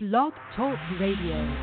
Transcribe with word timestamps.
Blog 0.00 0.32
Talk 0.54 0.78
Radio. 1.00 1.56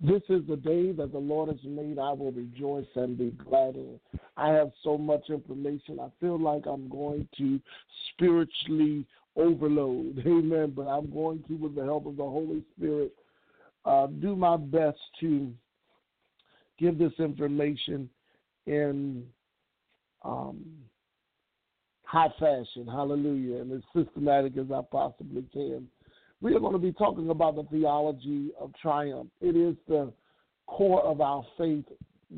This 0.00 0.22
is 0.30 0.40
the 0.48 0.56
day 0.56 0.92
that 0.92 1.12
the 1.12 1.18
Lord 1.18 1.50
has 1.50 1.58
made. 1.62 1.98
I 1.98 2.12
will 2.12 2.32
rejoice 2.32 2.86
and 2.94 3.18
be 3.18 3.32
glad 3.32 3.74
in. 3.74 4.00
I 4.38 4.52
have 4.52 4.70
so 4.82 4.96
much 4.96 5.28
information. 5.28 6.00
I 6.00 6.08
feel 6.18 6.40
like 6.40 6.64
I'm 6.64 6.88
going 6.88 7.28
to 7.36 7.60
spiritually 8.14 9.04
overload. 9.36 10.22
Amen. 10.26 10.72
But 10.74 10.86
I'm 10.86 11.12
going 11.12 11.44
to, 11.48 11.56
with 11.56 11.74
the 11.74 11.84
help 11.84 12.06
of 12.06 12.16
the 12.16 12.24
Holy 12.24 12.64
Spirit, 12.74 13.12
uh, 13.84 14.06
do 14.06 14.34
my 14.34 14.56
best 14.56 14.96
to 15.20 15.52
give 16.78 16.96
this 16.96 17.12
information 17.18 18.08
in 18.64 19.26
um, 20.24 20.64
high 22.06 22.32
fashion, 22.38 22.86
hallelujah, 22.86 23.60
and 23.60 23.72
as 23.72 23.82
systematic 23.94 24.56
as 24.56 24.66
I 24.72 24.80
possibly 24.90 25.44
can. 25.52 25.88
We 26.40 26.54
are 26.54 26.60
going 26.60 26.72
to 26.72 26.78
be 26.78 26.92
talking 26.92 27.30
about 27.30 27.56
the 27.56 27.64
theology 27.64 28.50
of 28.60 28.70
triumph. 28.80 29.28
It 29.40 29.56
is 29.56 29.74
the 29.88 30.12
core 30.66 31.02
of 31.02 31.20
our 31.20 31.44
faith 31.58 31.84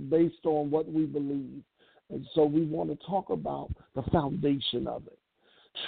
based 0.08 0.44
on 0.44 0.70
what 0.70 0.90
we 0.90 1.04
believe. 1.04 1.62
And 2.10 2.26
so 2.34 2.44
we 2.44 2.64
want 2.64 2.88
to 2.88 3.06
talk 3.06 3.28
about 3.28 3.70
the 3.94 4.02
foundation 4.10 4.86
of 4.86 5.02
it. 5.06 5.18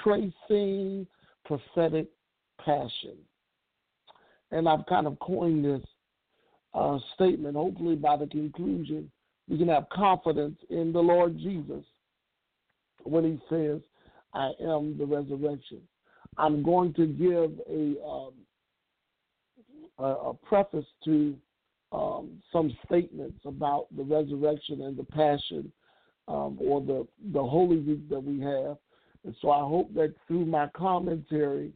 Tracing 0.05 1.07
prophetic 1.47 2.09
passion. 2.63 3.17
And 4.51 4.69
I've 4.69 4.85
kind 4.87 5.07
of 5.07 5.19
coined 5.21 5.65
this 5.65 5.83
uh, 6.75 6.99
statement. 7.15 7.57
Hopefully, 7.57 7.97
by 7.97 8.17
the 8.17 8.27
conclusion, 8.27 9.11
we 9.49 9.57
can 9.57 9.69
have 9.69 9.89
confidence 9.89 10.59
in 10.69 10.93
the 10.93 11.01
Lord 11.01 11.39
Jesus 11.39 11.85
when 13.05 13.25
he 13.25 13.41
says, 13.49 13.81
I 14.35 14.53
am 14.61 14.97
the 14.99 15.07
resurrection. 15.07 15.81
I'm 16.39 16.63
going 16.63 16.95
to 16.95 17.07
give 17.07 17.59
a, 17.69 18.07
um, 18.07 18.33
a, 19.99 20.31
a, 20.31 20.35
preface 20.35 20.87
to 21.05 21.37
um, 21.93 22.41
some 22.53 22.77
statements 22.87 23.41
about 23.45 23.87
the 23.97 24.05
resurrection 24.05 24.83
and 24.83 24.97
the 24.97 25.05
passion 25.05 25.73
um, 26.29 26.59
or 26.61 26.81
the, 26.81 27.07
the 27.33 27.43
Holy 27.43 27.79
Week 27.79 28.09
that 28.09 28.23
we 28.23 28.41
have. 28.41 28.77
And 29.25 29.35
so 29.43 29.51
I 29.51 29.61
hope 29.61 29.93
that 29.95 30.15
through 30.27 30.47
my 30.47 30.69
commentary 30.69 31.73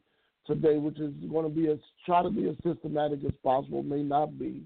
today, 0.46 0.78
which 0.78 0.98
is 1.00 1.12
going 1.30 1.44
to 1.44 1.54
be 1.54 1.68
as 1.68 1.78
try 2.06 2.22
to 2.22 2.30
be 2.30 2.48
as 2.48 2.56
systematic 2.64 3.20
as 3.24 3.34
possible, 3.42 3.82
may 3.82 4.02
not 4.02 4.38
be, 4.38 4.62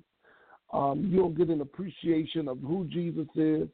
um, 0.72 1.08
you'll 1.10 1.30
get 1.30 1.48
an 1.48 1.60
appreciation 1.60 2.46
of 2.46 2.58
who 2.60 2.84
Jesus 2.84 3.26
is 3.34 3.68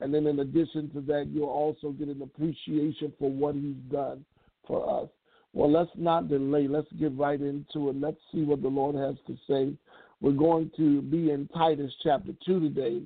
and 0.00 0.12
then 0.12 0.26
in 0.26 0.40
addition 0.40 0.90
to 0.90 1.00
that, 1.02 1.28
you'll 1.32 1.48
also 1.48 1.90
get 1.90 2.08
an 2.08 2.22
appreciation 2.22 3.12
for 3.18 3.30
what 3.30 3.54
he's 3.54 3.76
done 3.90 4.24
for 4.66 5.02
us. 5.02 5.08
Well, 5.52 5.70
let's 5.70 5.90
not 5.96 6.28
delay. 6.28 6.66
Let's 6.66 6.90
get 6.98 7.16
right 7.16 7.40
into 7.40 7.90
it. 7.90 8.00
Let's 8.00 8.18
see 8.32 8.42
what 8.42 8.60
the 8.60 8.68
Lord 8.68 8.96
has 8.96 9.14
to 9.28 9.36
say. 9.48 9.72
We're 10.20 10.32
going 10.32 10.70
to 10.76 11.00
be 11.02 11.30
in 11.30 11.48
Titus 11.54 11.92
chapter 12.02 12.32
2 12.44 12.60
today. 12.60 13.02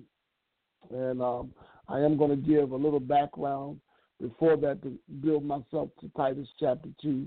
And 0.91 1.21
um, 1.21 1.53
I 1.89 2.01
am 2.01 2.17
going 2.17 2.31
to 2.31 2.37
give 2.37 2.71
a 2.71 2.77
little 2.77 3.01
background 3.01 3.81
before 4.21 4.57
that 4.57 4.83
to 4.83 4.99
build 5.21 5.45
myself 5.45 5.91
to 6.01 6.11
Titus 6.17 6.49
chapter 6.59 6.89
2. 7.03 7.27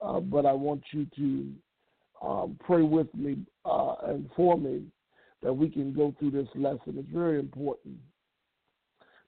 Uh, 0.00 0.20
but 0.20 0.46
I 0.46 0.52
want 0.52 0.82
you 0.92 1.06
to 1.16 2.26
um, 2.26 2.56
pray 2.64 2.82
with 2.82 3.12
me 3.14 3.38
uh, 3.64 3.94
and 4.04 4.30
for 4.36 4.56
me 4.56 4.84
that 5.42 5.52
we 5.52 5.68
can 5.68 5.92
go 5.92 6.14
through 6.18 6.30
this 6.30 6.48
lesson. 6.54 6.96
It's 6.96 7.08
very 7.12 7.40
important 7.40 7.96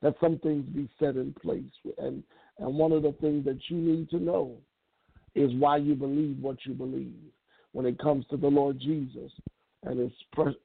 that 0.03 0.15
some 0.21 0.39
things 0.39 0.65
be 0.67 0.89
set 0.99 1.17
in 1.17 1.33
place. 1.41 1.95
And 1.99 2.23
and 2.59 2.75
one 2.75 2.93
of 2.93 3.03
the 3.03 3.13
things 3.21 3.45
that 3.47 3.59
you 3.69 3.77
need 3.79 4.11
to 4.11 4.19
know 4.19 4.57
is 5.35 5.51
why 5.55 5.79
you 5.79 5.95
believe 5.95 6.39
what 6.41 6.59
you 6.65 6.75
believe 6.75 7.15
when 7.73 7.87
it 7.87 7.99
comes 7.99 8.27
to 8.27 8.37
the 8.37 8.49
Lord 8.49 8.79
Jesus 8.79 9.33
and 9.85 9.99
his 9.99 10.13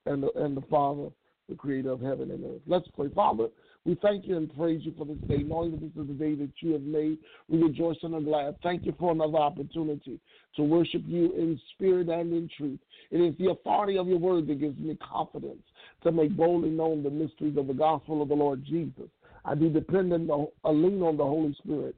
and 0.06 0.24
the, 0.24 0.32
and 0.36 0.56
the 0.56 0.62
Father, 0.70 1.10
the 1.50 1.56
Creator 1.56 1.92
of 1.92 2.02
heaven 2.02 2.32
and 2.32 2.44
earth. 2.44 2.62
Let's 2.68 2.88
pray, 2.96 3.10
Father. 3.16 3.48
We 3.86 3.96
thank 4.02 4.28
you 4.28 4.36
and 4.36 4.54
praise 4.54 4.82
you 4.84 4.94
for 4.98 5.06
this 5.06 5.18
day, 5.30 5.38
knowing 5.38 5.72
that 5.72 5.80
this 5.80 5.92
is 5.92 6.08
the 6.08 6.14
day 6.14 6.36
that 6.36 6.52
you 6.60 6.74
have 6.74 6.82
made. 6.82 7.20
We 7.48 7.64
rejoice 7.64 7.96
and 8.04 8.16
are 8.16 8.22
glad. 8.22 8.58
Thank 8.62 8.86
you 8.86 8.94
for 9.00 9.14
another 9.14 9.38
opportunity 9.38 10.20
to 10.58 10.64
worship 10.64 11.04
you 11.06 11.32
in 11.38 11.58
spirit 11.74 12.10
and 12.10 12.34
in 12.34 12.50
truth. 12.58 12.80
It 13.12 13.22
is 13.22 13.34
the 13.40 13.52
authority 13.52 13.98
of 13.98 14.10
your 14.10 14.18
word 14.18 14.48
that 14.48 14.60
gives 14.60 14.78
me 14.78 14.98
confidence 14.98 15.64
to 16.04 16.12
make 16.12 16.36
boldly 16.36 16.70
known 16.70 17.02
the 17.02 17.10
mysteries 17.10 17.58
of 17.58 17.68
the 17.68 17.74
gospel 17.74 18.22
of 18.22 18.28
the 18.28 18.36
Lord 18.36 18.66
Jesus. 18.66 19.08
I 19.48 19.56
be 19.56 19.70
dependent 19.70 20.30
on, 20.30 20.48
I 20.66 20.72
lean 20.72 21.02
on 21.02 21.16
the 21.16 21.24
Holy 21.24 21.56
Spirit, 21.64 21.96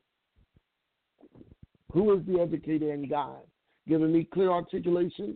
who 1.91 2.13
is 2.13 2.23
the 2.27 2.39
educator 2.39 2.91
and 2.91 3.09
guide, 3.09 3.47
giving 3.87 4.13
me 4.13 4.23
clear 4.31 4.51
articulation 4.51 5.35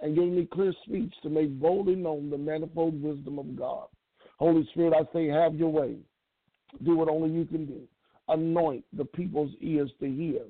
and 0.00 0.14
giving 0.14 0.36
me 0.36 0.46
clear 0.52 0.74
speech 0.84 1.14
to 1.22 1.30
make 1.30 1.58
boldly 1.58 1.94
known 1.94 2.28
the 2.28 2.36
manifold 2.36 3.02
wisdom 3.02 3.38
of 3.38 3.56
God. 3.56 3.86
Holy 4.38 4.68
Spirit, 4.72 4.92
I 4.92 5.10
say, 5.14 5.28
have 5.28 5.54
your 5.54 5.70
way. 5.70 5.96
Do 6.84 6.94
what 6.94 7.08
only 7.08 7.30
you 7.30 7.46
can 7.46 7.64
do. 7.64 7.80
Anoint 8.28 8.84
the 8.94 9.06
people's 9.06 9.52
ears 9.62 9.90
to 10.00 10.12
hear 10.12 10.42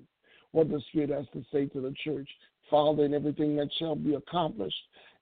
what 0.51 0.69
the 0.69 0.83
Spirit 0.89 1.11
has 1.11 1.27
to 1.35 1.45
say 1.53 1.67
to 1.67 1.81
the 1.81 1.95
church. 2.03 2.29
Father, 2.69 3.05
in 3.05 3.15
everything 3.15 3.55
that 3.57 3.69
shall 3.79 3.95
be 3.95 4.15
accomplished, 4.15 4.75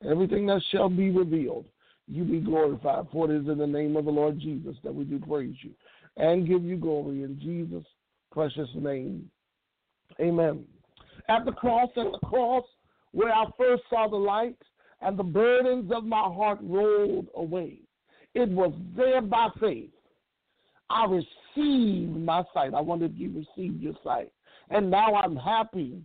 everything 0.09 0.47
that 0.47 0.63
shall 0.71 0.89
be 0.89 1.11
revealed, 1.11 1.67
you 2.09 2.25
be 2.25 2.41
glorified. 2.41 3.07
For 3.13 3.31
it 3.31 3.43
is 3.43 3.49
in 3.49 3.59
the 3.59 3.67
name 3.67 3.97
of 3.97 4.05
the 4.05 4.11
Lord 4.11 4.39
Jesus 4.39 4.77
that 4.85 4.95
we 4.95 5.05
do 5.05 5.19
praise 5.19 5.57
you 5.63 5.71
and 6.17 6.47
give 6.47 6.65
you 6.65 6.77
glory 6.77 7.23
in 7.23 7.39
Jesus' 7.41 7.87
precious 8.31 8.69
name. 8.75 9.31
Amen. 10.21 10.65
At 11.29 11.45
the 11.45 11.53
cross, 11.53 11.91
at 11.97 12.13
the 12.13 12.27
cross, 12.27 12.65
where 13.13 13.33
I 13.33 13.45
first 13.57 13.85
saw 13.89 14.09
the 14.09 14.17
light 14.17 14.57
and 15.01 15.19
the 15.19 15.25
burdens 15.25 15.91
of 15.95 16.05
my 16.05 16.23
heart 16.23 16.59
rolled 16.63 17.29
away, 17.35 17.81
it 18.35 18.49
was 18.49 18.73
there 18.97 19.23
by 19.23 19.49
faith. 19.61 19.91
I 20.91 21.07
received 21.07 22.17
my 22.17 22.43
sight. 22.53 22.75
I 22.75 22.81
wonder 22.81 23.07
if 23.07 23.13
you 23.15 23.31
received 23.31 23.81
your 23.81 23.95
sight. 24.05 24.33
And 24.71 24.91
now 24.91 25.15
I'm 25.15 25.37
happy 25.37 26.03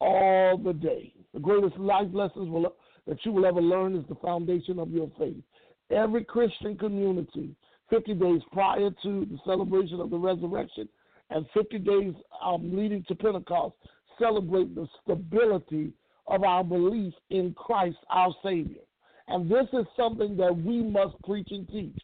all 0.00 0.58
the 0.58 0.72
day. 0.72 1.12
The 1.34 1.40
greatest 1.40 1.76
life 1.78 2.08
lessons 2.12 2.48
will 2.48 2.74
that 3.06 3.24
you 3.24 3.32
will 3.32 3.46
ever 3.46 3.60
learn 3.60 3.96
is 3.96 4.04
the 4.08 4.14
foundation 4.16 4.78
of 4.78 4.90
your 4.90 5.10
faith. 5.18 5.42
Every 5.90 6.24
Christian 6.24 6.76
community, 6.76 7.54
50 7.90 8.14
days 8.14 8.40
prior 8.52 8.90
to 8.90 9.26
the 9.26 9.38
celebration 9.44 10.00
of 10.00 10.10
the 10.10 10.18
resurrection 10.18 10.88
and 11.30 11.46
50 11.54 11.78
days 11.78 12.14
um, 12.44 12.76
leading 12.76 13.04
to 13.08 13.14
Pentecost, 13.14 13.74
celebrate 14.18 14.74
the 14.74 14.86
stability 15.02 15.92
of 16.28 16.44
our 16.44 16.62
belief 16.62 17.12
in 17.30 17.52
Christ, 17.54 17.96
our 18.10 18.32
Savior. 18.42 18.82
And 19.28 19.50
this 19.50 19.66
is 19.72 19.86
something 19.96 20.36
that 20.36 20.56
we 20.56 20.82
must 20.82 21.14
preach 21.24 21.48
and 21.50 21.68
teach. 21.68 21.98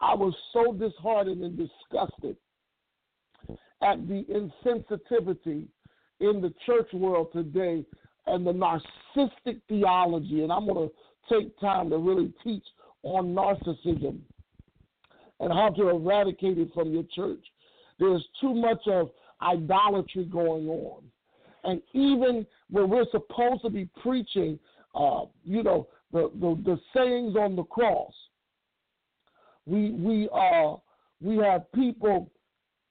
I 0.00 0.14
was 0.14 0.34
so 0.52 0.72
disheartened 0.72 1.42
and 1.42 1.56
disgusted 1.56 2.36
at 3.82 4.08
the 4.08 4.24
insensitivity 4.30 5.66
in 6.20 6.40
the 6.40 6.52
church 6.66 6.92
world 6.92 7.28
today 7.32 7.84
and 8.28 8.46
the 8.46 8.52
narcissistic 8.52 9.60
theology. 9.68 10.42
And 10.42 10.52
I'm 10.52 10.66
going 10.66 10.88
to 10.88 11.34
take 11.34 11.58
time 11.60 11.90
to 11.90 11.98
really 11.98 12.32
teach 12.44 12.64
on 13.02 13.34
narcissism 13.34 14.18
and 15.40 15.52
how 15.52 15.70
to 15.70 15.88
eradicate 15.88 16.58
it 16.58 16.68
from 16.74 16.92
your 16.92 17.04
church. 17.14 17.44
There's 17.98 18.24
too 18.40 18.54
much 18.54 18.80
of 18.86 19.10
idolatry 19.42 20.24
going 20.24 20.68
on. 20.68 21.02
And 21.64 21.82
even 21.92 22.46
when 22.70 22.88
we're 22.88 23.06
supposed 23.10 23.62
to 23.62 23.70
be 23.70 23.88
preaching, 24.02 24.58
uh, 24.94 25.22
you 25.44 25.62
know, 25.62 25.88
the, 26.12 26.30
the, 26.40 26.60
the 26.64 26.78
sayings 26.94 27.36
on 27.36 27.56
the 27.56 27.64
cross, 27.64 28.12
we 29.66 29.90
we 29.90 30.28
uh 30.32 30.76
we 31.20 31.36
have 31.36 31.70
people 31.72 32.30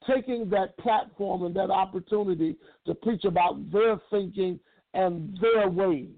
taking 0.08 0.48
that 0.50 0.78
platform 0.78 1.44
and 1.44 1.56
that 1.56 1.72
opportunity 1.72 2.56
to 2.86 2.94
preach 2.94 3.26
about 3.26 3.72
their 3.72 3.98
thinking 4.12 4.60
and 4.98 5.38
their 5.40 5.70
ways. 5.70 6.10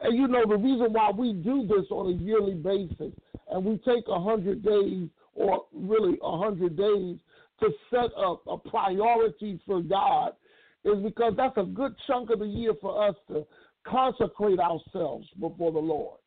And 0.00 0.16
you 0.16 0.28
know, 0.28 0.44
the 0.46 0.56
reason 0.56 0.92
why 0.92 1.10
we 1.16 1.32
do 1.32 1.66
this 1.66 1.86
on 1.90 2.12
a 2.12 2.16
yearly 2.22 2.54
basis 2.54 3.12
and 3.50 3.64
we 3.64 3.78
take 3.78 4.04
a 4.08 4.20
hundred 4.20 4.62
days 4.64 5.08
or 5.34 5.64
really 5.72 6.18
a 6.22 6.38
hundred 6.38 6.76
days 6.76 7.18
to 7.60 7.70
set 7.90 8.10
up 8.18 8.42
a 8.48 8.58
priority 8.58 9.60
for 9.64 9.80
God 9.80 10.32
is 10.84 11.02
because 11.02 11.34
that's 11.36 11.56
a 11.56 11.62
good 11.62 11.94
chunk 12.06 12.30
of 12.30 12.40
the 12.40 12.46
year 12.46 12.72
for 12.80 13.08
us 13.08 13.14
to 13.28 13.46
consecrate 13.86 14.58
ourselves 14.58 15.26
before 15.40 15.72
the 15.72 15.78
Lord. 15.78 16.18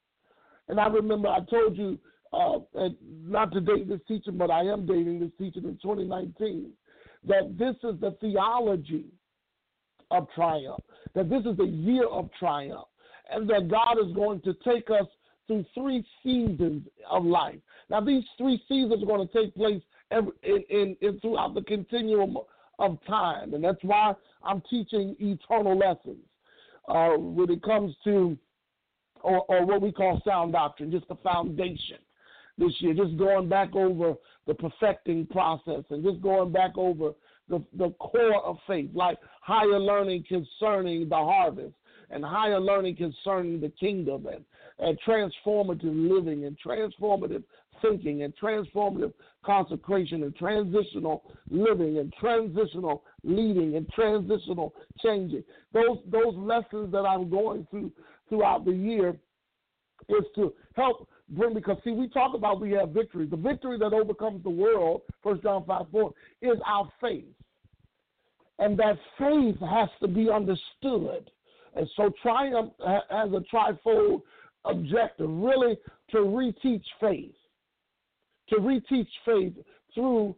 And 0.70 0.80
I 0.80 0.88
remember 0.88 1.28
I 1.28 1.42
told 1.50 1.78
you, 1.78 2.00
uh, 2.32 2.60
not 3.02 3.52
to 3.52 3.60
date 3.60 3.90
this 3.90 4.02
teaching, 4.08 4.38
but 4.38 4.52
I 4.52 4.62
am 4.62 4.86
dating 4.86 5.20
this 5.20 5.32
teaching 5.38 5.64
in 5.64 5.78
2019, 5.82 6.72
that 7.28 7.58
this 7.58 7.76
is 7.84 8.00
the 8.00 8.16
theology 8.22 9.08
of 10.12 10.28
triumph, 10.36 10.84
that 11.16 11.30
this 11.30 11.46
is 11.46 11.58
the 11.58 11.66
year 11.66 12.06
of 12.08 12.30
triumph, 12.40 12.88
and 13.32 13.50
that 13.50 13.70
God 13.70 13.98
is 14.04 14.14
going 14.14 14.42
to 14.42 14.54
take 14.66 14.90
us 14.90 15.08
through 15.48 15.66
three 15.74 16.06
seasons 16.24 16.84
of 17.10 17.26
life. 17.26 17.60
Now, 17.90 18.02
these 18.02 18.24
three 18.38 18.62
seasons 18.68 19.04
are 19.04 19.06
going 19.06 19.28
to 19.28 19.34
take 19.34 19.56
place 19.56 19.82
in, 20.12 20.32
in, 20.44 20.96
in, 21.02 21.20
throughout 21.20 21.56
the 21.56 21.62
continuum 21.62 22.38
of 22.78 22.98
time. 23.06 23.54
And 23.54 23.64
that's 23.64 23.84
why 23.84 24.14
I'm 24.44 24.62
teaching 24.70 25.16
eternal 25.20 25.78
lessons 25.78 26.24
uh, 26.88 27.18
when 27.18 27.50
it 27.50 27.64
comes 27.64 27.96
to, 28.04 28.38
or, 29.22 29.44
or 29.50 29.66
what 29.66 29.82
we 29.82 29.92
call 29.92 30.22
sound 30.26 30.54
doctrine, 30.54 30.92
just 30.92 31.08
the 31.08 31.16
foundation 31.16 31.98
this 32.58 32.74
year, 32.80 32.94
just 32.94 33.18
going 33.18 33.50
back 33.50 33.76
over 33.76 34.14
the 34.48 34.54
perfecting 34.54 35.26
process 35.28 35.84
and 35.90 36.04
just 36.04 36.22
going 36.22 36.52
back 36.52 36.72
over 36.78 37.12
the, 37.50 37.64
the 37.78 37.90
core 38.00 38.44
of 38.46 38.58
faith, 38.68 38.90
like 38.94 39.18
higher 39.42 39.80
learning 39.80 40.24
concerning 40.28 41.10
the 41.10 41.16
harvest 41.16 41.74
and 42.12 42.24
higher 42.24 42.60
learning 42.60 42.96
concerning 42.96 43.60
the 43.60 43.70
kingdom 43.80 44.28
and, 44.28 44.44
and 44.80 44.98
transformative 45.08 45.82
living 45.84 46.46
and 46.46 46.58
transformative 46.66 47.44
thinking 47.82 48.24
and 48.24 48.34
transformative 48.42 49.14
consecration 49.46 50.24
and 50.24 50.36
transitional 50.36 51.24
living 51.50 51.98
and 52.00 52.14
transitional 52.20 53.04
leading 53.24 53.76
and 53.76 53.88
transitional 53.90 54.74
changing. 55.02 55.44
Those 55.74 56.00
those 56.12 56.36
lessons 56.36 56.92
that 56.92 57.06
I'm 57.06 57.30
going 57.30 57.68
through 57.70 57.92
throughout 58.28 58.66
the 58.66 58.72
year 58.72 59.16
is 60.10 60.26
to 60.36 60.54
help 60.76 61.08
bring 61.32 61.54
because 61.54 61.78
see 61.84 61.92
we 61.92 62.08
talk 62.10 62.36
about 62.36 62.62
we 62.62 62.72
have 62.72 62.90
victory. 62.90 63.26
The 63.26 63.38
victory 63.38 63.78
that 63.80 63.94
overcomes 63.94 64.44
the 64.44 64.50
world, 64.50 65.02
first 65.24 65.44
John 65.44 65.64
5 65.66 65.86
4, 65.92 66.12
is 66.42 66.58
our 66.66 66.90
faith. 67.00 67.26
And 68.58 68.78
that 68.80 68.98
faith 69.18 69.58
has 69.62 69.90
to 70.02 70.08
be 70.08 70.30
understood. 70.30 71.32
And 71.76 71.88
so 71.96 72.12
triumph 72.22 72.74
has 73.10 73.30
a 73.32 73.44
trifold 73.56 74.22
objective, 74.66 75.30
really 75.30 75.78
to 76.12 76.18
reteach 76.18 76.84
faith 77.00 77.34
to 78.50 78.56
reteach 78.56 79.08
faith 79.26 79.54
through 79.94 80.36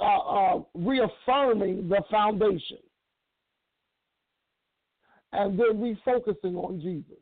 uh, 0.00 0.04
uh, 0.04 0.60
reaffirming 0.74 1.88
the 1.88 2.02
foundation 2.10 2.78
and 5.32 5.58
then 5.58 5.74
refocusing 5.74 6.56
on 6.56 6.80
Jesus. 6.80 7.18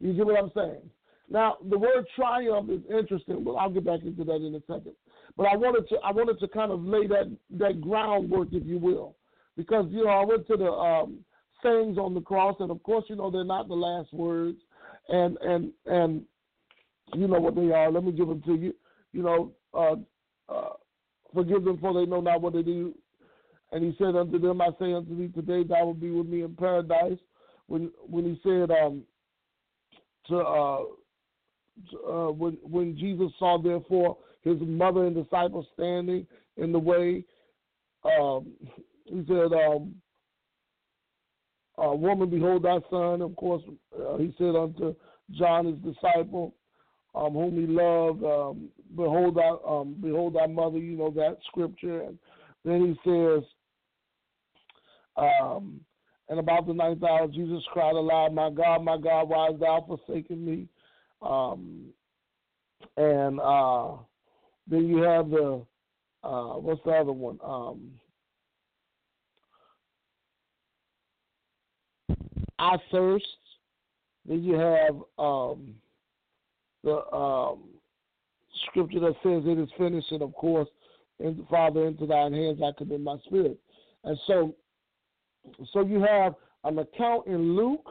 You 0.00 0.12
get 0.12 0.26
what 0.26 0.38
I'm 0.38 0.52
saying? 0.54 0.90
Now, 1.30 1.56
the 1.68 1.78
word 1.78 2.06
triumph 2.16 2.70
is 2.70 2.80
interesting. 2.90 3.44
Well, 3.44 3.58
I'll 3.58 3.70
get 3.70 3.84
back 3.84 4.00
into 4.02 4.24
that 4.24 4.36
in 4.36 4.54
a 4.54 4.60
second. 4.60 4.94
But 5.36 5.46
I 5.46 5.56
wanted 5.56 5.88
to 5.90 5.96
I 6.04 6.10
wanted 6.10 6.40
to 6.40 6.48
kind 6.48 6.72
of 6.72 6.82
lay 6.82 7.06
that 7.06 7.36
that 7.58 7.80
groundwork, 7.80 8.48
if 8.52 8.64
you 8.66 8.78
will, 8.78 9.16
because 9.56 9.86
you 9.90 10.04
know 10.04 10.10
I 10.10 10.24
went 10.24 10.46
to 10.48 10.56
the 10.56 10.70
um, 10.70 11.18
sayings 11.62 11.98
on 11.98 12.14
the 12.14 12.20
cross, 12.20 12.56
and 12.60 12.70
of 12.70 12.82
course, 12.82 13.04
you 13.08 13.16
know 13.16 13.30
they're 13.30 13.44
not 13.44 13.68
the 13.68 13.74
last 13.74 14.12
words, 14.12 14.58
and 15.08 15.36
and 15.42 15.70
and 15.86 16.22
you 17.14 17.28
know 17.28 17.38
what 17.38 17.54
they 17.54 17.70
are. 17.70 17.92
Let 17.92 18.04
me 18.04 18.12
give 18.12 18.28
them 18.28 18.42
to 18.42 18.54
you 18.54 18.74
you 19.12 19.22
know, 19.22 19.52
uh, 19.74 19.96
uh, 20.52 20.74
forgive 21.34 21.64
them 21.64 21.78
for 21.78 21.94
they 21.94 22.08
know 22.08 22.20
not 22.20 22.40
what 22.40 22.52
they 22.52 22.62
do. 22.62 22.94
And 23.72 23.84
he 23.84 23.94
said 23.98 24.16
unto 24.16 24.38
them, 24.38 24.60
I 24.60 24.68
say 24.78 24.92
unto 24.94 25.16
thee, 25.16 25.28
today 25.28 25.62
thou 25.62 25.86
will 25.86 25.94
be 25.94 26.10
with 26.10 26.26
me 26.26 26.42
in 26.42 26.54
paradise. 26.54 27.18
When 27.66 27.90
when 27.98 28.24
he 28.24 28.40
said 28.42 28.70
um, 28.70 29.02
to, 30.28 30.38
uh, 30.38 30.80
uh, 32.06 32.32
when 32.32 32.58
when 32.62 32.96
Jesus 32.96 33.30
saw 33.38 33.60
therefore 33.60 34.16
his 34.42 34.56
mother 34.60 35.06
and 35.06 35.14
disciples 35.14 35.66
standing 35.74 36.26
in 36.56 36.72
the 36.72 36.78
way, 36.78 37.24
um, 38.04 38.52
he 39.04 39.24
said, 39.26 39.52
um, 39.52 39.94
uh, 41.76 41.94
"Woman, 41.94 42.30
behold 42.30 42.62
thy 42.64 42.78
son." 42.90 43.22
Of 43.22 43.34
course, 43.36 43.62
uh, 43.98 44.16
he 44.18 44.34
said 44.38 44.54
unto 44.54 44.94
John 45.32 45.66
his 45.66 45.94
disciple, 45.94 46.54
um, 47.14 47.32
whom 47.32 47.54
he 47.58 47.66
loved. 47.66 48.22
Um, 48.24 48.68
behold, 48.96 49.36
thy, 49.36 49.50
um, 49.66 49.96
behold 50.00 50.34
thy 50.34 50.46
mother. 50.46 50.78
You 50.78 50.96
know 50.96 51.10
that 51.10 51.38
scripture, 51.48 52.02
and 52.02 52.18
then 52.64 52.80
he 52.86 53.10
says, 53.10 53.42
um, 55.16 55.80
and 56.28 56.38
about 56.38 56.66
the 56.66 56.74
ninth 56.74 57.02
hour, 57.02 57.26
Jesus 57.26 57.62
cried 57.72 57.94
aloud, 57.94 58.34
"My 58.34 58.50
God, 58.50 58.84
my 58.84 58.96
God, 58.98 59.28
why 59.28 59.48
hast 59.50 59.60
thou 59.60 59.84
forsaken 59.86 60.44
me?" 60.44 60.68
Um, 61.22 61.86
and 62.96 63.40
uh, 63.40 63.96
then 64.68 64.86
you 64.86 64.98
have 64.98 65.30
the 65.30 65.64
uh, 66.22 66.54
what's 66.54 66.82
the 66.84 66.90
other 66.90 67.12
one? 67.12 67.38
Um, 67.44 67.92
I 72.58 72.76
thirst. 72.90 73.24
Then 74.26 74.42
you 74.42 74.54
have 74.54 74.96
um, 75.18 75.74
the 76.84 77.06
um, 77.14 77.60
scripture 78.66 79.00
that 79.00 79.14
says 79.22 79.42
it 79.46 79.58
is 79.58 79.68
finished, 79.78 80.10
and 80.10 80.22
of 80.22 80.34
course, 80.34 80.68
and 81.20 81.46
Father, 81.48 81.86
into 81.86 82.06
thine 82.06 82.32
hands 82.32 82.60
I 82.62 82.72
commend 82.76 83.04
my 83.04 83.16
spirit. 83.26 83.58
And 84.04 84.18
so, 84.26 84.54
so 85.72 85.84
you 85.84 86.00
have 86.00 86.34
an 86.64 86.78
account 86.78 87.26
in 87.26 87.56
Luke. 87.56 87.86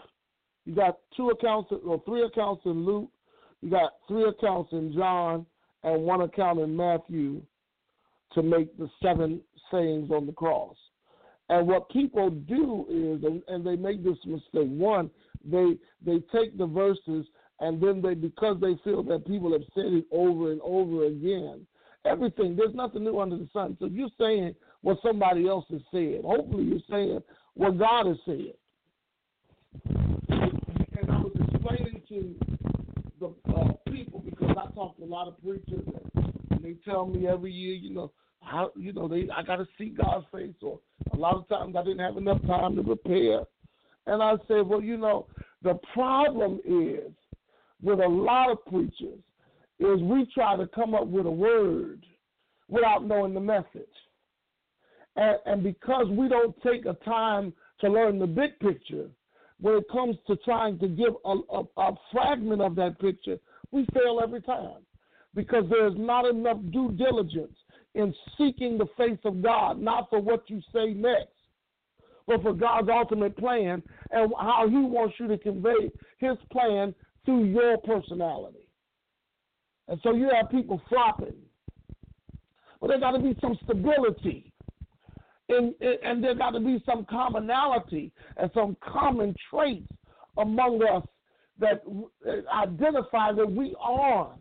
You 0.65 0.75
got 0.75 0.97
two 1.15 1.29
accounts 1.29 1.71
or 1.85 2.01
three 2.05 2.23
accounts 2.23 2.63
in 2.65 2.85
Luke. 2.85 3.09
You 3.61 3.71
got 3.71 3.93
three 4.07 4.23
accounts 4.25 4.71
in 4.73 4.93
John 4.93 5.45
and 5.83 6.03
one 6.03 6.21
account 6.21 6.59
in 6.59 6.75
Matthew 6.75 7.41
to 8.33 8.43
make 8.43 8.77
the 8.77 8.89
seven 9.01 9.41
sayings 9.71 10.11
on 10.11 10.25
the 10.25 10.33
cross. 10.33 10.75
And 11.49 11.67
what 11.67 11.89
people 11.89 12.29
do 12.29 12.85
is, 12.89 13.23
and, 13.47 13.65
they 13.65 13.75
make 13.75 14.03
this 14.03 14.17
mistake. 14.25 14.67
One, 14.67 15.09
they 15.45 15.77
they 16.05 16.19
take 16.33 16.57
the 16.57 16.65
verses 16.65 17.25
and 17.59 17.81
then 17.81 18.01
they 18.01 18.13
because 18.13 18.57
they 18.61 18.75
feel 18.83 19.01
that 19.03 19.25
people 19.25 19.53
have 19.53 19.63
said 19.73 19.93
it 19.93 20.05
over 20.11 20.51
and 20.51 20.61
over 20.61 21.05
again. 21.05 21.65
Everything 22.05 22.55
there's 22.55 22.75
nothing 22.75 23.03
new 23.03 23.19
under 23.19 23.37
the 23.37 23.47
sun. 23.53 23.77
So 23.79 23.85
you're 23.85 24.09
saying 24.19 24.55
what 24.81 24.97
somebody 25.01 25.47
else 25.47 25.65
has 25.71 25.81
said. 25.91 26.21
Hopefully, 26.23 26.65
you're 26.65 26.79
saying 26.89 27.19
what 27.55 27.77
God 27.77 28.07
has 28.07 28.17
said. 28.25 28.53
And 29.89 31.09
I 31.09 31.19
was 31.19 31.33
explaining 31.53 32.01
to 32.09 32.46
the 33.19 33.33
uh, 33.53 33.73
people 33.91 34.19
because 34.19 34.55
I 34.57 34.73
talk 34.73 34.97
to 34.97 35.03
a 35.03 35.05
lot 35.05 35.27
of 35.27 35.41
preachers, 35.43 35.85
and 36.15 36.63
they 36.63 36.75
tell 36.85 37.05
me 37.05 37.27
every 37.27 37.51
year, 37.51 37.75
you 37.75 37.93
know, 37.93 38.11
how 38.41 38.71
you 38.75 38.93
know 38.93 39.07
they 39.07 39.27
I 39.35 39.43
got 39.43 39.57
to 39.57 39.67
see 39.77 39.89
God's 39.89 40.25
face, 40.31 40.55
or 40.61 40.79
a 41.13 41.17
lot 41.17 41.35
of 41.35 41.47
times 41.47 41.75
I 41.75 41.83
didn't 41.83 41.99
have 41.99 42.17
enough 42.17 42.41
time 42.45 42.75
to 42.75 42.83
prepare. 42.83 43.41
And 44.05 44.23
I 44.23 44.33
said, 44.47 44.65
well, 44.65 44.81
you 44.81 44.97
know, 44.97 45.27
the 45.63 45.77
problem 45.93 46.61
is 46.65 47.11
with 47.81 47.99
a 47.99 48.07
lot 48.07 48.51
of 48.51 48.65
preachers 48.65 49.19
is 49.79 50.01
we 50.01 50.27
try 50.33 50.55
to 50.55 50.67
come 50.67 50.95
up 50.95 51.07
with 51.07 51.25
a 51.25 51.31
word 51.31 52.05
without 52.69 53.05
knowing 53.05 53.33
the 53.33 53.39
message. 53.39 53.85
And, 55.15 55.37
and 55.45 55.63
because 55.63 56.07
we 56.09 56.29
don't 56.29 56.55
take 56.61 56.85
a 56.85 56.93
time 57.05 57.53
to 57.81 57.89
learn 57.89 58.17
the 58.17 58.27
big 58.27 58.57
picture, 58.59 59.09
when 59.59 59.75
it 59.75 59.85
comes 59.91 60.15
to 60.27 60.35
trying 60.37 60.77
to 60.79 60.87
give 60.87 61.13
a, 61.25 61.35
a, 61.51 61.63
a 61.77 61.91
fragment 62.11 62.61
of 62.61 62.75
that 62.75 62.99
picture, 62.99 63.37
we 63.71 63.85
fail 63.93 64.19
every 64.21 64.41
time 64.41 64.81
because 65.35 65.65
there's 65.69 65.93
not 65.97 66.25
enough 66.25 66.57
due 66.71 66.91
diligence 66.91 67.55
in 67.95 68.13
seeking 68.37 68.77
the 68.77 68.87
face 68.97 69.19
of 69.25 69.41
God, 69.41 69.79
not 69.79 70.09
for 70.09 70.19
what 70.19 70.49
you 70.49 70.61
say 70.73 70.93
next, 70.93 71.33
but 72.27 72.41
for 72.41 72.53
God's 72.53 72.89
ultimate 72.91 73.35
plan 73.37 73.81
and 74.11 74.31
how 74.39 74.67
He 74.69 74.77
wants 74.77 75.15
you 75.19 75.27
to 75.27 75.37
convey 75.37 75.91
His 76.19 76.37
plan 76.51 76.93
through 77.25 77.45
your 77.45 77.77
personality. 77.79 78.69
And 79.87 79.99
so 80.03 80.13
you 80.13 80.29
have 80.33 80.51
people 80.51 80.81
flopping. 80.89 81.35
But 82.79 82.87
there 82.87 82.99
got 82.99 83.11
to 83.11 83.19
be 83.19 83.35
some 83.41 83.57
stability. 83.63 84.51
And, 85.49 85.73
and 85.81 86.23
there 86.23 86.35
got 86.35 86.51
to 86.51 86.59
be 86.59 86.83
some 86.85 87.05
commonality 87.09 88.11
and 88.35 88.51
some 88.53 88.75
common 88.81 89.33
traits 89.49 89.87
among 90.37 90.83
us 90.83 91.03
that 91.59 91.81
uh, 92.27 92.31
identify 92.53 93.31
that 93.31 93.49
we 93.49 93.75
are 93.79 94.31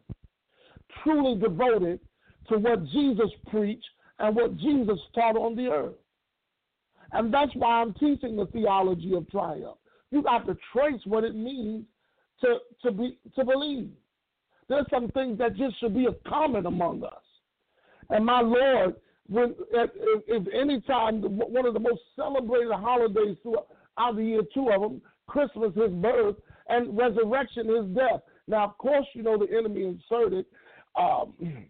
truly 1.02 1.38
devoted 1.38 2.00
to 2.48 2.58
what 2.58 2.84
Jesus 2.86 3.30
preached 3.48 3.86
and 4.18 4.34
what 4.34 4.56
Jesus 4.56 4.98
taught 5.14 5.36
on 5.36 5.54
the 5.54 5.68
earth. 5.68 5.94
And 7.12 7.32
that's 7.32 7.52
why 7.54 7.80
I'm 7.80 7.94
teaching 7.94 8.36
the 8.36 8.46
theology 8.46 9.14
of 9.14 9.30
triumph. 9.30 9.78
You 10.10 10.22
got 10.22 10.46
to 10.46 10.56
trace 10.72 11.00
what 11.04 11.24
it 11.24 11.34
means 11.34 11.84
to 12.40 12.58
to 12.82 12.92
be 12.92 13.18
to 13.34 13.44
believe. 13.44 13.90
There's 14.68 14.86
some 14.90 15.08
things 15.10 15.38
that 15.38 15.56
just 15.56 15.78
should 15.78 15.94
be 15.94 16.06
a 16.06 16.28
common 16.28 16.66
among 16.66 17.04
us. 17.04 17.12
And 18.10 18.24
my 18.24 18.40
Lord, 18.40 18.96
when 19.28 19.54
if, 19.72 19.90
if 20.26 20.46
any 20.54 20.80
time 20.82 21.20
one 21.22 21.66
of 21.66 21.74
the 21.74 21.80
most 21.80 22.00
celebrated 22.14 22.72
holidays 22.72 23.36
throughout 23.42 24.16
the 24.16 24.22
year, 24.22 24.42
two 24.54 24.70
of 24.70 24.80
them, 24.80 25.02
Christmas, 25.26 25.72
His 25.74 25.92
birth, 25.92 26.36
and 26.68 26.96
resurrection, 26.96 27.68
His 27.68 27.94
death. 27.94 28.20
Now, 28.46 28.64
of 28.64 28.78
course, 28.78 29.06
you 29.14 29.22
know 29.22 29.38
the 29.38 29.56
enemy 29.56 29.84
inserted 29.84 30.46
um, 30.98 31.34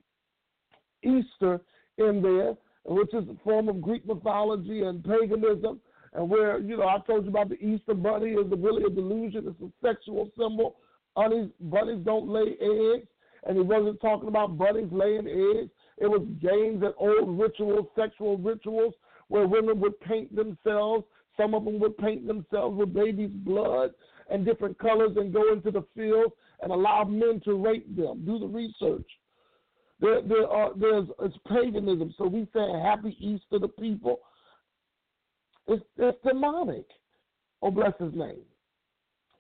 Easter 1.03 1.61
in 1.99 2.21
there, 2.23 2.55
which 2.85 3.15
is 3.15 3.29
a 3.29 3.37
form 3.43 3.69
of 3.69 3.81
Greek 3.81 4.07
mythology 4.07 4.83
and 4.83 5.03
paganism 5.03 5.81
and 6.17 6.29
where 6.29 6.59
you 6.59 6.77
know 6.77 6.89
I 6.89 6.99
told 7.07 7.25
you 7.25 7.31
about 7.31 7.51
the 7.51 7.63
Easter 7.63 7.95
bunny 7.95 8.31
is 8.31 8.51
really 8.57 8.85
a 8.85 8.91
delusion. 8.91 9.45
It's 9.47 9.61
a 9.61 9.87
sexual 9.87 10.31
symbol. 10.37 10.77
Bunnies, 11.15 11.51
bunnies 11.61 12.05
don't 12.05 12.29
lay 12.29 12.57
eggs, 12.61 13.07
and 13.47 13.57
he 13.57 13.63
wasn't 13.63 14.01
talking 14.01 14.29
about 14.29 14.59
bunnies 14.59 14.89
laying 14.91 15.29
eggs. 15.29 15.71
It 15.99 16.07
was 16.07 16.23
games 16.41 16.83
and 16.85 16.95
old 16.99 17.39
rituals, 17.39 17.87
sexual 17.97 18.37
rituals, 18.37 18.95
where 19.29 19.47
women 19.47 19.81
would 19.81 19.99
paint 20.01 20.35
themselves. 20.35 21.05
Some 21.37 21.55
of 21.55 21.65
them 21.65 21.79
would 21.81 21.97
paint 21.99 22.27
themselves 22.27 22.77
with 22.77 22.95
baby's 22.95 23.31
blood 23.31 23.91
and 24.31 24.45
different 24.45 24.79
colors 24.79 25.13
and 25.17 25.33
go 25.33 25.53
into 25.53 25.71
the 25.71 25.85
field 25.95 26.33
and 26.63 26.73
allow 26.73 27.05
men 27.05 27.41
to 27.45 27.55
rape 27.55 27.97
them. 27.97 28.25
Do 28.25 28.39
the 28.39 28.47
research. 28.47 29.07
There, 30.01 30.21
there 30.23 30.47
are, 30.47 30.73
there's 30.77 31.09
it's 31.23 31.37
paganism. 31.49 32.15
So 32.19 32.27
we 32.27 32.47
say 32.55 32.67
Happy 32.83 33.17
Easter 33.19 33.45
to 33.53 33.59
the 33.61 33.69
people. 33.69 34.21
It's, 35.67 35.85
it's 35.97 36.19
demonic. 36.25 36.87
Oh, 37.63 37.71
bless 37.71 37.93
his 37.99 38.15
name. 38.15 38.43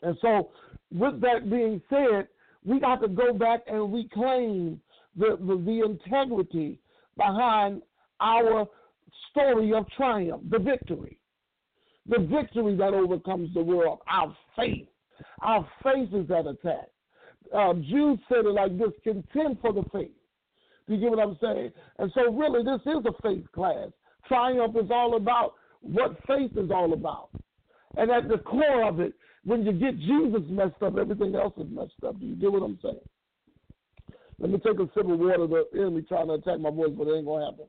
And 0.02 0.16
so, 0.20 0.50
with 0.90 1.20
that 1.20 1.50
being 1.50 1.80
said, 1.88 2.28
we 2.64 2.80
got 2.80 3.00
to 3.02 3.08
go 3.08 3.32
back 3.32 3.60
and 3.66 3.92
reclaim 3.92 4.80
the, 5.16 5.36
the, 5.40 5.62
the 5.64 5.82
integrity 5.84 6.78
behind 7.16 7.82
our 8.20 8.66
story 9.30 9.72
of 9.72 9.88
triumph, 9.96 10.42
the 10.50 10.58
victory. 10.58 11.18
The 12.08 12.20
victory 12.20 12.76
that 12.76 12.94
overcomes 12.94 13.52
the 13.52 13.62
world, 13.62 13.98
our 14.08 14.34
faith. 14.54 14.86
Our 15.40 15.68
faith 15.82 16.10
is 16.12 16.30
at 16.30 16.46
attack. 16.46 16.88
Uh, 17.54 17.74
Jude 17.74 18.20
said 18.28 18.44
it 18.44 18.52
like 18.52 18.76
this 18.78 18.92
contend 19.02 19.58
for 19.60 19.72
the 19.72 19.82
faith. 19.92 20.10
Do 20.86 20.94
you 20.94 21.00
get 21.00 21.10
what 21.10 21.20
I'm 21.20 21.38
saying? 21.40 21.72
And 21.98 22.12
so, 22.14 22.32
really, 22.32 22.62
this 22.62 22.80
is 22.82 23.04
a 23.06 23.22
faith 23.22 23.50
class. 23.52 23.88
Triumph 24.28 24.76
is 24.76 24.90
all 24.90 25.16
about 25.16 25.54
what 25.80 26.16
faith 26.26 26.52
is 26.56 26.70
all 26.70 26.92
about. 26.92 27.30
And 27.96 28.10
at 28.10 28.28
the 28.28 28.38
core 28.38 28.84
of 28.84 29.00
it, 29.00 29.14
when 29.44 29.64
you 29.64 29.72
get 29.72 29.98
Jesus 29.98 30.42
messed 30.48 30.82
up, 30.82 30.98
everything 30.98 31.34
else 31.34 31.54
is 31.56 31.66
messed 31.70 31.92
up. 32.06 32.18
Do 32.20 32.26
you 32.26 32.36
get 32.36 32.52
what 32.52 32.62
I'm 32.62 32.78
saying? 32.82 33.00
Let 34.38 34.50
me 34.50 34.58
take 34.58 34.78
a 34.78 34.88
sip 34.94 35.08
of 35.08 35.18
water. 35.18 35.46
The 35.46 35.64
enemy 35.74 36.02
trying 36.02 36.28
to 36.28 36.34
attack 36.34 36.60
my 36.60 36.70
voice, 36.70 36.90
but 36.96 37.08
it 37.08 37.16
ain't 37.16 37.26
to 37.26 37.44
happen. 37.44 37.66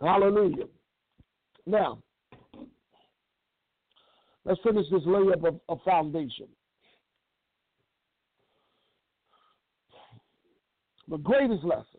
Hallelujah. 0.00 0.64
Now, 1.66 1.98
let's 4.44 4.60
finish 4.62 4.86
this 4.90 5.02
layup 5.02 5.46
of, 5.46 5.60
of 5.68 5.78
foundation. 5.84 6.48
The 11.08 11.18
greatest 11.18 11.64
lessons 11.64 11.93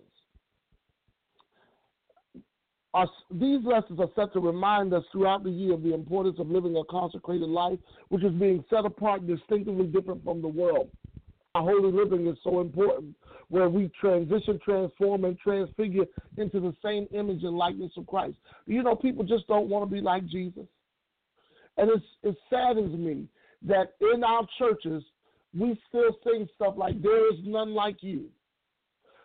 are, 2.96 3.10
these 3.30 3.60
lessons 3.66 4.00
are 4.00 4.10
set 4.16 4.32
to 4.34 4.40
remind 4.40 4.94
us 4.94 5.04
throughout 5.12 5.44
the 5.44 5.50
year 5.50 5.74
of 5.74 5.84
the 5.84 5.94
importance 5.94 6.38
of 6.40 6.50
living 6.50 6.78
a 6.78 6.84
consecrated 6.86 7.50
life, 7.50 7.78
which 8.08 8.24
is 8.24 8.32
being 8.32 8.64
set 8.70 8.86
apart 8.86 9.28
distinctively 9.28 9.86
different 9.86 10.24
from 10.24 10.42
the 10.42 10.48
world. 10.48 10.90
Our 11.56 11.64
holy 11.64 11.92
living 11.92 12.26
is 12.26 12.38
so 12.42 12.62
important, 12.62 13.14
where 13.50 13.68
we 13.68 13.92
transition, 14.00 14.60
transform, 14.64 15.26
and 15.26 15.38
transfigure 15.38 16.06
into 16.38 16.62
the 16.62 16.74
same 16.84 17.06
image 17.12 17.44
and 17.44 17.58
likeness 17.58 17.92
of 17.98 18.08
Christ. 18.08 18.38
You 18.66 18.82
know, 18.82 18.96
people 18.96 19.26
just 19.26 19.46
don't 19.48 19.68
want 19.68 19.90
to 19.90 19.94
be 19.94 20.02
like 20.02 20.26
Jesus. 20.28 20.66
And 21.78 21.90
it's, 21.90 22.06
it 22.24 22.38
saddens 22.50 22.98
me 22.98 23.28
that 23.64 23.94
in 24.00 24.24
our 24.24 24.48
churches, 24.58 25.04
we 25.58 25.78
still 25.90 26.18
sing 26.24 26.48
stuff 26.56 26.76
like, 26.78 27.02
There 27.02 27.34
is 27.34 27.40
none 27.44 27.74
like 27.74 27.98
you. 28.00 28.30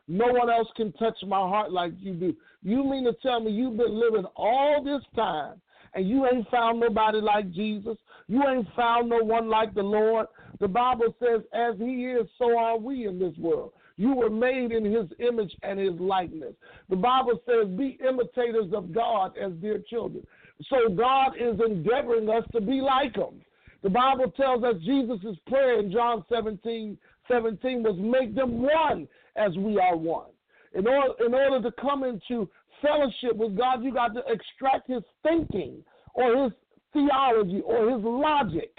No 0.09 0.26
one 0.26 0.50
else 0.50 0.69
can 0.76 0.92
touch 0.92 1.16
my 1.26 1.38
heart 1.38 1.73
like 1.73 1.92
you 1.99 2.14
do. 2.14 2.35
You 2.62 2.85
mean 2.85 3.04
to 3.04 3.12
tell 3.23 3.40
me 3.40 3.52
you've 3.52 3.76
been 3.76 3.99
living 3.99 4.26
all 4.37 4.83
this 4.83 5.02
time 5.14 5.61
and 5.95 6.09
you 6.09 6.26
ain't 6.26 6.49
found 6.50 6.80
nobody 6.80 7.21
like 7.21 7.50
Jesus? 7.52 7.97
You 8.26 8.42
ain't 8.49 8.66
found 8.76 9.09
no 9.09 9.19
one 9.19 9.49
like 9.49 9.75
the 9.75 9.83
Lord? 9.83 10.26
The 10.61 10.69
Bible 10.69 11.14
says, 11.19 11.42
as 11.52 11.76
he 11.78 12.07
is, 12.07 12.28
so 12.38 12.59
are 12.59 12.78
we 12.78 13.07
in 13.07 13.19
this 13.19 13.37
world. 13.38 13.73
You 13.97 14.14
were 14.14 14.30
made 14.30 14.73
in 14.73 14.85
his 14.85 15.07
image 15.19 15.54
and 15.62 15.78
his 15.78 15.99
likeness. 16.00 16.54
The 16.88 16.97
Bible 16.97 17.40
says, 17.47 17.69
be 17.76 17.99
imitators 18.07 18.73
of 18.73 18.95
God 18.95 19.37
as 19.37 19.52
dear 19.61 19.83
children. 19.90 20.26
So 20.69 20.88
God 20.95 21.33
is 21.38 21.61
endeavoring 21.64 22.28
us 22.28 22.45
to 22.52 22.61
be 22.61 22.80
like 22.80 23.16
him. 23.16 23.42
The 23.83 23.90
Bible 23.90 24.30
tells 24.33 24.62
us 24.62 24.76
Jesus' 24.85 25.37
prayer 25.47 25.80
in 25.80 25.90
John 25.90 26.25
17, 26.30 26.99
17 27.30 27.83
was 27.83 27.97
make 27.99 28.35
them 28.35 28.62
one 28.62 29.09
as 29.41 29.57
we 29.57 29.79
are 29.79 29.97
one. 29.97 30.31
In 30.75 30.87
order, 30.87 31.13
in 31.25 31.35
order 31.35 31.63
to 31.69 31.75
come 31.81 32.05
into 32.05 32.49
fellowship 32.83 33.37
with 33.37 33.57
God, 33.57 33.83
you 33.83 33.93
got 33.93 34.15
to 34.15 34.23
extract 34.29 34.89
his 34.89 35.03
thinking 35.23 35.83
or 36.15 36.45
his 36.45 36.53
theology 36.93 37.61
or 37.65 37.91
his 37.91 38.05
logic, 38.05 38.71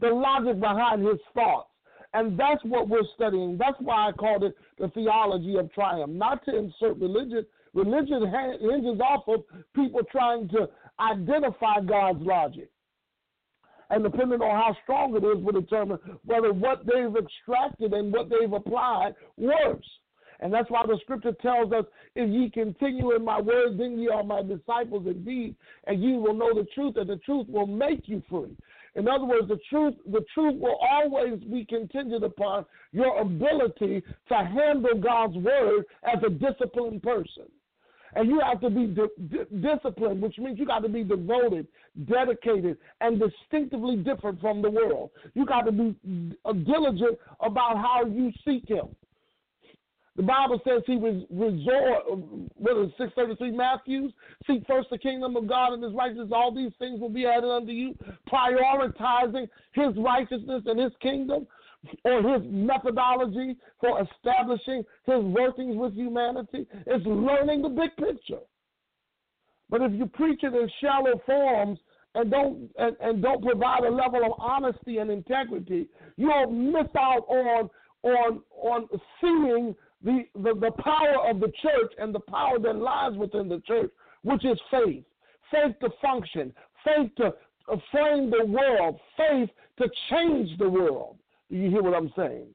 the 0.00 0.08
logic 0.08 0.60
behind 0.60 1.06
his 1.06 1.18
thoughts. 1.34 1.68
And 2.12 2.38
that's 2.38 2.62
what 2.64 2.88
we're 2.88 3.06
studying. 3.14 3.56
That's 3.56 3.76
why 3.78 4.08
I 4.08 4.12
called 4.12 4.42
it 4.42 4.54
the 4.78 4.88
theology 4.88 5.56
of 5.56 5.72
triumph, 5.72 6.12
not 6.12 6.44
to 6.46 6.56
insert 6.56 6.96
religion. 6.98 7.46
Religion 7.72 8.26
hinges 8.60 9.00
off 9.00 9.28
of 9.28 9.44
people 9.76 10.00
trying 10.10 10.48
to 10.48 10.68
identify 10.98 11.80
God's 11.80 12.20
logic. 12.22 12.68
And 13.90 14.04
depending 14.04 14.40
on 14.40 14.50
how 14.50 14.76
strong 14.84 15.16
it 15.16 15.24
is, 15.24 15.44
will 15.44 15.60
determine 15.60 15.98
whether 16.24 16.52
what 16.52 16.86
they've 16.86 17.16
extracted 17.16 17.92
and 17.92 18.12
what 18.12 18.28
they've 18.30 18.52
applied 18.52 19.14
works. 19.36 19.86
And 20.42 20.52
that's 20.52 20.70
why 20.70 20.84
the 20.86 20.98
scripture 21.02 21.32
tells 21.42 21.72
us, 21.72 21.84
if 22.14 22.30
ye 22.30 22.50
continue 22.50 23.14
in 23.14 23.24
my 23.24 23.40
word, 23.40 23.78
then 23.78 23.98
ye 23.98 24.08
are 24.08 24.24
my 24.24 24.42
disciples 24.42 25.06
indeed, 25.06 25.54
and 25.86 26.02
ye 26.02 26.16
will 26.16 26.34
know 26.34 26.54
the 26.54 26.66
truth, 26.74 26.96
and 26.96 27.10
the 27.10 27.18
truth 27.18 27.46
will 27.48 27.66
make 27.66 28.08
you 28.08 28.22
free. 28.30 28.56
In 28.94 29.06
other 29.06 29.24
words, 29.24 29.48
the 29.48 29.58
truth, 29.68 29.94
the 30.10 30.24
truth 30.34 30.58
will 30.58 30.78
always 30.80 31.40
be 31.40 31.64
contingent 31.64 32.24
upon 32.24 32.64
your 32.92 33.20
ability 33.20 34.02
to 34.28 34.34
handle 34.34 34.98
God's 34.98 35.36
word 35.36 35.84
as 36.04 36.22
a 36.26 36.30
disciplined 36.30 37.02
person. 37.02 37.44
And 38.14 38.28
you 38.28 38.40
have 38.40 38.60
to 38.60 38.70
be 38.70 38.86
di- 38.86 39.28
di- 39.28 39.60
disciplined, 39.60 40.20
which 40.20 40.38
means 40.38 40.58
you 40.58 40.66
got 40.66 40.80
to 40.80 40.88
be 40.88 41.04
devoted, 41.04 41.66
dedicated, 42.08 42.76
and 43.00 43.20
distinctively 43.20 43.96
different 43.96 44.40
from 44.40 44.62
the 44.62 44.70
world. 44.70 45.10
You 45.34 45.46
got 45.46 45.62
to 45.62 45.72
be 45.72 45.96
uh, 46.44 46.52
diligent 46.52 47.18
about 47.40 47.76
how 47.76 48.04
you 48.06 48.32
seek 48.44 48.68
Him. 48.68 48.88
The 50.16 50.26
Bible 50.26 50.60
says 50.64 50.82
he 50.86 50.96
was 50.96 51.22
resort, 51.30 52.20
what 52.56 52.76
is 52.76 52.90
633 52.98 53.52
Matthews? 53.52 54.12
Seek 54.46 54.66
first 54.66 54.90
the 54.90 54.98
kingdom 54.98 55.34
of 55.34 55.48
God 55.48 55.72
and 55.72 55.82
his 55.82 55.94
righteousness. 55.94 56.28
All 56.30 56.54
these 56.54 56.72
things 56.78 57.00
will 57.00 57.08
be 57.08 57.26
added 57.26 57.48
unto 57.48 57.72
you. 57.72 57.96
Prioritizing 58.30 59.48
his 59.72 59.96
righteousness 59.96 60.64
and 60.66 60.78
his 60.78 60.92
kingdom 61.00 61.46
or 62.04 62.22
his 62.22 62.42
methodology 62.46 63.56
for 63.80 64.02
establishing 64.02 64.84
his 65.06 65.24
workings 65.24 65.76
with 65.76 65.94
humanity. 65.94 66.66
It's 66.86 67.06
learning 67.06 67.62
the 67.62 67.68
big 67.68 67.96
picture. 67.96 68.40
But 69.68 69.82
if 69.82 69.92
you 69.92 70.06
preach 70.06 70.40
it 70.42 70.52
in 70.52 70.68
shallow 70.80 71.20
forms 71.24 71.78
and 72.14 72.30
don't 72.30 72.70
and, 72.76 72.96
and 73.00 73.22
don't 73.22 73.42
provide 73.42 73.84
a 73.84 73.90
level 73.90 74.24
of 74.24 74.32
honesty 74.38 74.98
and 74.98 75.10
integrity, 75.10 75.88
you'll 76.16 76.50
miss 76.50 76.88
out 76.98 77.24
on 77.28 77.70
on 78.02 78.42
on 78.50 78.88
seeing 79.20 79.74
the, 80.02 80.24
the, 80.34 80.54
the 80.54 80.72
power 80.82 81.28
of 81.28 81.40
the 81.40 81.52
church 81.62 81.92
and 81.98 82.14
the 82.14 82.20
power 82.20 82.58
that 82.58 82.74
lies 82.76 83.12
within 83.16 83.48
the 83.48 83.60
church, 83.66 83.90
which 84.22 84.44
is 84.44 84.58
faith. 84.70 85.04
Faith 85.50 85.76
to 85.80 85.90
function, 86.00 86.52
faith 86.84 87.10
to 87.16 87.32
frame 87.90 88.30
the 88.30 88.44
world, 88.46 88.98
faith 89.16 89.50
to 89.78 89.88
change 90.10 90.56
the 90.58 90.68
world. 90.68 91.16
You 91.50 91.68
hear 91.68 91.82
what 91.82 91.94
I'm 91.94 92.12
saying? 92.16 92.46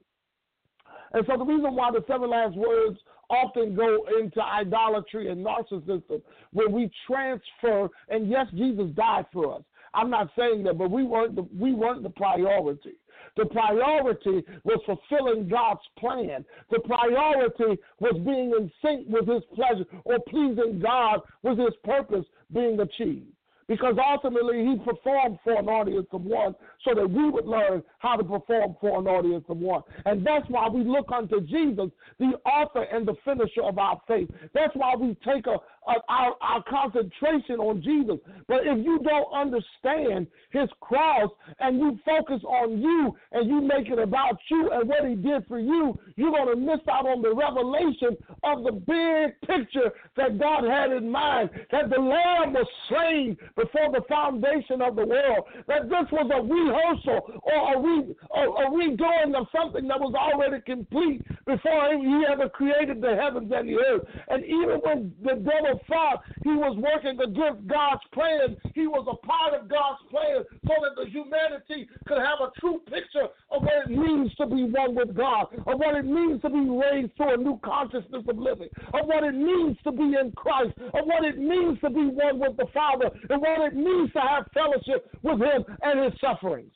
And 1.12 1.24
so 1.26 1.36
the 1.36 1.44
reason 1.44 1.74
why 1.74 1.90
the 1.92 2.04
seven 2.08 2.30
last 2.30 2.56
words 2.56 2.98
often 3.28 3.74
go 3.74 4.06
into 4.20 4.42
idolatry 4.42 5.30
and 5.30 5.44
narcissism, 5.44 6.22
where 6.52 6.68
we 6.68 6.90
transfer, 7.06 7.88
and 8.08 8.28
yes, 8.28 8.46
Jesus 8.54 8.90
died 8.94 9.26
for 9.32 9.56
us. 9.56 9.62
I'm 9.94 10.10
not 10.10 10.30
saying 10.38 10.64
that, 10.64 10.78
but 10.78 10.90
we 10.90 11.04
weren't 11.04 11.36
the, 11.36 11.46
we 11.58 11.72
weren't 11.72 12.02
the 12.02 12.10
priority. 12.10 12.94
The 13.36 13.46
priority 13.46 14.42
was 14.64 14.80
fulfilling 14.86 15.48
God's 15.48 15.80
plan. 15.98 16.44
The 16.70 16.80
priority 16.80 17.80
was 18.00 18.14
being 18.24 18.52
in 18.58 18.70
sync 18.82 19.06
with 19.08 19.28
His 19.28 19.42
pleasure 19.54 19.84
or 20.04 20.18
pleasing 20.28 20.80
God 20.80 21.20
with 21.42 21.58
His 21.58 21.74
purpose 21.84 22.24
being 22.52 22.80
achieved 22.80 23.35
because 23.68 23.96
ultimately 23.98 24.64
he 24.64 24.76
performed 24.84 25.38
for 25.42 25.58
an 25.58 25.68
audience 25.68 26.06
of 26.12 26.22
one 26.22 26.54
so 26.84 26.94
that 26.94 27.08
we 27.08 27.28
would 27.28 27.46
learn 27.46 27.82
how 27.98 28.16
to 28.16 28.22
perform 28.22 28.76
for 28.80 28.98
an 28.98 29.06
audience 29.06 29.44
of 29.48 29.56
one. 29.58 29.82
And 30.04 30.24
that's 30.24 30.48
why 30.48 30.68
we 30.68 30.84
look 30.84 31.10
unto 31.12 31.40
Jesus, 31.40 31.90
the 32.18 32.32
author 32.44 32.82
and 32.82 33.06
the 33.06 33.14
finisher 33.24 33.62
of 33.62 33.78
our 33.78 34.00
faith. 34.06 34.30
That's 34.54 34.74
why 34.74 34.94
we 34.94 35.16
take 35.26 35.46
a, 35.46 35.56
uh, 35.86 35.94
our, 36.08 36.34
our 36.40 36.62
concentration 36.68 37.60
on 37.60 37.82
Jesus. 37.82 38.16
But 38.48 38.60
if 38.64 38.84
you 38.84 39.00
don't 39.00 39.32
understand 39.32 40.26
his 40.50 40.68
cross 40.80 41.30
and 41.60 41.78
you 41.78 41.98
focus 42.04 42.42
on 42.44 42.80
you 42.80 43.14
and 43.32 43.48
you 43.48 43.60
make 43.60 43.88
it 43.88 43.98
about 43.98 44.38
you 44.50 44.70
and 44.72 44.88
what 44.88 45.06
he 45.06 45.14
did 45.14 45.46
for 45.46 45.58
you, 45.58 45.98
you're 46.16 46.30
going 46.30 46.48
to 46.48 46.56
miss 46.56 46.80
out 46.90 47.06
on 47.06 47.22
the 47.22 47.34
revelation 47.34 48.16
of 48.42 48.64
the 48.64 48.72
big 48.72 49.40
picture 49.48 49.92
that 50.16 50.38
God 50.38 50.64
had 50.64 50.92
in 50.92 51.10
mind. 51.10 51.50
That 51.70 51.90
the 51.90 52.00
Lamb 52.00 52.52
was 52.52 52.66
slain 52.88 53.36
before 53.56 53.92
the 53.92 54.02
foundation 54.08 54.80
of 54.82 54.96
the 54.96 55.06
world. 55.06 55.44
That 55.68 55.88
this 55.88 56.06
was 56.10 56.30
a 56.32 56.42
rehearsal 56.42 57.40
or 57.42 57.74
a, 57.74 57.80
re, 57.80 58.14
a, 58.34 58.42
a 58.42 58.70
redoing 58.70 59.38
of 59.38 59.46
something 59.54 59.86
that 59.88 60.00
was 60.00 60.14
already 60.14 60.62
complete 60.62 61.22
before 61.46 61.90
he 61.96 62.24
ever 62.30 62.48
created 62.48 63.00
the 63.00 63.16
heavens 63.16 63.52
and 63.54 63.68
the 63.68 63.78
earth. 63.78 64.02
And 64.28 64.44
even 64.44 64.80
when 64.82 65.14
the 65.22 65.34
devil 65.34 65.75
thought 65.88 66.22
he 66.44 66.50
was 66.50 66.76
working 66.76 67.18
against 67.20 67.66
God's 67.66 68.02
plan, 68.12 68.56
he 68.74 68.86
was 68.86 69.06
a 69.10 69.26
part 69.26 69.54
of 69.54 69.68
God's 69.68 70.00
plan 70.10 70.44
so 70.66 70.74
that 70.82 70.94
the 70.96 71.08
humanity 71.10 71.88
could 72.06 72.18
have 72.18 72.40
a 72.42 72.52
true 72.60 72.80
picture 72.86 73.28
of 73.50 73.62
what 73.62 73.86
it 73.86 73.90
means 73.90 74.34
to 74.36 74.46
be 74.46 74.64
one 74.64 74.94
with 74.94 75.14
God, 75.14 75.46
of 75.66 75.78
what 75.78 75.96
it 75.96 76.04
means 76.04 76.40
to 76.42 76.50
be 76.50 76.66
raised 76.68 77.16
to 77.18 77.34
a 77.34 77.36
new 77.36 77.58
consciousness 77.64 78.24
of 78.28 78.38
living, 78.38 78.68
of 78.94 79.06
what 79.06 79.24
it 79.24 79.34
means 79.34 79.76
to 79.84 79.92
be 79.92 80.16
in 80.16 80.32
Christ, 80.36 80.74
of 80.78 81.04
what 81.04 81.24
it 81.24 81.38
means 81.38 81.78
to 81.80 81.90
be 81.90 82.06
one 82.06 82.38
with 82.38 82.56
the 82.56 82.66
Father, 82.72 83.10
and 83.30 83.40
what 83.40 83.60
it 83.60 83.74
means 83.74 84.12
to 84.12 84.20
have 84.20 84.46
fellowship 84.52 85.08
with 85.22 85.40
Him 85.40 85.64
and 85.82 86.04
His 86.04 86.14
sufferings. 86.20 86.72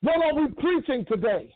What 0.00 0.22
are 0.22 0.34
we 0.34 0.48
preaching 0.54 1.04
today? 1.08 1.52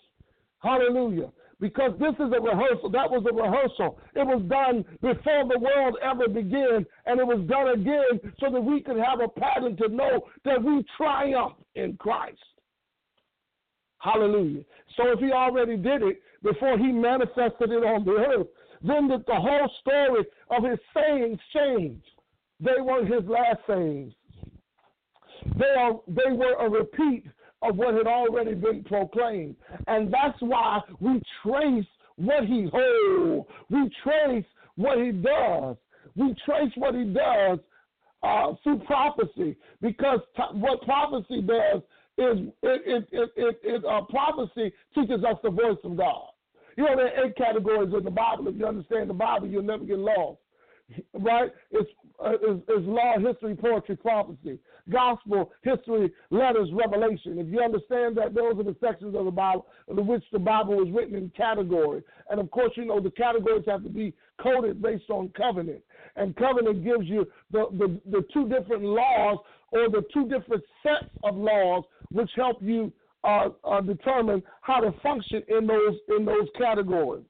Hallelujah 0.60 1.30
because 1.60 1.92
this 1.98 2.14
is 2.14 2.32
a 2.32 2.40
rehearsal. 2.40 2.90
That 2.90 3.10
was 3.10 3.24
a 3.28 3.34
rehearsal. 3.34 3.98
It 4.14 4.26
was 4.26 4.42
done 4.48 4.84
before 5.00 5.48
the 5.48 5.58
world 5.58 5.96
ever 6.02 6.28
began, 6.28 6.86
and 7.06 7.20
it 7.20 7.26
was 7.26 7.44
done 7.48 7.68
again 7.68 8.32
so 8.38 8.50
that 8.52 8.60
we 8.60 8.80
could 8.80 8.98
have 8.98 9.20
a 9.20 9.28
pattern 9.28 9.76
to 9.78 9.88
know 9.88 10.20
that 10.44 10.62
we 10.62 10.84
triumph 10.96 11.54
in 11.74 11.96
Christ. 11.96 12.38
Hallelujah. 13.98 14.62
So 14.96 15.10
if 15.12 15.18
he 15.18 15.32
already 15.32 15.76
did 15.76 16.02
it 16.02 16.22
before 16.42 16.78
he 16.78 16.92
manifested 16.92 17.72
it 17.72 17.84
on 17.84 18.04
the 18.04 18.12
earth, 18.12 18.46
then 18.80 19.08
the, 19.08 19.18
the 19.26 19.34
whole 19.34 19.70
story 19.80 20.24
of 20.50 20.62
his 20.62 20.78
sayings 20.94 21.38
changed. 21.52 22.04
They 22.60 22.80
weren't 22.80 23.12
his 23.12 23.24
last 23.28 23.58
sayings. 23.66 24.12
They 25.56 25.74
are 25.78 26.00
they 26.06 26.32
were 26.32 26.54
a 26.54 26.68
repeat 26.68 27.24
of 27.62 27.76
what 27.76 27.94
had 27.94 28.06
already 28.06 28.54
been 28.54 28.84
proclaimed. 28.84 29.56
And 29.86 30.12
that's 30.12 30.38
why 30.40 30.80
we 31.00 31.20
trace 31.42 31.86
what 32.16 32.44
he 32.44 32.68
holds. 32.72 33.48
We 33.70 33.90
trace 34.02 34.44
what 34.76 34.98
he 34.98 35.12
does. 35.12 35.76
We 36.16 36.34
trace 36.44 36.72
what 36.76 36.94
he 36.94 37.04
does 37.04 37.58
uh, 38.22 38.52
through 38.62 38.80
prophecy 38.80 39.56
because 39.80 40.20
t- 40.36 40.42
what 40.52 40.82
prophecy 40.82 41.42
does 41.42 41.82
is 42.18 42.48
it, 42.62 43.08
it, 43.12 43.30
it, 43.36 43.60
it, 43.62 43.84
uh, 43.84 44.02
prophecy 44.02 44.72
teaches 44.94 45.22
us 45.24 45.36
the 45.42 45.50
voice 45.50 45.78
of 45.84 45.96
God. 45.96 46.30
You 46.76 46.84
know, 46.84 46.96
there 46.96 47.06
are 47.06 47.26
eight 47.26 47.36
categories 47.36 47.92
in 47.96 48.04
the 48.04 48.10
Bible. 48.10 48.48
If 48.48 48.56
you 48.56 48.66
understand 48.66 49.10
the 49.10 49.14
Bible, 49.14 49.46
you'll 49.48 49.62
never 49.62 49.84
get 49.84 49.98
lost. 49.98 50.38
Right? 51.14 51.52
It's, 51.70 51.90
uh, 52.24 52.32
it's, 52.40 52.62
it's 52.68 52.86
law, 52.86 53.14
history, 53.18 53.54
poetry, 53.54 53.96
prophecy 53.96 54.58
gospel, 54.90 55.52
history, 55.62 56.12
letters, 56.30 56.68
revelation. 56.72 57.38
If 57.38 57.48
you 57.48 57.60
understand 57.60 58.16
that, 58.16 58.34
those 58.34 58.58
are 58.58 58.64
the 58.64 58.76
sections 58.80 59.14
of 59.14 59.24
the 59.24 59.30
Bible 59.30 59.66
in 59.88 60.06
which 60.06 60.24
the 60.32 60.38
Bible 60.38 60.76
was 60.76 60.88
written 60.90 61.14
in 61.14 61.30
category. 61.36 62.02
And 62.30 62.40
of 62.40 62.50
course, 62.50 62.72
you 62.76 62.84
know, 62.84 63.00
the 63.00 63.10
categories 63.10 63.64
have 63.66 63.82
to 63.82 63.88
be 63.88 64.14
coded 64.42 64.82
based 64.82 65.10
on 65.10 65.30
covenant. 65.36 65.82
And 66.16 66.34
covenant 66.36 66.84
gives 66.84 67.04
you 67.04 67.26
the, 67.50 67.66
the, 67.72 68.00
the 68.10 68.24
two 68.32 68.48
different 68.48 68.82
laws 68.82 69.38
or 69.70 69.88
the 69.88 70.04
two 70.12 70.28
different 70.28 70.64
sets 70.82 71.10
of 71.22 71.36
laws 71.36 71.84
which 72.10 72.30
help 72.36 72.58
you 72.60 72.92
uh, 73.24 73.48
uh, 73.64 73.80
determine 73.80 74.42
how 74.62 74.80
to 74.80 74.92
function 75.02 75.42
in 75.48 75.66
those 75.66 75.94
in 76.16 76.24
those 76.24 76.46
categories. 76.56 77.24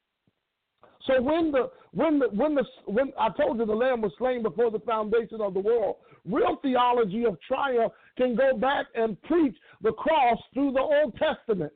So 1.09 1.23
when 1.23 1.51
the 1.51 1.71
when 1.93 2.19
the 2.19 2.29
when 2.29 2.55
the 2.55 2.65
when 2.85 3.13
I 3.19 3.31
told 3.31 3.59
you 3.59 3.65
the 3.65 3.73
lamb 3.73 4.03
was 4.03 4.13
slain 4.19 4.43
before 4.43 4.71
the 4.71 4.81
foundation 4.81 5.41
of 5.41 5.55
the 5.55 5.61
world, 5.61 5.97
real 6.27 6.57
theology 6.61 7.25
of 7.25 7.39
triumph 7.41 7.95
can 8.19 8.37
go 8.37 8.57
back 8.57 8.87
and 8.95 9.21
preach 9.23 9.57
the 9.83 9.93
cross 9.93 10.39
through 10.53 10.73
the 10.73 10.81
Old 10.81 11.17
Testament. 11.17 11.73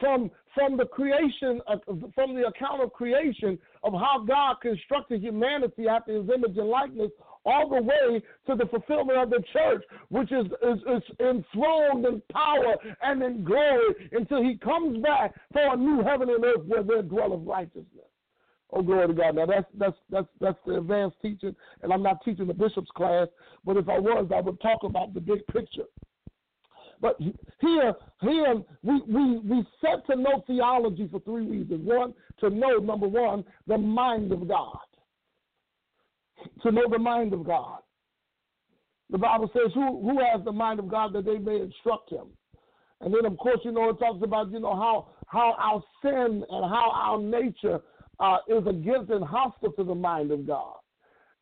From 0.00 0.32
from 0.56 0.76
the 0.76 0.86
creation 0.86 1.60
of, 1.68 1.80
from 2.14 2.34
the 2.34 2.48
account 2.48 2.82
of 2.82 2.92
creation 2.92 3.56
of 3.84 3.92
how 3.92 4.24
God 4.26 4.56
constructed 4.60 5.22
humanity 5.22 5.86
after 5.88 6.14
his 6.14 6.28
image 6.28 6.58
and 6.58 6.68
likeness 6.68 7.12
all 7.44 7.68
the 7.68 7.82
way 7.82 8.20
to 8.46 8.56
the 8.56 8.66
fulfillment 8.66 9.18
of 9.18 9.30
the 9.30 9.42
church, 9.52 9.82
which 10.10 10.30
is, 10.30 10.46
is, 10.46 10.78
is 10.78 11.02
enthroned 11.20 12.04
in 12.04 12.22
power 12.32 12.76
and 13.02 13.22
in 13.22 13.44
glory 13.44 14.10
until 14.12 14.42
he 14.42 14.56
comes 14.56 15.02
back 15.02 15.34
for 15.52 15.72
a 15.72 15.76
new 15.76 16.02
heaven 16.02 16.28
and 16.30 16.44
earth 16.44 16.64
where 16.66 16.82
there 16.82 17.02
dwelleth 17.02 17.46
righteousness. 17.46 18.11
Oh, 18.72 18.82
glory 18.82 19.08
to 19.08 19.12
God. 19.12 19.34
Now 19.34 19.46
that's 19.46 19.66
that's 19.78 19.96
that's 20.10 20.28
that's 20.40 20.58
the 20.66 20.78
advanced 20.78 21.16
teaching, 21.20 21.54
and 21.82 21.92
I'm 21.92 22.02
not 22.02 22.24
teaching 22.24 22.46
the 22.46 22.54
bishop's 22.54 22.90
class, 22.96 23.28
but 23.64 23.76
if 23.76 23.88
I 23.88 23.98
was, 23.98 24.30
I 24.34 24.40
would 24.40 24.60
talk 24.60 24.82
about 24.82 25.12
the 25.12 25.20
big 25.20 25.46
picture. 25.48 25.84
But 27.02 27.20
here, 27.60 27.94
here 28.20 28.62
we, 28.84 29.02
we, 29.08 29.38
we 29.38 29.66
set 29.80 30.06
to 30.06 30.14
know 30.14 30.44
theology 30.46 31.08
for 31.10 31.18
three 31.20 31.44
reasons. 31.44 31.84
One, 31.84 32.14
to 32.38 32.48
know, 32.48 32.76
number 32.76 33.08
one, 33.08 33.44
the 33.66 33.76
mind 33.76 34.30
of 34.30 34.46
God. 34.46 34.78
To 36.62 36.70
know 36.70 36.88
the 36.88 37.00
mind 37.00 37.32
of 37.32 37.44
God. 37.44 37.80
The 39.10 39.18
Bible 39.18 39.50
says, 39.52 39.72
who, 39.74 40.00
who 40.00 40.20
has 40.20 40.44
the 40.44 40.52
mind 40.52 40.78
of 40.78 40.88
God 40.88 41.12
that 41.14 41.24
they 41.24 41.38
may 41.38 41.60
instruct 41.60 42.10
him? 42.10 42.28
And 43.00 43.12
then, 43.12 43.26
of 43.26 43.36
course, 43.36 43.58
you 43.64 43.72
know, 43.72 43.88
it 43.88 43.98
talks 43.98 44.22
about, 44.22 44.52
you 44.52 44.60
know, 44.60 44.76
how, 44.76 45.08
how 45.26 45.56
our 45.58 45.82
sin 46.02 46.44
and 46.48 46.64
how 46.70 46.92
our 46.94 47.18
nature 47.20 47.80
uh, 48.22 48.38
is 48.46 48.64
against 48.66 49.10
and 49.10 49.24
hostile 49.24 49.72
to 49.72 49.84
the 49.84 49.94
mind 49.94 50.30
of 50.30 50.46
God. 50.46 50.76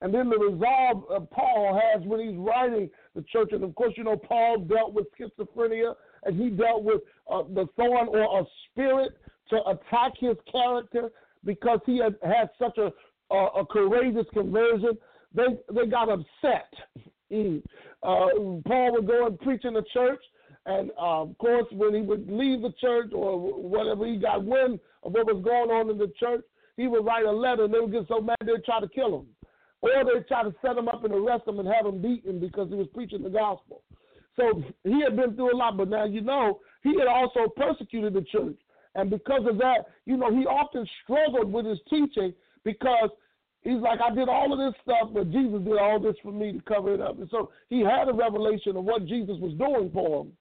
And 0.00 0.14
then 0.14 0.30
the 0.30 0.38
resolve 0.38 1.04
uh, 1.14 1.20
Paul 1.30 1.78
has 1.78 2.02
when 2.06 2.20
he's 2.20 2.38
writing 2.38 2.88
the 3.14 3.22
church, 3.30 3.50
and 3.52 3.62
of 3.62 3.74
course, 3.74 3.92
you 3.98 4.04
know, 4.04 4.16
Paul 4.16 4.60
dealt 4.60 4.94
with 4.94 5.06
schizophrenia 5.12 5.94
and 6.24 6.40
he 6.40 6.48
dealt 6.48 6.82
with 6.82 7.02
uh, 7.30 7.42
the 7.54 7.66
thorn 7.76 8.08
or 8.08 8.40
a 8.40 8.44
spirit 8.70 9.12
to 9.50 9.56
attack 9.66 10.12
his 10.18 10.36
character 10.50 11.10
because 11.44 11.80
he 11.84 11.98
had 11.98 12.14
had 12.22 12.48
such 12.58 12.78
a, 12.78 12.90
a, 13.34 13.46
a 13.60 13.66
courageous 13.66 14.26
conversion. 14.32 14.96
They 15.34 15.46
they 15.72 15.86
got 15.86 16.08
upset. 16.08 16.72
Mm. 17.32 17.62
Uh, 18.02 18.26
Paul 18.66 18.94
would 18.94 19.06
go 19.06 19.28
and 19.28 19.38
preach 19.38 19.64
in 19.64 19.74
the 19.74 19.84
church, 19.92 20.18
and 20.66 20.90
uh, 21.00 21.22
of 21.22 21.38
course, 21.38 21.66
when 21.70 21.94
he 21.94 22.00
would 22.00 22.28
leave 22.28 22.60
the 22.60 22.72
church 22.80 23.12
or 23.14 23.38
whatever, 23.38 24.04
he 24.04 24.16
got 24.16 24.44
wind 24.44 24.80
of 25.04 25.12
what 25.12 25.32
was 25.32 25.40
going 25.44 25.70
on 25.70 25.90
in 25.90 25.96
the 25.96 26.10
church 26.18 26.42
he 26.80 26.88
would 26.88 27.04
write 27.04 27.26
a 27.26 27.30
letter 27.30 27.64
and 27.64 27.74
they 27.74 27.78
would 27.78 27.92
get 27.92 28.08
so 28.08 28.20
mad 28.20 28.38
they'd 28.40 28.64
try 28.64 28.80
to 28.80 28.88
kill 28.88 29.20
him. 29.20 29.26
Or 29.82 29.90
they'd 30.04 30.26
try 30.26 30.42
to 30.42 30.54
set 30.62 30.78
him 30.78 30.88
up 30.88 31.04
and 31.04 31.12
arrest 31.12 31.46
him 31.46 31.58
and 31.58 31.68
have 31.68 31.84
him 31.84 32.00
beaten 32.00 32.40
because 32.40 32.70
he 32.70 32.74
was 32.74 32.86
preaching 32.94 33.22
the 33.22 33.28
gospel. 33.28 33.82
So 34.36 34.62
he 34.84 35.02
had 35.02 35.14
been 35.14 35.34
through 35.34 35.54
a 35.54 35.56
lot, 35.56 35.76
but 35.76 35.88
now 35.88 36.04
you 36.04 36.22
know 36.22 36.60
he 36.82 36.98
had 36.98 37.06
also 37.06 37.48
persecuted 37.54 38.14
the 38.14 38.22
church. 38.22 38.56
And 38.94 39.10
because 39.10 39.42
of 39.46 39.58
that, 39.58 39.84
you 40.06 40.16
know, 40.16 40.30
he 40.30 40.46
often 40.46 40.86
struggled 41.04 41.52
with 41.52 41.66
his 41.66 41.78
teaching 41.88 42.32
because 42.64 43.10
he's 43.62 43.80
like, 43.80 44.00
I 44.00 44.14
did 44.14 44.28
all 44.28 44.52
of 44.52 44.58
this 44.58 44.80
stuff, 44.82 45.10
but 45.12 45.30
Jesus 45.30 45.62
did 45.62 45.78
all 45.78 46.00
this 46.00 46.16
for 46.22 46.32
me 46.32 46.52
to 46.52 46.60
cover 46.62 46.94
it 46.94 47.00
up. 47.00 47.18
And 47.18 47.28
so 47.30 47.52
he 47.68 47.80
had 47.80 48.08
a 48.08 48.12
revelation 48.12 48.76
of 48.76 48.84
what 48.84 49.06
Jesus 49.06 49.36
was 49.38 49.52
doing 49.58 49.90
for 49.92 50.22
him. 50.22 50.32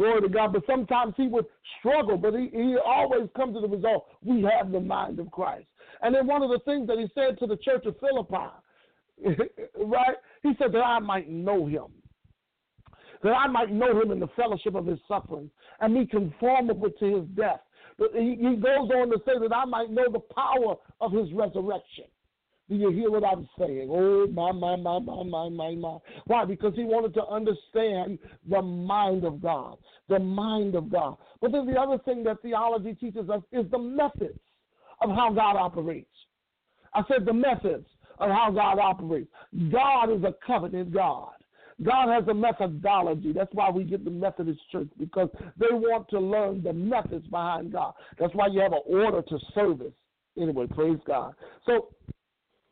Glory 0.00 0.22
to 0.22 0.30
God. 0.30 0.54
But 0.54 0.62
sometimes 0.66 1.12
he 1.18 1.28
would 1.28 1.44
struggle, 1.78 2.16
but 2.16 2.32
he, 2.32 2.48
he 2.50 2.76
always 2.82 3.28
comes 3.36 3.54
to 3.54 3.60
the 3.60 3.68
result 3.68 4.06
we 4.22 4.42
have 4.42 4.72
the 4.72 4.80
mind 4.80 5.18
of 5.18 5.30
Christ. 5.30 5.66
And 6.00 6.14
then 6.14 6.26
one 6.26 6.42
of 6.42 6.48
the 6.48 6.60
things 6.64 6.86
that 6.86 6.96
he 6.98 7.06
said 7.14 7.38
to 7.38 7.46
the 7.46 7.58
church 7.58 7.84
of 7.84 7.96
Philippi, 8.00 8.48
right? 9.84 10.16
He 10.42 10.52
said 10.58 10.72
that 10.72 10.78
I 10.78 11.00
might 11.00 11.28
know 11.28 11.66
him, 11.66 11.88
that 13.22 13.28
I 13.28 13.46
might 13.48 13.70
know 13.70 14.00
him 14.00 14.10
in 14.10 14.20
the 14.20 14.28
fellowship 14.28 14.74
of 14.74 14.86
his 14.86 14.98
suffering 15.06 15.50
and 15.80 15.94
be 15.94 16.06
conformable 16.06 16.88
to 16.98 17.16
his 17.16 17.26
death. 17.36 17.60
But 17.98 18.12
he, 18.14 18.38
he 18.40 18.56
goes 18.56 18.88
on 18.96 19.10
to 19.10 19.18
say 19.26 19.32
that 19.38 19.54
I 19.54 19.66
might 19.66 19.90
know 19.90 20.10
the 20.10 20.20
power 20.34 20.76
of 21.02 21.12
his 21.12 21.30
resurrection. 21.34 22.06
Do 22.70 22.76
you 22.76 22.90
hear 22.90 23.10
what 23.10 23.24
I'm 23.24 23.48
saying? 23.58 23.88
Oh, 23.90 24.28
my, 24.28 24.52
my, 24.52 24.76
my, 24.76 25.00
my, 25.00 25.24
my, 25.24 25.48
my, 25.48 25.74
my. 25.74 25.98
Why? 26.26 26.44
Because 26.44 26.72
he 26.76 26.84
wanted 26.84 27.12
to 27.14 27.26
understand 27.26 28.20
the 28.48 28.62
mind 28.62 29.24
of 29.24 29.42
God. 29.42 29.76
The 30.08 30.20
mind 30.20 30.76
of 30.76 30.88
God. 30.88 31.16
But 31.42 31.50
then 31.50 31.66
the 31.66 31.78
other 31.78 31.98
thing 32.04 32.22
that 32.24 32.42
theology 32.42 32.94
teaches 32.94 33.28
us 33.28 33.42
is 33.50 33.68
the 33.72 33.78
methods 33.78 34.38
of 35.02 35.10
how 35.10 35.32
God 35.32 35.56
operates. 35.56 36.06
I 36.94 37.02
said 37.08 37.26
the 37.26 37.32
methods 37.32 37.88
of 38.20 38.30
how 38.30 38.52
God 38.52 38.78
operates. 38.78 39.30
God 39.72 40.12
is 40.12 40.22
a 40.22 40.34
covenant 40.46 40.94
God. 40.94 41.32
God 41.82 42.08
has 42.08 42.28
a 42.28 42.34
methodology. 42.34 43.32
That's 43.32 43.52
why 43.52 43.68
we 43.70 43.82
get 43.82 44.04
the 44.04 44.10
Methodist 44.10 44.60
Church 44.70 44.88
because 44.96 45.28
they 45.58 45.72
want 45.72 46.08
to 46.10 46.20
learn 46.20 46.62
the 46.62 46.72
methods 46.72 47.26
behind 47.26 47.72
God. 47.72 47.94
That's 48.18 48.34
why 48.34 48.46
you 48.46 48.60
have 48.60 48.74
an 48.74 48.82
order 48.86 49.22
to 49.22 49.38
service. 49.54 49.94
Anyway, 50.40 50.66
praise 50.68 50.98
God. 51.06 51.34
So 51.66 51.88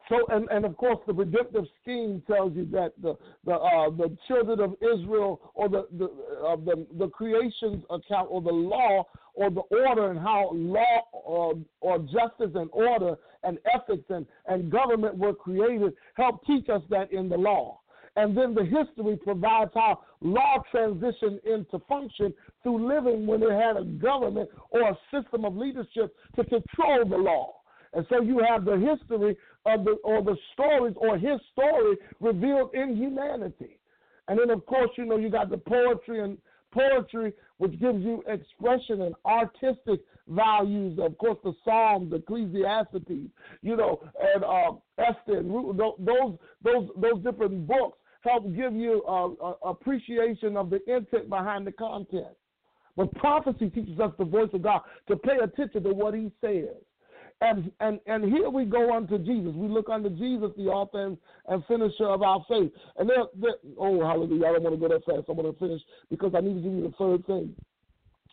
So, 0.08 0.26
and, 0.30 0.48
and 0.50 0.64
of 0.64 0.76
course, 0.76 0.98
the 1.06 1.12
redemptive 1.12 1.64
scheme 1.82 2.22
tells 2.26 2.54
you 2.54 2.66
that 2.72 2.92
the 3.02 3.14
the 3.44 3.52
uh, 3.52 3.90
the 3.90 4.16
children 4.26 4.60
of 4.60 4.74
Israel 4.80 5.52
or 5.54 5.68
the 5.68 5.86
the 5.98 6.06
uh, 6.06 6.56
the, 6.56 6.86
the 6.98 7.08
creation's 7.08 7.84
account 7.90 8.28
or 8.30 8.40
the 8.40 8.48
law 8.48 9.04
or 9.34 9.50
the 9.50 9.60
order 9.60 10.10
and 10.10 10.18
how 10.18 10.50
law 10.52 11.00
or, 11.12 11.54
or 11.80 11.98
justice 11.98 12.50
and 12.54 12.68
order 12.72 13.16
and 13.44 13.58
ethics 13.72 14.04
and, 14.08 14.26
and 14.46 14.70
government 14.70 15.16
were 15.16 15.32
created 15.32 15.92
help 16.16 16.44
teach 16.44 16.68
us 16.68 16.82
that 16.90 17.12
in 17.12 17.28
the 17.28 17.36
law. 17.36 17.78
And 18.16 18.36
then 18.36 18.52
the 18.52 18.64
history 18.64 19.16
provides 19.16 19.70
how 19.74 20.00
law 20.20 20.56
transitioned 20.74 21.38
into 21.44 21.78
function 21.88 22.34
through 22.64 22.88
living 22.88 23.28
when 23.28 23.40
it 23.44 23.52
had 23.52 23.76
a 23.76 23.84
government 23.84 24.50
or 24.70 24.90
a 24.90 24.98
system 25.12 25.44
of 25.44 25.56
leadership 25.56 26.12
to 26.34 26.44
control 26.44 27.04
the 27.08 27.16
law. 27.16 27.54
And 27.92 28.04
so 28.08 28.20
you 28.20 28.42
have 28.46 28.64
the 28.64 28.76
history 28.76 29.36
of 29.68 29.84
the 29.84 29.92
or 30.04 30.22
the 30.22 30.36
stories 30.52 30.94
or 30.96 31.18
his 31.18 31.40
story 31.52 31.96
revealed 32.20 32.74
in 32.74 32.96
humanity. 32.96 33.78
And 34.28 34.38
then 34.38 34.50
of 34.50 34.64
course, 34.66 34.90
you 34.96 35.04
know, 35.04 35.16
you 35.16 35.30
got 35.30 35.50
the 35.50 35.58
poetry 35.58 36.22
and 36.22 36.38
poetry 36.72 37.32
which 37.58 37.78
gives 37.80 38.02
you 38.02 38.22
expression 38.26 39.02
and 39.02 39.14
artistic 39.24 40.00
values. 40.28 40.98
Of 41.00 41.16
course, 41.18 41.38
the 41.42 41.52
Psalms, 41.64 42.12
Ecclesiastes, 42.12 43.30
you 43.62 43.76
know, 43.76 44.00
and 44.34 44.44
uh, 44.44 44.72
Esther 44.98 45.38
and 45.38 45.78
those 45.78 46.38
those 46.62 46.88
those 46.96 47.22
different 47.22 47.66
books 47.66 47.98
help 48.22 48.44
give 48.54 48.74
you 48.74 49.02
uh, 49.04 49.52
appreciation 49.64 50.56
of 50.56 50.70
the 50.70 50.80
intent 50.86 51.28
behind 51.28 51.66
the 51.66 51.72
content. 51.72 52.36
But 52.96 53.14
prophecy 53.14 53.70
teaches 53.70 53.98
us 54.00 54.12
the 54.18 54.24
voice 54.24 54.50
of 54.52 54.62
God 54.62 54.80
to 55.08 55.16
pay 55.16 55.36
attention 55.42 55.84
to 55.84 55.90
what 55.90 56.14
He 56.14 56.32
says. 56.40 56.82
And 57.40 57.70
and 57.78 58.00
and 58.06 58.24
here 58.24 58.50
we 58.50 58.64
go 58.64 58.92
unto 58.96 59.16
Jesus. 59.16 59.54
We 59.54 59.68
look 59.68 59.88
unto 59.88 60.10
Jesus, 60.10 60.50
the 60.56 60.64
author 60.64 61.06
and, 61.06 61.18
and 61.48 61.64
finisher 61.66 62.06
of 62.06 62.22
our 62.22 62.44
faith. 62.48 62.72
And 62.96 63.08
there, 63.08 63.24
there, 63.40 63.54
oh 63.78 64.04
hallelujah! 64.04 64.46
I 64.46 64.52
don't 64.54 64.64
want 64.64 64.74
to 64.74 64.80
go 64.80 64.88
that 64.88 65.04
fast. 65.04 65.28
I 65.28 65.32
want 65.32 65.56
to 65.56 65.64
finish 65.64 65.80
because 66.10 66.32
I 66.34 66.40
need 66.40 66.54
to 66.54 66.60
give 66.60 66.72
you 66.72 66.82
the 66.82 66.94
third 66.98 67.24
thing. 67.26 67.54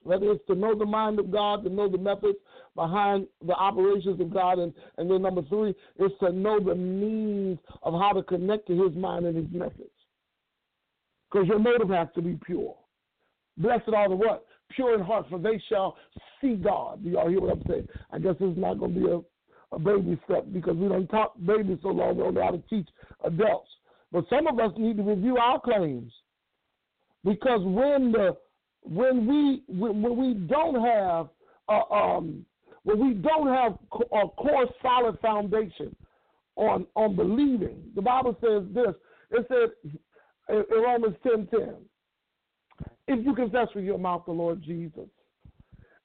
Whether 0.04 0.32
it's 0.32 0.46
to 0.48 0.56
know 0.56 0.76
the 0.76 0.86
mind 0.86 1.20
of 1.20 1.32
God, 1.32 1.64
to 1.64 1.70
know 1.70 1.90
the 1.90 1.98
methods 1.98 2.38
behind 2.76 3.28
the 3.46 3.54
operations 3.54 4.20
of 4.20 4.34
God, 4.34 4.60
and, 4.60 4.74
and 4.98 5.10
then 5.10 5.22
number 5.22 5.42
three 5.50 5.76
is 6.00 6.12
to 6.20 6.32
know 6.32 6.60
the 6.60 6.76
means 6.76 7.60
of 7.84 7.94
how 7.94 8.12
to 8.12 8.24
connect 8.24 8.68
to 8.68 8.84
His 8.84 8.96
mind 8.96 9.26
and 9.26 9.36
His 9.36 9.52
methods. 9.52 9.90
Because 11.32 11.48
your 11.48 11.60
motive 11.60 11.90
has 11.90 12.08
to 12.16 12.22
be 12.22 12.38
pure. 12.46 12.76
Blessed 13.58 13.90
are 13.96 14.10
the 14.10 14.16
what? 14.16 14.46
Pure 14.72 14.96
in 14.96 15.02
heart, 15.02 15.28
for 15.30 15.40
they 15.40 15.62
shall 15.70 15.98
see 16.42 16.56
God. 16.56 17.04
Do 17.04 17.10
y'all 17.10 17.30
hear 17.30 17.42
what 17.42 17.58
I'm 17.58 17.64
saying? 17.68 17.88
I 18.12 18.20
guess 18.20 18.36
it's 18.40 18.58
not 18.58 18.80
going 18.80 18.94
to 18.94 19.00
be 19.00 19.06
a, 19.08 19.76
a 19.76 19.80
baby 19.80 20.20
step 20.26 20.46
because 20.54 20.76
we 20.76 20.88
don't 20.88 21.08
talk 21.08 21.34
babies 21.46 21.80
so 21.82 21.90
long, 21.90 22.18
we 22.18 22.24
don't 22.24 22.34
know 22.34 22.44
how 22.44 22.52
to 22.52 22.64
teach 22.70 22.88
adults. 23.24 23.70
But 24.12 24.26
some 24.30 24.48
of 24.48 24.60
us 24.60 24.72
need 24.78 24.98
to 24.98 25.04
review 25.04 25.38
our 25.38 25.60
claims 25.60 26.12
because 27.24 27.62
when 27.64 28.12
the 28.12 28.38
when 28.84 29.26
we 29.28 29.64
when, 29.68 30.02
when 30.02 30.16
we 30.16 30.34
don't 30.48 30.82
have 30.86 31.28
uh, 31.68 31.94
um, 31.94 32.46
when 32.84 33.00
we 33.00 33.14
don't 33.16 33.48
have 33.48 33.78
a 33.94 34.28
core 34.30 34.68
solid 34.82 35.20
foundation 35.20 35.96
on 36.56 36.86
on 36.96 37.16
believing, 37.16 37.84
the 37.96 38.02
Bible 38.02 38.38
says 38.40 38.64
this. 38.74 38.96
It 39.32 39.46
said 39.50 39.96
in 40.50 40.64
Romans 40.72 41.16
ten 41.24 41.48
ten 41.48 41.76
if 43.08 43.26
you 43.26 43.36
confess 43.36 43.68
with 43.76 43.84
your 43.84 43.98
mouth 43.98 44.24
the 44.26 44.32
Lord 44.32 44.62
Jesus 44.64 45.10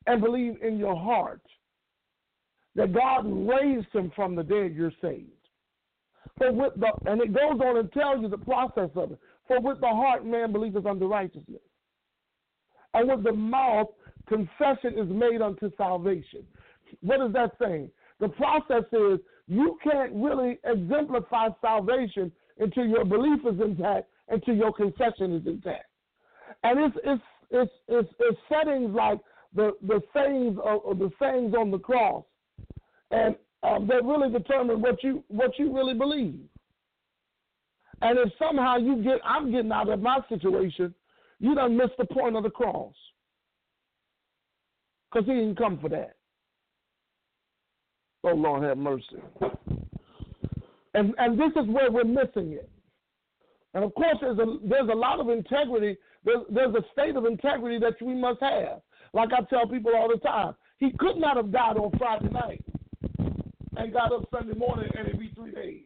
and 0.06 0.20
believe 0.20 0.56
in 0.62 0.78
your 0.78 0.96
heart 0.96 1.42
that 2.74 2.92
God 2.92 3.24
raised 3.26 3.92
him 3.92 4.12
from 4.14 4.34
the 4.36 4.42
dead, 4.42 4.74
you're 4.74 4.92
saved. 5.02 5.30
For 6.38 6.52
with 6.52 6.74
the, 6.76 6.90
and 7.10 7.20
it 7.20 7.32
goes 7.32 7.60
on 7.60 7.78
and 7.78 7.92
tells 7.92 8.20
you 8.20 8.28
the 8.28 8.38
process 8.38 8.90
of 8.94 9.12
it. 9.12 9.18
For 9.48 9.60
with 9.60 9.80
the 9.80 9.88
heart 9.88 10.24
man 10.24 10.52
believeth 10.52 10.86
unto 10.86 11.06
righteousness. 11.06 11.60
And 12.94 13.08
with 13.08 13.24
the 13.24 13.32
mouth 13.32 13.88
confession 14.28 14.98
is 14.98 15.08
made 15.08 15.42
unto 15.42 15.70
salvation. 15.76 16.44
What 17.00 17.20
is 17.26 17.32
that 17.32 17.52
saying? 17.60 17.90
The 18.20 18.28
process 18.28 18.84
is 18.92 19.18
you 19.46 19.78
can't 19.82 20.12
really 20.14 20.58
exemplify 20.64 21.48
salvation 21.60 22.30
until 22.58 22.86
your 22.86 23.04
belief 23.04 23.40
is 23.46 23.60
intact, 23.60 24.08
until 24.28 24.54
your 24.54 24.72
confession 24.72 25.34
is 25.34 25.46
intact 25.46 25.89
and 26.62 26.80
it's 26.80 26.96
it's 27.04 27.22
it's 27.50 27.72
it's, 27.88 28.08
it's 28.18 28.38
settings 28.48 28.94
like 28.94 29.18
the 29.54 29.72
the 29.86 30.00
sayings 30.14 30.58
of, 30.64 30.98
the 30.98 31.10
sayings 31.20 31.54
on 31.54 31.70
the 31.70 31.78
cross, 31.78 32.24
and 33.10 33.34
um, 33.62 33.86
that 33.88 34.04
really 34.04 34.30
determine 34.30 34.80
what 34.80 35.02
you 35.02 35.24
what 35.28 35.58
you 35.58 35.74
really 35.74 35.94
believe. 35.94 36.40
And 38.02 38.18
if 38.18 38.32
somehow 38.38 38.78
you 38.78 39.02
get, 39.02 39.18
I'm 39.24 39.50
getting 39.50 39.72
out 39.72 39.90
of 39.90 40.00
my 40.00 40.20
situation, 40.30 40.94
you 41.38 41.54
don't 41.54 41.76
miss 41.76 41.90
the 41.98 42.06
point 42.06 42.36
of 42.36 42.44
the 42.44 42.50
cross, 42.50 42.94
because 45.10 45.26
He 45.26 45.34
didn't 45.34 45.58
come 45.58 45.78
for 45.78 45.88
that. 45.90 46.16
Oh 48.24 48.34
Lord, 48.34 48.62
have 48.62 48.78
mercy. 48.78 49.04
And 50.94 51.14
and 51.18 51.38
this 51.38 51.52
is 51.56 51.68
where 51.68 51.90
we're 51.90 52.04
missing 52.04 52.52
it. 52.52 52.68
And 53.74 53.84
of 53.84 53.94
course, 53.94 54.16
there's 54.20 54.38
a 54.38 54.58
there's 54.64 54.88
a 54.90 54.96
lot 54.96 55.20
of 55.20 55.28
integrity 55.28 55.96
there's, 56.24 56.44
there's 56.50 56.74
a 56.74 56.84
state 56.92 57.16
of 57.16 57.24
integrity 57.24 57.78
that 57.78 57.94
we 58.04 58.14
must 58.14 58.40
have. 58.40 58.80
Like 59.12 59.30
I 59.32 59.42
tell 59.48 59.66
people 59.66 59.92
all 59.94 60.08
the 60.08 60.18
time, 60.18 60.54
he 60.78 60.92
could 60.98 61.16
not 61.16 61.36
have 61.36 61.50
died 61.50 61.76
on 61.76 61.90
Friday 61.98 62.28
night 62.28 62.64
and 63.76 63.92
got 63.92 64.12
up 64.12 64.28
Sunday 64.32 64.54
morning 64.54 64.90
and 64.96 65.08
it'd 65.08 65.20
be 65.20 65.32
three 65.34 65.52
days. 65.52 65.82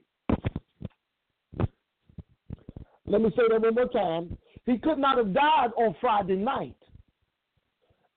Let 3.06 3.20
me 3.20 3.30
say 3.36 3.42
that 3.50 3.60
one 3.60 3.74
more 3.74 3.88
time. 3.88 4.36
He 4.66 4.78
could 4.78 4.98
not 4.98 5.18
have 5.18 5.34
died 5.34 5.70
on 5.76 5.94
Friday 6.00 6.36
night 6.36 6.76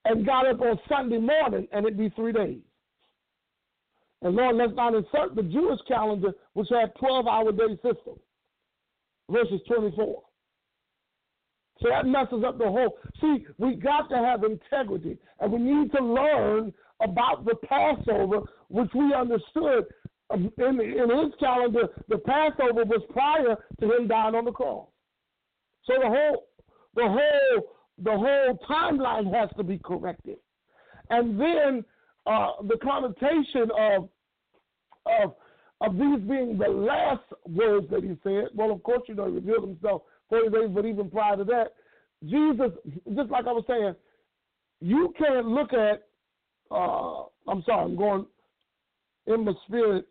and 0.04 0.24
got 0.24 0.46
up 0.46 0.60
on 0.60 0.78
Sunday 0.88 1.18
morning 1.18 1.68
and 1.72 1.86
it'd 1.86 1.98
be 1.98 2.10
three 2.10 2.32
days. 2.32 2.60
And 4.22 4.34
Lord, 4.34 4.56
let's 4.56 4.72
not 4.74 4.94
insert 4.94 5.36
the 5.36 5.42
Jewish 5.42 5.78
calendar, 5.86 6.32
which 6.54 6.68
had 6.70 6.92
12 6.98 7.26
hour 7.26 7.52
day 7.52 7.76
system 7.76 8.18
verses 9.30 9.60
24. 9.68 10.22
So 11.80 11.88
that 11.88 12.06
messes 12.06 12.42
up 12.44 12.58
the 12.58 12.64
whole. 12.64 12.98
See, 13.20 13.46
we 13.58 13.76
got 13.76 14.08
to 14.10 14.16
have 14.16 14.42
integrity, 14.44 15.18
and 15.40 15.52
we 15.52 15.58
need 15.58 15.92
to 15.92 16.02
learn 16.02 16.72
about 17.00 17.44
the 17.44 17.54
Passover, 17.66 18.40
which 18.68 18.90
we 18.94 19.14
understood 19.14 19.84
um, 20.30 20.52
in, 20.58 20.80
in 20.80 21.08
his 21.08 21.34
calendar. 21.38 21.88
The 22.08 22.18
Passover 22.18 22.84
was 22.84 23.02
prior 23.10 23.56
to 23.80 23.96
him 23.96 24.08
dying 24.08 24.34
on 24.34 24.44
the 24.44 24.52
cross. 24.52 24.88
So 25.84 25.94
the 26.00 26.08
whole, 26.08 26.48
the 26.94 27.06
whole, 27.06 27.76
the 28.02 28.10
whole 28.10 28.58
timeline 28.68 29.32
has 29.32 29.48
to 29.56 29.62
be 29.62 29.78
corrected, 29.78 30.38
and 31.10 31.40
then 31.40 31.84
uh, 32.26 32.52
the 32.66 32.76
connotation 32.82 33.70
of 33.78 34.08
of 35.06 35.34
of 35.80 35.92
these 35.94 36.20
being 36.28 36.58
the 36.58 36.68
last 36.68 37.22
words 37.46 37.86
that 37.90 38.02
he 38.02 38.16
said. 38.24 38.48
Well, 38.54 38.72
of 38.72 38.82
course, 38.82 39.02
you 39.06 39.14
know, 39.14 39.26
he 39.26 39.32
revealed 39.32 39.68
himself 39.68 40.02
40 40.28 40.50
days, 40.50 40.68
but 40.74 40.84
even 40.84 41.10
prior 41.10 41.36
to 41.36 41.44
that, 41.44 41.68
Jesus, 42.24 42.72
just 43.14 43.30
like 43.30 43.46
I 43.46 43.52
was 43.52 43.64
saying, 43.66 43.94
you 44.80 45.14
can't 45.18 45.46
look 45.46 45.72
at, 45.72 46.02
uh, 46.70 47.24
I'm 47.50 47.62
sorry, 47.64 47.84
I'm 47.84 47.96
going 47.96 48.26
in 49.26 49.44
my 49.44 49.52
spirit 49.66 50.06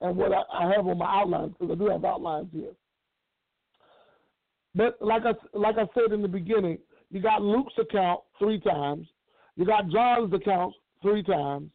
and 0.00 0.16
what 0.16 0.32
I, 0.32 0.42
I 0.52 0.72
have 0.74 0.86
on 0.86 0.98
my 0.98 1.06
outlines, 1.06 1.54
because 1.58 1.74
I 1.74 1.78
do 1.78 1.90
have 1.90 2.04
outlines 2.04 2.48
here. 2.52 2.72
But 4.74 4.96
like 5.00 5.22
I, 5.24 5.32
like 5.56 5.76
I 5.76 5.86
said 5.94 6.12
in 6.12 6.22
the 6.22 6.28
beginning, 6.28 6.78
you 7.10 7.20
got 7.20 7.42
Luke's 7.42 7.74
account 7.78 8.20
three 8.38 8.58
times, 8.60 9.06
you 9.56 9.64
got 9.64 9.88
John's 9.90 10.32
account 10.32 10.74
three 11.02 11.22
times, 11.22 11.70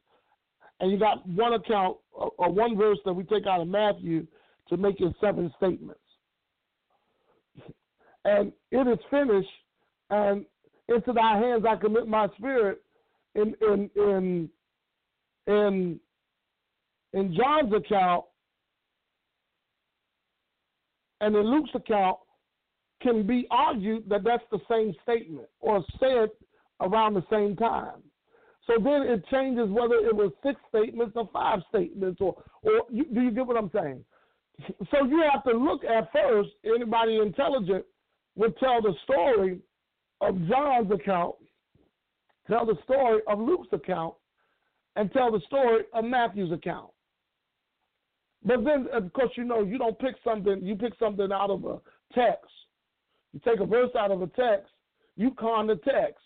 and 0.79 0.91
you 0.91 0.97
got 0.97 1.27
one 1.27 1.53
account 1.53 1.97
or, 2.11 2.31
or 2.37 2.51
one 2.51 2.75
verse 2.75 2.97
that 3.05 3.13
we 3.13 3.23
take 3.23 3.45
out 3.45 3.61
of 3.61 3.67
Matthew 3.67 4.27
to 4.69 4.77
make 4.77 4.99
it 4.99 5.13
seven 5.21 5.53
statements 5.57 5.99
and 8.27 8.51
it 8.71 8.87
is 8.87 8.99
finished, 9.09 9.47
and 10.09 10.45
into 10.89 11.13
thy 11.13 11.37
hands 11.37 11.63
I 11.67 11.75
commit 11.77 12.07
my 12.07 12.27
spirit. 12.37 12.81
In 13.35 13.55
in 13.61 13.89
in 13.95 14.49
in 15.47 15.99
in 17.13 17.35
John's 17.35 17.73
account 17.73 18.25
and 21.21 21.35
in 21.35 21.43
Luke's 21.43 21.69
account 21.73 22.17
can 23.01 23.25
be 23.25 23.47
argued 23.49 24.09
that 24.09 24.23
that's 24.23 24.43
the 24.51 24.59
same 24.69 24.93
statement 25.03 25.47
or 25.59 25.83
said 25.99 26.29
around 26.81 27.13
the 27.13 27.23
same 27.29 27.55
time. 27.55 28.01
So 28.65 28.73
then 28.83 29.03
it 29.03 29.23
changes 29.31 29.69
whether 29.69 29.95
it 29.95 30.15
was 30.15 30.31
six 30.43 30.59
statements 30.67 31.13
or 31.15 31.29
five 31.31 31.59
statements 31.69 32.19
or 32.19 32.35
or 32.63 32.81
you, 32.89 33.05
do 33.05 33.21
you 33.21 33.31
get 33.31 33.45
what 33.45 33.55
I'm 33.55 33.71
saying? 33.73 34.03
So 34.91 35.05
you 35.05 35.23
have 35.31 35.43
to 35.43 35.51
look 35.51 35.83
at 35.85 36.11
first 36.11 36.49
anybody 36.65 37.17
intelligent 37.17 37.85
would 38.37 38.57
tell 38.57 38.81
the 38.81 38.93
story 39.03 39.59
of 40.21 40.35
John's 40.47 40.91
account, 40.91 41.35
tell 42.47 42.65
the 42.65 42.77
story 42.83 43.19
of 43.27 43.39
Luke's 43.39 43.67
account, 43.73 44.13
and 44.95 45.11
tell 45.11 45.31
the 45.31 45.41
story 45.47 45.83
of 45.93 46.05
Matthew's 46.05 46.51
account. 46.51 46.91
But 48.45 48.63
then, 48.63 48.87
of 48.93 49.11
course, 49.13 49.31
you 49.35 49.43
know, 49.43 49.63
you 49.63 49.77
don't 49.77 49.99
pick 49.99 50.15
something, 50.23 50.61
you 50.63 50.75
pick 50.75 50.93
something 50.99 51.31
out 51.31 51.49
of 51.49 51.65
a 51.65 51.79
text. 52.13 52.51
You 53.33 53.41
take 53.43 53.59
a 53.59 53.65
verse 53.65 53.89
out 53.97 54.11
of 54.11 54.21
a 54.21 54.27
text, 54.27 54.71
you 55.15 55.31
con 55.31 55.67
the 55.67 55.75
text, 55.75 56.23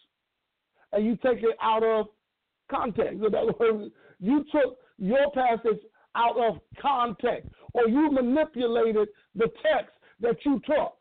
and 0.91 1.05
you 1.05 1.15
take 1.17 1.43
it 1.43 1.55
out 1.61 1.83
of 1.83 2.07
context. 2.69 3.15
In 3.15 3.35
other 3.35 3.53
words, 3.59 3.91
you 4.19 4.45
took 4.51 4.77
your 4.97 5.31
passage 5.31 5.79
out 6.15 6.37
of 6.37 6.59
context, 6.79 7.49
or 7.73 7.87
you 7.87 8.11
manipulated 8.11 9.07
the 9.33 9.47
text 9.63 9.95
that 10.19 10.35
you 10.45 10.61
took. 10.65 11.00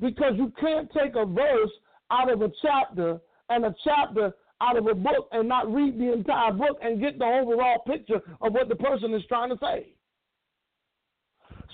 Because 0.00 0.34
you 0.36 0.52
can't 0.60 0.90
take 0.92 1.14
a 1.16 1.24
verse 1.24 1.70
out 2.10 2.30
of 2.30 2.42
a 2.42 2.50
chapter 2.62 3.18
and 3.48 3.64
a 3.64 3.74
chapter 3.84 4.32
out 4.60 4.76
of 4.76 4.86
a 4.86 4.94
book 4.94 5.28
and 5.32 5.48
not 5.48 5.72
read 5.72 5.98
the 5.98 6.12
entire 6.12 6.52
book 6.52 6.78
and 6.82 7.00
get 7.00 7.18
the 7.18 7.24
overall 7.24 7.78
picture 7.86 8.20
of 8.40 8.52
what 8.52 8.68
the 8.68 8.76
person 8.76 9.12
is 9.14 9.22
trying 9.28 9.50
to 9.50 9.58
say. 9.60 9.94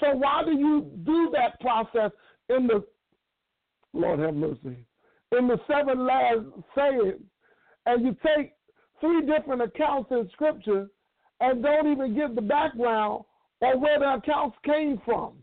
So 0.01 0.17
why 0.17 0.43
do 0.45 0.53
you 0.53 0.91
do 1.05 1.31
that 1.33 1.61
process 1.61 2.11
in 2.49 2.67
the 2.67 2.85
Lord 3.93 4.21
have 4.21 4.35
mercy 4.35 4.87
in 5.37 5.47
the 5.47 5.59
seven 5.69 6.07
last 6.07 6.41
sayings, 6.75 7.21
and 7.87 8.05
you 8.05 8.17
take 8.25 8.53
three 9.01 9.23
different 9.27 9.63
accounts 9.63 10.11
in 10.11 10.29
Scripture 10.33 10.89
and 11.41 11.63
don't 11.63 11.91
even 11.91 12.15
give 12.15 12.35
the 12.35 12.43
background 12.43 13.25
or 13.61 13.79
where 13.79 13.99
the 13.99 14.15
accounts 14.15 14.57
came 14.65 15.01
from? 15.05 15.35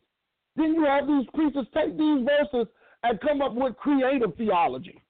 Then 0.58 0.74
you 0.74 0.84
have 0.86 1.08
these 1.08 1.26
preachers 1.34 1.68
take 1.74 1.98
these 1.98 2.26
verses 2.26 2.68
and 3.04 3.22
come 3.22 3.42
up 3.42 3.54
with 3.54 3.78
creative 3.78 4.36
theology. 4.36 5.02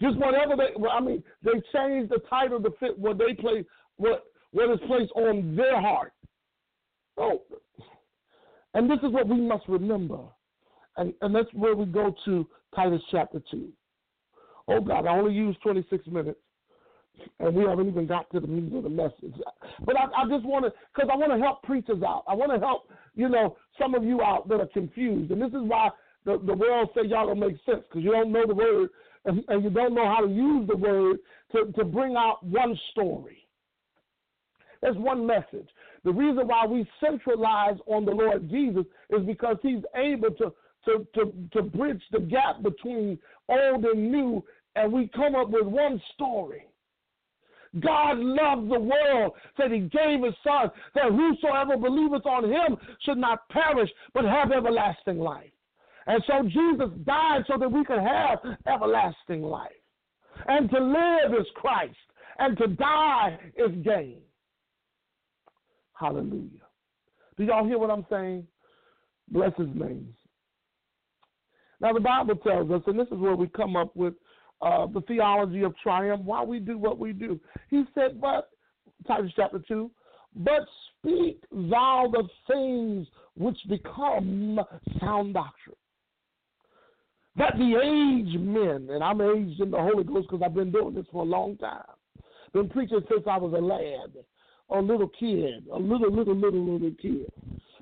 Just 0.00 0.16
whatever 0.18 0.54
they, 0.56 0.88
I 0.88 1.00
mean, 1.00 1.22
they 1.42 1.52
change 1.72 2.08
the 2.10 2.20
title 2.28 2.60
to 2.62 2.70
fit 2.78 2.98
what 2.98 3.18
they 3.18 3.34
play, 3.34 3.64
what 3.96 4.24
what 4.52 4.70
is 4.70 4.80
placed 4.86 5.12
on 5.16 5.56
their 5.56 5.80
heart. 5.80 6.12
Oh, 7.16 7.42
and 8.74 8.90
this 8.90 8.98
is 9.02 9.12
what 9.12 9.28
we 9.28 9.40
must 9.40 9.66
remember, 9.68 10.20
and 10.96 11.14
and 11.22 11.34
that's 11.34 11.52
where 11.54 11.74
we 11.74 11.86
go 11.86 12.14
to 12.26 12.46
Titus 12.74 13.02
chapter 13.10 13.40
two. 13.50 13.68
Oh 14.68 14.80
God, 14.80 15.06
I 15.06 15.16
only 15.16 15.34
used 15.34 15.60
26 15.62 16.06
minutes, 16.08 16.38
and 17.38 17.54
we 17.54 17.64
haven't 17.64 17.88
even 17.88 18.06
got 18.06 18.30
to 18.30 18.40
the 18.40 18.46
meat 18.46 18.74
of 18.74 18.84
the 18.84 18.88
message. 18.88 19.34
But 19.84 19.96
I, 19.96 20.04
I 20.22 20.28
just 20.28 20.44
want 20.44 20.64
to, 20.64 20.72
because 20.94 21.10
I 21.12 21.16
want 21.16 21.32
to 21.32 21.38
help 21.38 21.62
preachers 21.62 22.02
out. 22.02 22.24
I 22.28 22.34
want 22.34 22.52
to 22.52 22.58
help, 22.58 22.88
you 23.14 23.28
know, 23.28 23.56
some 23.78 23.94
of 23.94 24.04
you 24.04 24.22
out 24.22 24.48
that 24.48 24.60
are 24.60 24.66
confused, 24.66 25.30
and 25.30 25.40
this 25.40 25.48
is 25.48 25.62
why 25.62 25.90
the, 26.24 26.40
the 26.46 26.54
world 26.54 26.88
say 26.94 27.06
y'all 27.06 27.26
don't 27.26 27.40
make 27.40 27.56
sense 27.66 27.82
because 27.88 28.02
you 28.02 28.12
don't 28.12 28.32
know 28.32 28.46
the 28.46 28.54
word 28.54 28.90
and, 29.24 29.44
and 29.48 29.64
you 29.64 29.70
don't 29.70 29.94
know 29.94 30.06
how 30.06 30.24
to 30.24 30.32
use 30.32 30.66
the 30.68 30.76
word 30.76 31.18
to, 31.52 31.72
to 31.72 31.84
bring 31.84 32.16
out 32.16 32.44
one 32.44 32.78
story. 32.90 33.46
That's 34.80 34.96
one 34.96 35.26
message. 35.26 35.68
The 36.04 36.12
reason 36.12 36.48
why 36.48 36.66
we 36.66 36.86
centralize 37.00 37.76
on 37.86 38.04
the 38.04 38.10
Lord 38.10 38.50
Jesus 38.50 38.84
is 39.10 39.24
because 39.24 39.56
he's 39.62 39.82
able 39.94 40.30
to, 40.32 40.52
to, 40.86 41.06
to, 41.14 41.32
to 41.52 41.62
bridge 41.62 42.02
the 42.10 42.20
gap 42.20 42.62
between 42.62 43.18
old 43.48 43.84
and 43.84 44.10
new, 44.10 44.42
and 44.74 44.92
we 44.92 45.08
come 45.14 45.36
up 45.36 45.50
with 45.50 45.66
one 45.66 46.02
story. 46.14 46.66
God 47.80 48.18
loved 48.18 48.70
the 48.70 48.78
world 48.78 49.32
that 49.56 49.70
he 49.70 49.80
gave 49.80 50.22
his 50.22 50.34
son, 50.44 50.70
that 50.94 51.10
whosoever 51.10 51.76
believeth 51.76 52.26
on 52.26 52.44
him 52.44 52.76
should 53.00 53.18
not 53.18 53.48
perish, 53.48 53.90
but 54.12 54.24
have 54.24 54.52
everlasting 54.52 55.18
life. 55.18 55.50
And 56.06 56.22
so 56.26 56.42
Jesus 56.42 56.90
died 57.04 57.44
so 57.46 57.56
that 57.58 57.70
we 57.70 57.84
could 57.84 58.00
have 58.00 58.40
everlasting 58.66 59.42
life. 59.42 59.70
And 60.46 60.68
to 60.70 60.78
live 60.78 61.40
is 61.40 61.46
Christ, 61.54 61.96
and 62.38 62.58
to 62.58 62.66
die 62.66 63.38
is 63.56 63.70
gain. 63.84 64.18
Hallelujah. 65.94 66.66
Do 67.38 67.44
y'all 67.44 67.66
hear 67.66 67.78
what 67.78 67.90
I'm 67.90 68.06
saying? 68.10 68.46
Bless 69.28 69.52
his 69.56 69.68
name. 69.74 70.12
Now, 71.80 71.92
the 71.92 72.00
Bible 72.00 72.36
tells 72.36 72.70
us, 72.70 72.82
and 72.86 72.98
this 72.98 73.08
is 73.08 73.18
where 73.18 73.34
we 73.34 73.48
come 73.48 73.76
up 73.76 73.94
with 73.96 74.14
uh, 74.62 74.86
the 74.86 75.00
theology 75.02 75.62
of 75.62 75.76
triumph, 75.78 76.22
why 76.24 76.42
we 76.42 76.60
do 76.60 76.78
what 76.78 76.98
we 76.98 77.12
do. 77.12 77.38
He 77.68 77.84
said, 77.94 78.20
but, 78.20 78.50
Titus 79.06 79.32
chapter 79.34 79.60
2, 79.66 79.90
but 80.36 80.66
speak 80.98 81.42
thou 81.50 82.10
the 82.12 82.28
things 82.46 83.06
which 83.36 83.58
become 83.68 84.60
sound 85.00 85.34
doctrine 85.34 85.76
that 87.36 87.54
the 87.56 87.76
aged 87.76 88.40
men, 88.40 88.88
and 88.90 89.02
I'm 89.02 89.20
aged 89.20 89.60
in 89.60 89.70
the 89.70 89.78
Holy 89.78 90.04
Ghost 90.04 90.28
because 90.30 90.42
I've 90.44 90.54
been 90.54 90.70
doing 90.70 90.94
this 90.94 91.06
for 91.10 91.22
a 91.22 91.26
long 91.26 91.56
time, 91.56 91.82
been 92.52 92.68
preaching 92.68 93.00
since 93.08 93.22
I 93.28 93.38
was 93.38 93.54
a 93.54 93.60
lad, 93.60 94.12
a 94.70 94.80
little 94.80 95.08
kid, 95.08 95.66
a 95.72 95.78
little, 95.78 96.12
little, 96.12 96.36
little, 96.36 96.74
little 96.74 96.92
kid. 97.00 97.26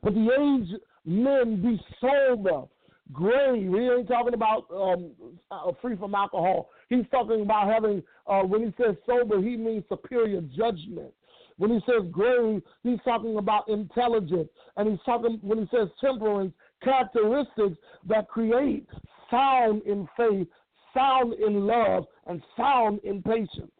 But 0.02 0.14
the 0.14 0.30
aged 0.40 0.80
men 1.04 1.60
be 1.62 1.80
sober, 2.00 2.66
grave. 3.12 3.72
He 3.72 3.88
ain't 3.88 4.08
talking 4.08 4.34
about 4.34 4.66
um, 4.74 5.10
uh, 5.50 5.72
free 5.80 5.96
from 5.96 6.14
alcohol. 6.14 6.70
He's 6.88 7.04
talking 7.10 7.42
about 7.42 7.68
having, 7.68 8.02
uh, 8.26 8.42
when 8.42 8.62
he 8.62 8.74
says 8.82 8.96
sober, 9.06 9.40
he 9.40 9.56
means 9.56 9.84
superior 9.88 10.40
judgment. 10.56 11.12
When 11.56 11.70
he 11.70 11.80
says 11.86 12.08
grave, 12.10 12.62
he's 12.82 12.98
talking 13.04 13.36
about 13.36 13.68
intelligence. 13.68 14.48
And 14.76 14.90
he's 14.90 15.00
talking, 15.04 15.38
when 15.42 15.58
he 15.58 15.68
says 15.70 15.88
temperance, 16.00 16.54
characteristics 16.82 17.76
that 18.08 18.28
create 18.28 18.86
sound 19.30 19.82
in 19.82 20.08
faith, 20.16 20.48
sound 20.94 21.34
in 21.34 21.66
love, 21.66 22.06
and 22.26 22.42
sound 22.56 23.00
in 23.04 23.22
patience. 23.22 23.70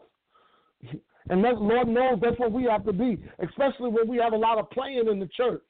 And 1.29 1.45
that, 1.45 1.61
Lord 1.61 1.89
knows 1.89 2.19
that's 2.21 2.39
what 2.39 2.53
we 2.53 2.65
have 2.65 2.85
to 2.85 2.93
be, 2.93 3.19
especially 3.39 3.91
when 3.91 4.09
we 4.09 4.17
have 4.19 4.33
a 4.33 4.37
lot 4.37 4.59
of 4.59 4.71
playing 4.71 5.09
in 5.11 5.19
the 5.19 5.29
church. 5.37 5.63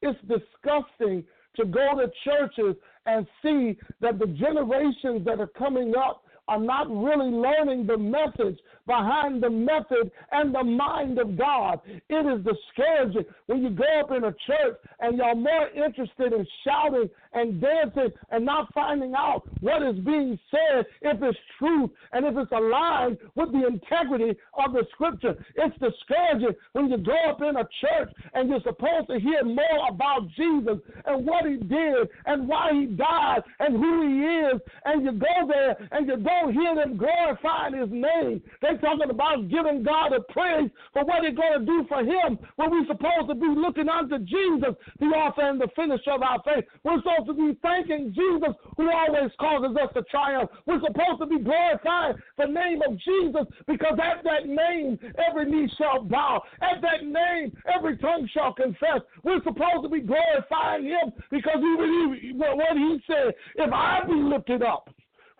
It's 0.00 0.18
disgusting 0.22 1.24
to 1.56 1.64
go 1.64 1.88
to 1.96 2.10
churches 2.24 2.76
and 3.06 3.26
see 3.42 3.76
that 4.00 4.18
the 4.18 4.26
generations 4.26 5.24
that 5.24 5.40
are 5.40 5.48
coming 5.48 5.94
up 5.96 6.24
are 6.48 6.60
not 6.60 6.88
really 6.90 7.30
learning 7.30 7.86
the 7.86 7.96
message 7.96 8.58
behind 8.86 9.42
the 9.42 9.50
method 9.50 10.10
and 10.32 10.54
the 10.54 10.62
mind 10.62 11.18
of 11.18 11.36
God. 11.38 11.80
It 11.86 12.26
is 12.26 12.44
discouraging 12.44 13.24
when 13.46 13.62
you 13.62 13.70
go 13.70 13.84
up 14.00 14.10
in 14.10 14.24
a 14.24 14.34
church 14.46 14.76
and 15.00 15.16
you're 15.16 15.34
more 15.34 15.68
interested 15.68 16.32
in 16.32 16.46
shouting 16.64 17.08
and 17.32 17.60
dancing 17.60 18.10
and 18.30 18.44
not 18.44 18.72
finding 18.74 19.14
out 19.16 19.42
what 19.60 19.82
is 19.82 19.98
being 20.04 20.38
said, 20.50 20.84
if 21.02 21.22
it's 21.22 21.38
truth 21.58 21.90
and 22.12 22.26
if 22.26 22.36
it's 22.36 22.52
aligned 22.52 23.18
with 23.34 23.52
the 23.52 23.66
integrity 23.66 24.38
of 24.54 24.72
the 24.72 24.84
scripture. 24.92 25.34
It's 25.56 25.76
discouraging 25.78 26.56
when 26.72 26.90
you 26.90 26.98
go 26.98 27.16
up 27.28 27.40
in 27.40 27.56
a 27.56 27.66
church 27.80 28.12
and 28.34 28.48
you're 28.48 28.60
supposed 28.60 29.08
to 29.08 29.20
hear 29.20 29.44
more 29.44 29.88
about 29.90 30.28
Jesus 30.36 30.78
and 31.06 31.26
what 31.26 31.46
he 31.46 31.56
did 31.56 32.08
and 32.26 32.48
why 32.48 32.70
he 32.72 32.86
died 32.86 33.42
and 33.60 33.76
who 33.76 34.02
he 34.08 34.54
is, 34.54 34.60
and 34.84 35.04
you 35.04 35.12
go 35.12 35.48
there 35.48 35.76
and 35.92 36.06
you 36.06 36.16
don't 36.32 36.52
hear 36.52 36.74
them 36.74 36.96
glorifying 36.96 37.74
his 37.74 37.90
name. 37.90 38.42
They 38.60 38.76
talking 38.80 39.10
about 39.10 39.48
giving 39.48 39.82
God 39.82 40.12
a 40.12 40.20
praise 40.32 40.70
for 40.92 41.04
what 41.04 41.24
he's 41.24 41.36
going 41.36 41.60
to 41.60 41.64
do 41.64 41.84
for 41.88 42.00
him 42.00 42.38
when 42.56 42.70
we're 42.70 42.86
supposed 42.86 43.28
to 43.28 43.34
be 43.34 43.48
looking 43.48 43.88
unto 43.88 44.18
Jesus, 44.18 44.74
the 45.00 45.06
author 45.06 45.42
and 45.42 45.60
the 45.60 45.68
finisher 45.74 46.12
of 46.12 46.22
our 46.22 46.40
faith. 46.44 46.64
We're 46.84 46.98
supposed 46.98 47.26
to 47.28 47.34
be 47.34 47.58
thanking 47.62 48.14
Jesus 48.14 48.54
who 48.76 48.90
always 48.90 49.30
causes 49.38 49.76
us 49.76 49.90
to 49.94 50.02
triumph. 50.10 50.50
We're 50.66 50.80
supposed 50.80 51.20
to 51.20 51.26
be 51.26 51.38
glorifying 51.38 52.14
the 52.38 52.46
name 52.46 52.80
of 52.86 52.98
Jesus 52.98 53.46
because 53.66 53.98
at 53.98 54.24
that 54.24 54.46
name 54.46 54.98
every 55.28 55.50
knee 55.50 55.70
shall 55.78 56.04
bow. 56.04 56.42
At 56.60 56.80
that 56.82 57.04
name 57.04 57.52
every 57.72 57.96
tongue 57.98 58.28
shall 58.32 58.52
confess. 58.52 59.00
We're 59.22 59.42
supposed 59.42 59.82
to 59.84 59.88
be 59.88 60.00
glorifying 60.00 60.84
him 60.84 61.12
because 61.30 61.58
believed 61.60 62.38
what 62.38 62.76
he 62.76 62.98
said. 63.06 63.34
If 63.56 63.72
I 63.72 64.00
be 64.06 64.14
lifted 64.14 64.62
up, 64.62 64.88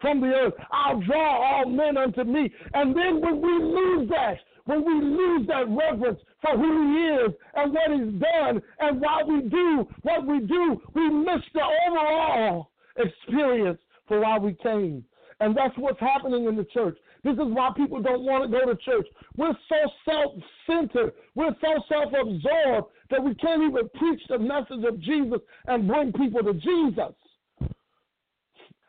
from 0.03 0.21
the 0.21 0.27
earth. 0.27 0.55
I'll 0.71 1.01
draw 1.01 1.61
all 1.61 1.67
men 1.67 1.97
unto 1.97 2.25
me. 2.25 2.53
And 2.75 2.95
then 2.95 3.23
when 3.23 3.41
we 3.41 3.65
lose 3.65 4.11
that, 4.11 4.37
when 4.67 4.85
we 4.85 4.95
lose 4.95 5.47
that 5.49 5.69
reverence 5.69 6.21
for 6.43 6.59
who 6.59 6.93
he 6.93 7.25
is 7.25 7.33
and 7.55 7.73
what 7.73 7.91
he's 7.91 8.21
done 8.21 8.63
and 8.81 9.01
why 9.01 9.23
we 9.27 9.49
do 9.49 9.89
what 10.03 10.27
we 10.27 10.41
do, 10.41 10.81
we 10.95 11.09
miss 11.09 11.43
the 11.55 11.63
overall 11.89 12.71
experience 12.97 13.79
for 14.07 14.21
why 14.21 14.39
we 14.39 14.55
came. 14.63 15.05
And 15.41 15.57
that's 15.57 15.77
what's 15.77 15.99
happening 15.99 16.45
in 16.45 16.57
the 16.57 16.65
church. 16.65 16.97
This 17.25 17.35
is 17.35 17.39
why 17.41 17.71
people 17.77 18.03
don't 18.03 18.23
want 18.23 18.45
to 18.45 18.59
go 18.59 18.67
to 18.67 18.77
church. 18.77 19.07
We're 19.37 19.57
so 19.69 19.77
self 20.05 20.33
centered, 20.67 21.13
we're 21.35 21.55
so 21.61 21.83
self 21.89 22.13
absorbed 22.13 22.89
that 23.11 23.23
we 23.23 23.35
can't 23.37 23.63
even 23.63 23.89
preach 23.95 24.21
the 24.29 24.39
message 24.39 24.85
of 24.87 25.01
Jesus 25.01 25.41
and 25.67 25.87
bring 25.87 26.13
people 26.13 26.43
to 26.43 26.55
Jesus. 26.55 27.15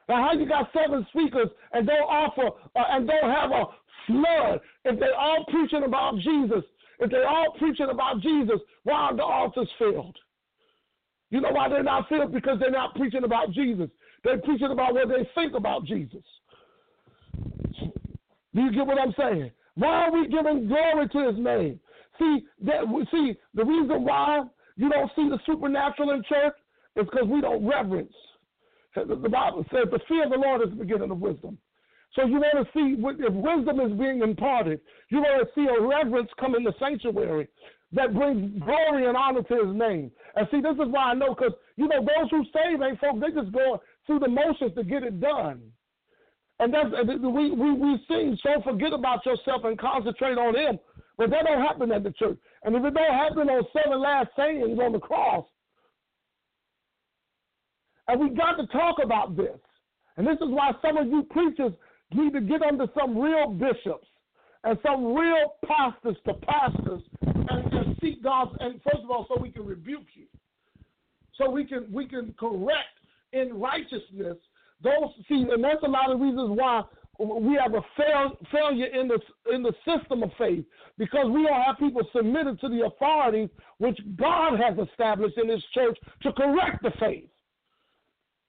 Now, 0.09 0.27
how 0.27 0.33
you 0.33 0.47
got 0.47 0.69
seven 0.73 1.05
speakers 1.09 1.47
and 1.71 1.87
don't 1.87 1.97
offer 1.97 2.47
uh, 2.75 2.83
and 2.89 3.07
don't 3.07 3.31
have 3.31 3.51
a 3.51 3.65
flood 4.07 4.59
if 4.85 4.99
they 4.99 5.09
all 5.17 5.45
preaching 5.49 5.83
about 5.83 6.17
Jesus? 6.19 6.63
If 6.99 7.11
they 7.11 7.23
all 7.23 7.53
preaching 7.57 7.87
about 7.89 8.21
Jesus, 8.21 8.59
why 8.83 8.93
are 8.93 9.15
the 9.15 9.23
altars 9.23 9.69
filled? 9.77 10.17
You 11.29 11.41
know 11.41 11.51
why 11.51 11.69
they're 11.69 11.83
not 11.83 12.07
filled? 12.09 12.31
Because 12.31 12.59
they're 12.59 12.69
not 12.69 12.95
preaching 12.95 13.23
about 13.23 13.51
Jesus. 13.51 13.89
They're 14.23 14.39
preaching 14.39 14.71
about 14.71 14.93
what 14.93 15.09
they 15.09 15.27
think 15.35 15.55
about 15.55 15.85
Jesus. 15.85 16.23
Do 18.53 18.61
you 18.61 18.71
get 18.71 18.85
what 18.85 18.99
I'm 18.99 19.13
saying? 19.17 19.51
Why 19.75 20.05
are 20.05 20.11
we 20.11 20.27
giving 20.27 20.67
glory 20.67 21.09
to 21.09 21.27
his 21.27 21.43
name? 21.43 21.79
See, 22.19 22.45
that. 22.65 22.83
See 23.11 23.35
the 23.55 23.65
reason 23.65 24.03
why 24.03 24.43
you 24.75 24.89
don't 24.89 25.11
see 25.15 25.27
the 25.29 25.39
supernatural 25.45 26.11
in 26.11 26.23
church 26.29 26.53
is 26.95 27.05
because 27.05 27.27
we 27.27 27.41
don't 27.41 27.67
reverence. 27.67 28.13
The 28.95 29.29
Bible 29.29 29.65
says 29.71 29.87
the 29.91 29.99
fear 30.07 30.25
of 30.25 30.31
the 30.31 30.37
Lord 30.37 30.61
is 30.61 30.69
the 30.69 30.83
beginning 30.83 31.11
of 31.11 31.19
wisdom. 31.19 31.57
So 32.15 32.25
you 32.25 32.35
want 32.35 32.67
to 32.67 32.73
see 32.73 32.95
if 32.99 33.33
wisdom 33.33 33.79
is 33.79 33.97
being 33.97 34.21
imparted, 34.21 34.81
you 35.09 35.19
want 35.19 35.41
to 35.41 35.53
see 35.55 35.65
a 35.67 35.81
reverence 35.81 36.29
come 36.39 36.53
in 36.55 36.63
the 36.63 36.73
sanctuary 36.79 37.47
that 37.93 38.13
brings 38.13 38.61
glory 38.63 39.07
and 39.07 39.17
honor 39.17 39.43
to 39.43 39.65
his 39.65 39.75
name. 39.75 40.11
And 40.35 40.47
see, 40.51 40.61
this 40.61 40.73
is 40.73 40.91
why 40.91 41.11
I 41.11 41.13
know, 41.13 41.33
because, 41.33 41.53
you 41.75 41.87
know, 41.87 42.01
those 42.01 42.29
who 42.29 42.43
save 42.53 42.81
ain't 42.81 42.99
folks, 42.99 43.19
they 43.19 43.31
just 43.39 43.51
go 43.51 43.81
through 44.05 44.19
the 44.19 44.27
motions 44.27 44.73
to 44.75 44.83
get 44.83 45.03
it 45.03 45.19
done. 45.19 45.61
And 46.59 46.73
that's 46.73 46.89
we, 47.19 47.51
we, 47.51 47.73
we 47.73 47.99
sing, 48.07 48.37
so 48.43 48.61
forget 48.63 48.93
about 48.93 49.25
yourself 49.25 49.63
and 49.63 49.77
concentrate 49.77 50.37
on 50.37 50.55
him. 50.55 50.79
But 51.17 51.29
that 51.31 51.45
don't 51.45 51.61
happen 51.61 51.91
at 51.91 52.03
the 52.03 52.11
church. 52.11 52.37
And 52.63 52.75
if 52.75 52.83
it 52.83 52.93
don't 52.93 53.13
happen 53.13 53.49
on 53.49 53.63
seven 53.73 54.01
last 54.01 54.29
sayings 54.37 54.79
on 54.79 54.91
the 54.93 54.99
cross, 54.99 55.45
and 58.07 58.19
we 58.19 58.29
got 58.29 58.53
to 58.53 58.67
talk 58.67 58.97
about 59.03 59.35
this. 59.35 59.57
And 60.17 60.27
this 60.27 60.35
is 60.35 60.49
why 60.49 60.71
some 60.81 60.97
of 60.97 61.07
you 61.07 61.23
preachers 61.23 61.73
need 62.13 62.33
to 62.33 62.41
get 62.41 62.61
under 62.61 62.85
some 62.97 63.17
real 63.17 63.49
bishops 63.49 64.07
and 64.63 64.77
some 64.85 65.13
real 65.13 65.55
pastors 65.65 66.15
to 66.25 66.33
pastors 66.33 67.01
and, 67.21 67.73
and 67.73 67.97
seek 68.01 68.23
God's 68.23 68.51
And 68.59 68.81
first 68.83 69.03
of 69.03 69.09
all, 69.09 69.25
so 69.27 69.41
we 69.41 69.51
can 69.51 69.65
rebuke 69.65 70.07
you, 70.13 70.25
so 71.35 71.49
we 71.49 71.65
can 71.65 71.91
we 71.91 72.07
can 72.07 72.33
correct 72.39 72.99
in 73.31 73.59
righteousness 73.59 74.37
those. 74.83 75.09
See, 75.27 75.45
and 75.49 75.63
that's 75.63 75.83
a 75.83 75.89
lot 75.89 76.11
of 76.11 76.19
reasons 76.19 76.57
why 76.57 76.83
we 77.19 77.57
have 77.61 77.73
a 77.73 77.81
fail, 77.95 78.37
failure 78.51 78.87
in 78.87 79.07
the 79.07 79.19
in 79.53 79.63
the 79.63 79.73
system 79.85 80.23
of 80.23 80.31
faith 80.37 80.65
because 80.97 81.25
we 81.29 81.43
don't 81.43 81.61
have 81.61 81.77
people 81.77 82.01
submitted 82.15 82.59
to 82.61 82.69
the 82.69 82.85
authorities 82.85 83.49
which 83.77 83.99
God 84.17 84.59
has 84.59 84.77
established 84.87 85.37
in 85.37 85.49
His 85.49 85.63
church 85.73 85.97
to 86.21 86.31
correct 86.33 86.83
the 86.83 86.91
faith. 86.99 87.29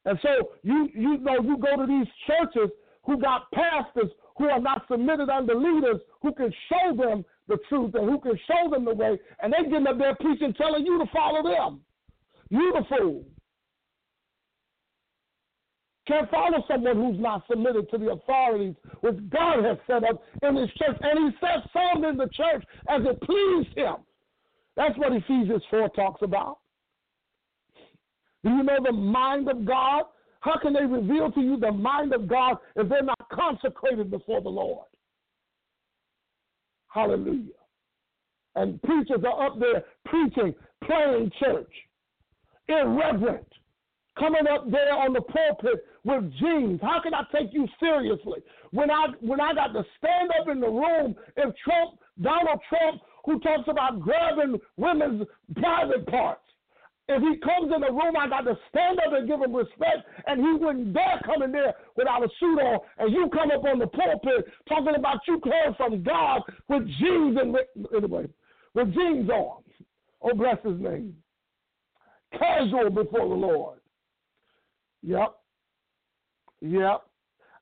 And 0.05 0.19
so 0.23 0.51
you 0.63 0.89
you 0.95 1.19
know 1.19 1.41
you 1.43 1.57
go 1.59 1.77
to 1.77 1.87
these 1.87 2.07
churches 2.27 2.71
who 3.05 3.19
got 3.19 3.51
pastors 3.53 4.11
who 4.37 4.49
are 4.49 4.61
not 4.61 4.83
submitted 4.91 5.29
under 5.29 5.55
leaders 5.55 6.01
who 6.23 6.33
can 6.33 6.53
show 6.69 6.97
them 6.97 7.25
the 7.49 7.59
truth 7.69 7.95
and 7.95 8.09
who 8.09 8.19
can 8.21 8.39
show 8.47 8.71
them 8.71 8.85
the 8.85 8.95
way, 8.95 9.19
and 9.43 9.53
they 9.53 9.69
getting 9.69 9.87
up 9.87 9.99
there 9.99 10.15
preaching, 10.17 10.53
telling 10.55 10.85
you 10.85 10.99
to 10.99 11.07
follow 11.13 11.43
them. 11.43 11.81
You 12.49 12.73
the 12.73 12.85
fool. 12.97 13.25
Can't 16.07 16.31
follow 16.31 16.63
someone 16.69 16.97
who's 16.97 17.21
not 17.21 17.45
submitted 17.51 17.91
to 17.91 17.99
the 17.99 18.11
authorities 18.11 18.75
which 19.01 19.17
God 19.31 19.65
has 19.65 19.79
set 19.87 20.05
up 20.05 20.23
in 20.43 20.57
his 20.57 20.69
church. 20.73 20.97
And 21.01 21.33
he 21.33 21.39
set 21.41 21.71
some 21.73 22.05
in 22.05 22.19
the 22.19 22.29
church 22.29 22.65
as 22.89 23.03
it 23.07 23.21
pleased 23.23 23.77
him. 23.77 23.97
That's 24.77 24.99
what 24.99 25.13
Ephesians 25.13 25.63
4 25.71 25.89
talks 25.91 26.21
about. 26.23 26.59
Do 28.45 28.51
you 28.51 28.63
know 28.63 28.79
the 28.85 28.93
mind 28.93 29.49
of 29.49 29.65
God? 29.65 30.05
How 30.41 30.59
can 30.59 30.75
they 30.75 30.85
reveal 30.85 31.33
to 31.33 31.41
you 31.41 31.59
the 31.59 31.73
mind 31.73 32.13
of 32.13 32.29
God 32.29 32.59
if 32.77 32.89
they're 32.89 33.03
not 33.03 33.29
consecrated 33.33 34.11
before 34.11 34.43
the 34.43 34.51
Lord? 34.51 34.87
Hallelujah. 36.89 37.55
And 38.55 38.81
preachers 38.83 39.25
are 39.27 39.47
up 39.47 39.59
there 39.59 39.85
preaching, 40.05 40.55
playing 40.85 41.33
church, 41.41 41.73
irreverent, 42.69 43.49
coming 44.19 44.47
up 44.47 44.71
there 44.71 44.93
on 44.93 45.15
the 45.15 45.23
pulpit 45.23 45.85
with 46.05 46.31
jeans. 46.39 46.79
How 46.83 47.01
can 47.03 47.15
I 47.15 47.23
take 47.33 47.53
you 47.53 47.67
seriously 47.81 48.41
when 48.71 48.91
I 48.91 49.07
when 49.21 49.41
I 49.41 49.55
got 49.55 49.73
to 49.73 49.85
stand 49.99 50.31
up 50.41 50.49
in 50.49 50.61
the 50.61 50.69
room 50.69 51.17
if 51.37 51.55
Trump, 51.65 51.99
Donald 52.21 52.61
Trump, 52.69 53.01
who 53.25 53.41
talks 53.41 53.69
about 53.69 54.01
grabbing 54.01 54.61
women's 54.77 55.27
private 55.57 56.07
parts, 56.07 56.44
if 57.07 57.21
he 57.21 57.39
comes 57.41 57.71
in 57.75 57.81
the 57.83 57.93
room, 57.93 58.17
I 58.19 58.29
got 58.29 58.43
to 58.43 58.57
stand 58.71 58.99
up 59.07 59.13
and 59.13 59.29
give 59.29 59.41
him 59.41 59.55
respect, 59.55 60.09
and 60.27 60.41
he 60.41 60.65
wouldn't 60.65 60.95
dare 60.95 61.21
come 61.25 61.43
in 61.43 61.53
there 61.53 61.75
without 61.97 62.25
a 62.25 62.29
suit 62.41 62.59
on. 62.59 62.81
And 62.99 63.13
you 63.13 63.29
come 63.31 63.51
up 63.51 63.65
on 63.65 63.79
the 63.79 63.87
pulpit 63.87 64.47
talking 64.69 64.95
about 64.97 65.19
you 65.29 65.41
heard 65.45 65.77
from 65.77 66.03
God 66.03 66.41
with 66.69 66.87
jeans 66.99 67.37
and 67.39 67.57
anyway, 67.95 68.27
with 68.73 68.95
jeans 68.95 69.29
on. 69.29 69.63
Oh, 70.23 70.35
bless 70.35 70.57
his 70.65 70.81
name. 70.81 71.15
Casual 72.39 72.89
before 72.89 73.29
the 73.29 73.35
Lord. 73.35 73.81
Yep. 75.03 75.35
Yep. 76.63 77.03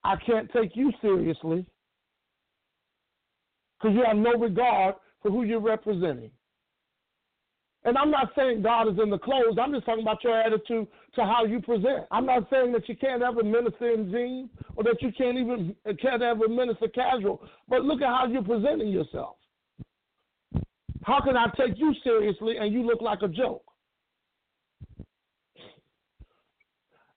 I 0.05 0.16
can't 0.24 0.50
take 0.52 0.76
you 0.76 0.92
seriously 1.00 1.66
because 3.81 3.96
you 3.96 4.05
have 4.07 4.16
no 4.16 4.33
regard 4.35 4.94
for 5.20 5.31
who 5.33 5.42
you're 5.42 5.61
representing. 5.61 6.31
And 7.84 7.98
I'm 7.98 8.10
not 8.10 8.30
saying 8.36 8.62
God 8.62 8.88
is 8.88 8.98
in 9.02 9.10
the 9.10 9.18
clothes. 9.18 9.58
I'm 9.60 9.72
just 9.72 9.84
talking 9.84 10.02
about 10.02 10.22
your 10.22 10.40
attitude 10.40 10.86
to 11.16 11.24
how 11.24 11.44
you 11.44 11.60
present. 11.60 12.06
I'm 12.12 12.26
not 12.26 12.48
saying 12.48 12.72
that 12.72 12.88
you 12.88 12.96
can't 12.96 13.22
ever 13.22 13.42
minister 13.42 13.90
in 13.90 14.10
jeans 14.12 14.50
or 14.76 14.84
that 14.84 15.02
you 15.02 15.10
can't 15.18 15.36
even 15.36 15.74
can't 16.00 16.22
ever 16.22 16.48
minister 16.48 16.86
casual. 16.88 17.42
But 17.68 17.84
look 17.84 18.00
at 18.00 18.06
how 18.06 18.26
you're 18.26 18.44
presenting 18.44 18.88
yourself. 18.88 19.36
How 21.02 21.20
can 21.20 21.36
I 21.36 21.46
take 21.56 21.76
you 21.76 21.92
seriously 22.04 22.58
and 22.58 22.72
you 22.72 22.86
look 22.86 23.00
like 23.00 23.22
a 23.22 23.28
joke? 23.28 23.64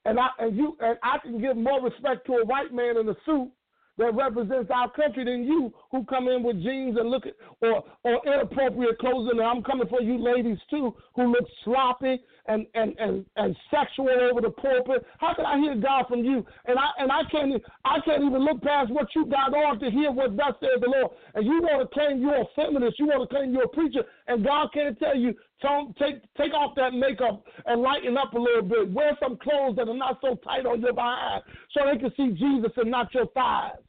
And 0.06 0.19
I 0.19 0.30
and 0.39 0.58
you 0.58 0.78
and 0.80 0.97
I 1.04 1.19
can 1.19 1.39
give 1.39 1.58
more 1.58 1.82
respect 1.82 2.25
to 2.25 2.34
a 2.34 2.45
white 2.45 2.73
man 2.73 2.97
in 2.97 3.08
a 3.08 3.15
suit 3.23 3.51
that 3.98 4.14
represents 4.14 4.70
our 4.74 4.92
country 4.92 5.24
than 5.24 5.44
you 5.44 5.74
who 5.92 6.04
come 6.06 6.28
in 6.28 6.44
with 6.44 6.62
jeans 6.62 6.98
and 6.98 7.10
look 7.10 7.26
at 7.26 7.34
or 7.62 7.84
or 8.04 8.22
inappropriate 8.26 9.00
clothing. 9.00 9.40
And 9.40 9.42
I'm 9.42 9.64
coming 9.64 9.88
for 9.88 10.02
you 10.02 10.18
ladies 10.18 10.58
too 10.70 10.96
who 11.16 11.32
look 11.32 11.46
sloppy 11.64 12.20
and 12.48 12.66
and 12.76 12.96
and, 13.00 13.26
and 13.38 13.56
sexual 13.72 14.10
over 14.10 14.42
the 14.42 14.50
pulpit. 14.50 15.06
How 15.20 15.34
can 15.34 15.46
I 15.46 15.58
hear 15.60 15.76
God 15.76 16.06
from 16.08 16.24
you? 16.24 16.46
And 16.66 16.78
I 16.78 16.90
and 17.00 17.12
I 17.12 17.22
can't 17.32 17.62
I 17.86 18.00
can't 18.02 18.24
even 18.24 18.44
look 18.44 18.62
past 18.62 18.92
what 18.92 19.08
you 19.16 19.26
got 19.26 19.54
on 19.54 19.80
to 19.80 19.90
hear 19.90 20.12
what 20.12 20.36
thus 20.36 20.56
says 20.60 20.82
the 20.82 20.90
Lord. 20.90 21.12
And 21.34 21.46
you 21.46 21.62
want 21.62 21.90
to 21.90 21.94
claim 21.94 22.22
you're 22.22 22.42
a 22.42 22.46
feminist, 22.56 23.00
you 23.00 23.08
want 23.08 23.30
to 23.30 23.36
claim 23.36 23.54
you're 23.54 23.64
a 23.64 23.70
preacher, 23.70 24.04
and 24.28 24.44
God 24.44 24.70
can't 24.74 24.98
tell 25.00 25.16
you 25.16 25.34
don't 25.62 25.96
take 25.98 26.22
take 26.38 26.54
off 26.54 26.76
that 26.76 26.94
makeup 26.94 27.44
and 27.66 27.82
lighten 27.82 28.18
up 28.18 28.34
a 28.34 28.40
little 28.40 28.62
bit. 28.62 28.92
Wear 28.92 29.18
some 29.22 29.38
clothes 29.38 29.78
that 29.78 29.88
are 29.88 29.98
not 29.98 30.20
so 30.22 30.36
tight 30.44 30.66
on 30.66 30.82
your 30.82 30.94
behind 30.94 31.44
so 31.72 31.82
they 31.92 31.98
can 31.98 32.12
see 32.16 32.38
Jesus 32.38 32.72
and 32.78 32.92
not 32.92 33.14
your 33.14 33.28
thighs. 33.28 33.85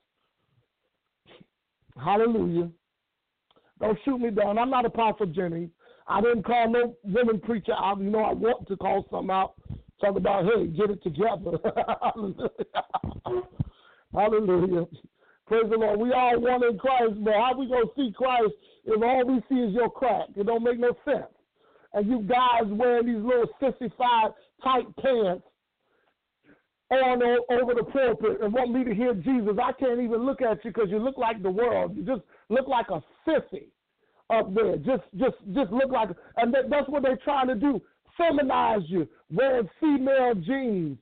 Hallelujah. 2.02 2.70
Don't 3.80 3.98
shoot 4.04 4.18
me 4.18 4.30
down. 4.30 4.58
I'm 4.58 4.70
not 4.70 4.84
Apostle 4.86 5.26
Jenny. 5.26 5.70
I 6.06 6.20
didn't 6.20 6.44
call 6.44 6.70
no 6.70 6.94
women 7.04 7.40
preacher 7.40 7.72
out. 7.72 7.98
You 8.00 8.10
know, 8.10 8.20
I 8.20 8.32
want 8.32 8.68
to 8.68 8.76
call 8.76 9.06
some 9.10 9.30
out. 9.30 9.54
Talk 10.00 10.16
about, 10.16 10.44
hey, 10.44 10.66
get 10.66 10.90
it 10.90 11.02
together. 11.02 11.58
Hallelujah. 14.14 14.86
Praise 15.46 15.70
the 15.70 15.76
Lord. 15.76 16.00
We 16.00 16.12
all 16.12 16.40
one 16.40 16.64
in 16.64 16.78
Christ, 16.78 17.14
but 17.24 17.34
how 17.34 17.54
we 17.56 17.68
gonna 17.68 17.86
see 17.94 18.12
Christ 18.16 18.52
if 18.84 19.02
all 19.02 19.24
we 19.26 19.40
see 19.48 19.60
is 19.62 19.74
your 19.74 19.90
crack? 19.90 20.28
It 20.36 20.46
don't 20.46 20.64
make 20.64 20.78
no 20.78 20.96
sense. 21.04 21.26
And 21.92 22.06
you 22.08 22.20
guys 22.22 22.64
wearing 22.66 23.06
these 23.06 23.24
little 23.24 23.48
sixty-five 23.60 24.32
tight 24.62 24.86
pants 24.96 25.44
on 26.90 27.22
over 27.50 27.74
the 27.74 27.82
pulpit 27.82 28.40
and 28.42 28.52
want 28.52 28.72
me 28.72 28.84
to 28.84 28.94
hear 28.94 29.14
Jesus. 29.14 29.56
I 29.62 29.72
can't 29.72 30.00
even 30.00 30.24
look 30.24 30.40
at 30.40 30.64
you 30.64 30.70
because 30.72 30.90
you 30.90 30.98
look 30.98 31.18
like 31.18 31.42
the 31.42 31.50
world. 31.50 31.96
You 31.96 32.04
just 32.04 32.22
look 32.48 32.68
like 32.68 32.86
a 32.90 33.02
sissy 33.26 33.66
up 34.30 34.54
there. 34.54 34.76
Just, 34.76 35.02
just, 35.16 35.36
just 35.52 35.70
look 35.72 35.90
like, 35.90 36.10
and 36.36 36.54
that, 36.54 36.70
that's 36.70 36.88
what 36.88 37.02
they're 37.02 37.18
trying 37.18 37.48
to 37.48 37.54
do. 37.54 37.80
Feminize 38.18 38.88
you, 38.88 39.08
wearing 39.32 39.68
female 39.80 40.34
jeans. 40.34 40.98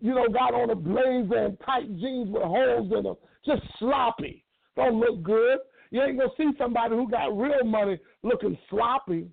You 0.00 0.14
know, 0.14 0.28
got 0.28 0.52
on 0.52 0.70
a 0.70 0.74
blazer 0.74 1.46
and 1.46 1.58
tight 1.64 1.88
jeans 1.98 2.28
with 2.30 2.42
holes 2.42 2.92
in 2.94 3.04
them. 3.04 3.14
Just 3.46 3.62
sloppy. 3.78 4.44
Don't 4.76 5.00
look 5.00 5.22
good. 5.22 5.58
You 5.90 6.02
ain't 6.02 6.18
gonna 6.18 6.30
see 6.36 6.50
somebody 6.58 6.94
who 6.94 7.10
got 7.10 7.36
real 7.36 7.64
money 7.64 7.98
looking 8.22 8.58
sloppy. 8.68 9.28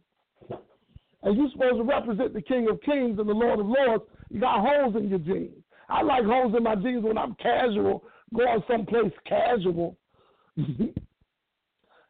And 1.23 1.37
you're 1.37 1.49
supposed 1.51 1.77
to 1.77 1.83
represent 1.83 2.33
the 2.33 2.41
King 2.41 2.67
of 2.69 2.81
Kings 2.81 3.19
and 3.19 3.27
the 3.27 3.33
Lord 3.33 3.59
of 3.59 3.65
Lords. 3.65 4.03
You 4.29 4.39
got 4.39 4.65
holes 4.65 4.95
in 4.95 5.09
your 5.09 5.19
jeans. 5.19 5.63
I 5.89 6.01
like 6.01 6.25
holes 6.25 6.53
in 6.55 6.63
my 6.63 6.75
jeans 6.75 7.03
when 7.03 7.17
I'm 7.17 7.35
casual, 7.35 8.03
going 8.35 8.61
someplace 8.69 9.13
casual. 9.25 9.97
you 10.55 10.93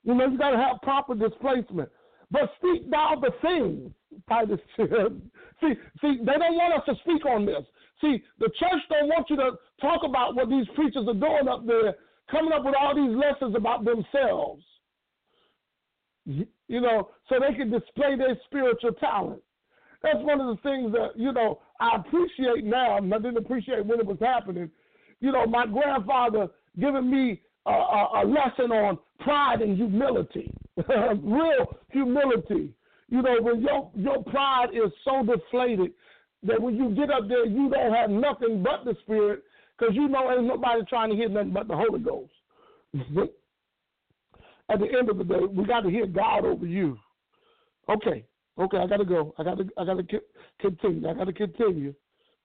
know, 0.03 0.27
you 0.27 0.37
got 0.37 0.51
to 0.51 0.57
have 0.57 0.81
proper 0.81 1.15
displacement. 1.15 1.89
But 2.31 2.51
speak 2.57 2.89
thou 2.89 3.21
the 3.21 3.31
things, 3.41 3.91
Titus. 4.29 4.59
See, 4.77 5.73
see, 6.01 6.17
they 6.19 6.33
don't 6.33 6.55
want 6.55 6.79
us 6.79 6.85
to 6.87 6.95
speak 7.01 7.25
on 7.25 7.45
this. 7.45 7.63
See, 8.01 8.21
the 8.39 8.49
church 8.59 8.81
don't 8.89 9.07
want 9.07 9.29
you 9.29 9.37
to 9.37 9.51
talk 9.81 10.01
about 10.03 10.35
what 10.35 10.49
these 10.49 10.67
preachers 10.75 11.07
are 11.07 11.13
doing 11.13 11.47
up 11.49 11.65
there, 11.65 11.95
coming 12.29 12.51
up 12.51 12.63
with 12.63 12.75
all 12.79 12.95
these 12.95 13.15
lessons 13.15 13.55
about 13.55 13.85
themselves. 13.85 14.63
You 16.25 16.81
know, 16.81 17.09
so 17.29 17.35
they 17.39 17.55
can 17.55 17.71
display 17.71 18.17
their 18.17 18.37
spiritual 18.45 18.91
talent. 18.93 19.41
That's 20.03 20.19
one 20.19 20.41
of 20.41 20.47
the 20.47 20.61
things 20.61 20.91
that, 20.91 21.11
you 21.15 21.31
know, 21.31 21.59
I 21.79 21.97
appreciate 21.97 22.63
now, 22.63 22.97
and 22.97 23.13
I 23.13 23.17
didn't 23.17 23.37
appreciate 23.37 23.85
when 23.85 23.99
it 23.99 24.05
was 24.05 24.17
happening. 24.19 24.69
You 25.19 25.31
know, 25.31 25.45
my 25.45 25.65
grandfather 25.65 26.47
giving 26.79 27.09
me 27.09 27.41
a, 27.65 27.71
a, 27.71 28.21
a 28.23 28.23
lesson 28.25 28.71
on 28.71 28.97
pride 29.19 29.61
and 29.61 29.75
humility. 29.77 30.51
real 31.23 31.77
humility. 31.89 32.73
You 33.09 33.21
know, 33.21 33.35
when 33.41 33.61
your 33.61 33.91
your 33.95 34.23
pride 34.23 34.69
is 34.73 34.91
so 35.05 35.23
deflated 35.23 35.91
that 36.43 36.61
when 36.61 36.75
you 36.75 36.89
get 36.89 37.09
up 37.09 37.27
there, 37.27 37.45
you 37.45 37.69
don't 37.69 37.93
have 37.93 38.09
nothing 38.09 38.63
but 38.63 38.83
the 38.85 38.95
Spirit, 39.01 39.43
because 39.77 39.95
you 39.95 40.07
know 40.07 40.31
ain't 40.31 40.45
nobody 40.45 40.81
trying 40.89 41.09
to 41.09 41.15
hear 41.15 41.29
nothing 41.29 41.51
but 41.51 41.67
the 41.67 41.75
Holy 41.75 41.99
Ghost. 41.99 42.31
At 44.69 44.79
the 44.79 44.87
end 44.97 45.09
of 45.09 45.17
the 45.17 45.23
day, 45.23 45.39
we 45.49 45.65
got 45.65 45.81
to 45.81 45.89
hear 45.89 46.05
God 46.05 46.43
over 46.45 46.65
you. 46.65 46.97
Okay, 47.89 48.25
okay, 48.59 48.77
I 48.77 48.87
got 48.87 48.97
to 48.97 49.05
go. 49.05 49.33
I 49.37 49.43
got 49.43 49.57
to, 49.57 49.67
I 49.77 49.85
got 49.85 49.97
to 49.97 50.21
continue. 50.59 51.09
I 51.09 51.13
got 51.13 51.25
to 51.25 51.33
continue. 51.33 51.93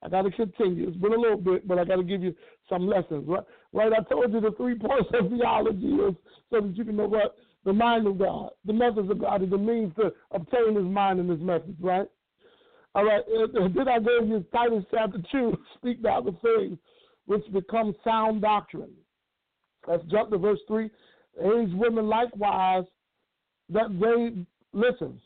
I 0.03 0.09
got 0.09 0.23
to 0.23 0.31
continue. 0.31 0.89
It's 0.89 0.97
been 0.97 1.13
a 1.13 1.21
little 1.21 1.37
bit, 1.37 1.67
but 1.67 1.79
I 1.79 1.85
got 1.85 1.97
to 1.97 2.03
give 2.03 2.23
you 2.23 2.35
some 2.69 2.87
lessons. 2.87 3.25
Right? 3.27 3.45
Right? 3.73 3.93
I 3.93 4.03
told 4.03 4.33
you 4.33 4.41
the 4.41 4.53
three 4.57 4.77
points 4.77 5.09
of 5.15 5.31
theology 5.31 5.87
is 5.87 6.15
so 6.51 6.61
that 6.61 6.77
you 6.77 6.85
can 6.85 6.97
know 6.97 7.07
what 7.07 7.37
the 7.65 7.73
mind 7.73 8.07
of 8.07 8.19
God, 8.19 8.51
the 8.65 8.73
methods 8.73 9.11
of 9.11 9.21
God, 9.21 9.43
is 9.43 9.51
the 9.51 9.59
means 9.59 9.95
to 9.97 10.13
obtain 10.33 10.75
His 10.75 10.85
mind 10.85 11.21
and 11.21 11.31
His 11.31 11.41
methods. 11.41 11.77
Right? 11.81 12.09
All 12.95 13.05
right. 13.05 13.23
Then 13.53 13.89
I 13.89 13.99
gave 13.99 14.29
you 14.29 14.45
Titus 14.53 14.85
chapter 14.91 15.19
two. 15.31 15.57
Speak 15.79 16.03
now 16.03 16.21
the 16.21 16.37
things 16.43 16.79
which 17.27 17.43
become 17.53 17.95
sound 18.05 18.43
doctrine. 18.43 18.91
Let's 19.87 20.05
jump 20.11 20.31
to 20.31 20.39
verse 20.39 20.59
three. 20.67 20.91
Aged 21.41 21.75
women 21.75 22.09
likewise 22.09 22.85
that 23.71 23.89
they 23.99 24.45
listen. 24.73 25.21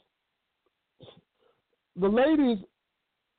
The 1.99 2.09
ladies 2.09 2.59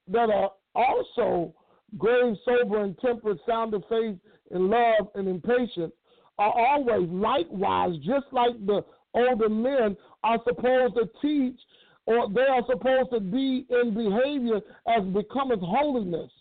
that 0.07 0.29
are 0.29 0.51
also 0.75 1.53
grave, 1.97 2.35
sober, 2.45 2.83
and 2.83 2.97
temperate, 2.99 3.39
sound 3.47 3.73
of 3.73 3.83
faith, 3.89 4.17
in 4.51 4.69
love, 4.69 5.09
and 5.15 5.27
in 5.27 5.41
patience 5.41 5.93
are 6.39 6.53
always 6.55 7.09
likewise, 7.09 7.95
just 8.05 8.25
like 8.31 8.53
the 8.65 8.83
older 9.13 9.49
men 9.49 9.97
are 10.23 10.39
supposed 10.45 10.95
to 10.95 11.09
teach 11.21 11.59
or 12.05 12.29
they 12.29 12.41
are 12.41 12.63
supposed 12.67 13.11
to 13.11 13.19
be 13.19 13.65
in 13.69 13.93
behavior 13.93 14.61
as 14.87 15.03
becometh 15.13 15.59
holiness, 15.59 16.31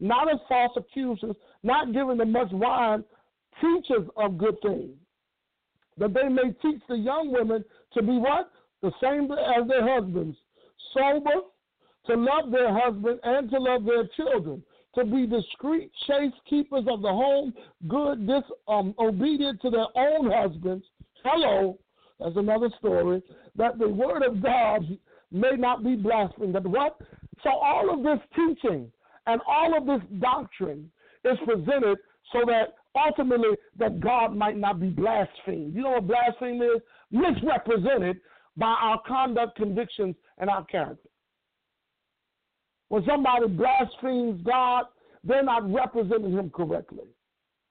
not 0.00 0.30
as 0.32 0.40
false 0.48 0.72
accusers, 0.76 1.36
not 1.62 1.92
giving 1.92 2.16
them 2.16 2.32
much 2.32 2.50
wine, 2.50 3.04
teachers 3.60 4.08
of 4.16 4.36
good 4.36 4.56
things, 4.62 4.96
that 5.96 6.12
they 6.12 6.28
may 6.28 6.52
teach 6.60 6.82
the 6.88 6.96
young 6.96 7.30
women 7.30 7.64
to 7.94 8.02
be 8.02 8.18
what? 8.18 8.50
The 8.82 8.90
same 9.00 9.30
as 9.30 9.68
their 9.68 9.86
husbands, 9.86 10.36
sober, 10.92 11.40
to 12.06 12.14
love 12.14 12.50
their 12.50 12.72
husband 12.72 13.20
and 13.22 13.50
to 13.50 13.58
love 13.58 13.84
their 13.84 14.08
children, 14.16 14.62
to 14.94 15.04
be 15.04 15.26
discreet, 15.26 15.90
chaste 16.06 16.34
keepers 16.48 16.84
of 16.88 17.02
the 17.02 17.08
home, 17.08 17.52
good, 17.88 18.26
dis, 18.26 18.42
um, 18.68 18.94
obedient 18.98 19.60
to 19.62 19.70
their 19.70 19.86
own 19.94 20.30
husbands. 20.30 20.84
Hello, 21.24 21.78
that's 22.18 22.36
another 22.36 22.70
story. 22.78 23.22
That 23.56 23.78
the 23.78 23.88
word 23.88 24.22
of 24.22 24.42
God 24.42 24.86
may 25.30 25.52
not 25.56 25.84
be 25.84 25.96
blasphemed. 25.96 26.54
That 26.54 26.66
what? 26.66 26.98
So 27.42 27.50
all 27.50 27.92
of 27.92 28.02
this 28.02 28.18
teaching 28.34 28.90
and 29.26 29.40
all 29.46 29.76
of 29.76 29.86
this 29.86 30.06
doctrine 30.20 30.90
is 31.24 31.38
presented 31.44 31.98
so 32.32 32.40
that 32.46 32.74
ultimately 32.94 33.56
that 33.78 34.00
God 34.00 34.34
might 34.34 34.56
not 34.56 34.80
be 34.80 34.88
blasphemed. 34.88 35.74
You 35.74 35.82
know 35.82 35.90
what 35.90 36.08
blasphemy 36.08 36.58
is? 36.58 36.82
Misrepresented 37.10 38.20
by 38.56 38.74
our 38.80 39.00
conduct, 39.06 39.56
convictions, 39.56 40.14
and 40.40 40.50
our 40.50 40.64
character. 40.64 41.08
When 42.88 43.04
somebody 43.06 43.46
blasphemes 43.46 44.42
God, 44.44 44.86
they're 45.22 45.44
not 45.44 45.72
representing 45.72 46.32
him 46.32 46.50
correctly. 46.50 47.04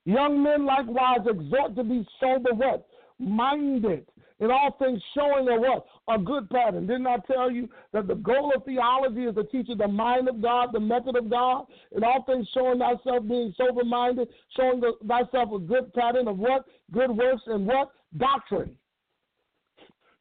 Young 0.05 0.41
men 0.41 0.65
likewise 0.65 1.20
exhort 1.30 1.76
to 1.76 1.84
be 1.84 2.07
sober 2.20 2.53
what? 2.53 2.88
Minded. 3.20 4.05
In 4.39 4.49
all 4.49 4.74
things 4.80 5.01
showing 5.13 5.49
a 5.49 5.59
what? 5.59 5.86
A 6.07 6.17
good 6.17 6.49
pattern. 6.49 6.88
Didn't 6.88 7.07
I 7.07 7.17
tell 7.28 7.51
you 7.51 7.67
that 7.91 8.07
the 8.07 8.15
goal 8.15 8.53
of 8.55 8.63
theology 8.63 9.26
is 9.26 9.36
to 9.36 9.43
teach 9.43 9.67
you 9.67 9.76
the 9.76 9.88
mind 9.88 10.30
of 10.30 10.41
God, 10.41 10.70
the 10.72 10.80
method 10.80 11.17
of 11.17 11.30
God? 11.30 11.65
In 11.93 12.05
all 12.05 12.24
things 12.24 12.47
showing 12.53 12.80
thyself 12.80 13.28
being 13.28 13.53
sober 13.57 13.84
minded, 13.84 14.30
showing 14.55 14.80
the, 14.80 14.93
thyself 15.05 15.51
a 15.53 15.59
good 15.59 15.93
pattern 15.93 16.30
of 16.30 16.38
what? 16.38 16.63
Good 16.93 17.11
works 17.11 17.41
and 17.47 17.67
what? 17.67 17.91
Doctrine. 18.15 18.78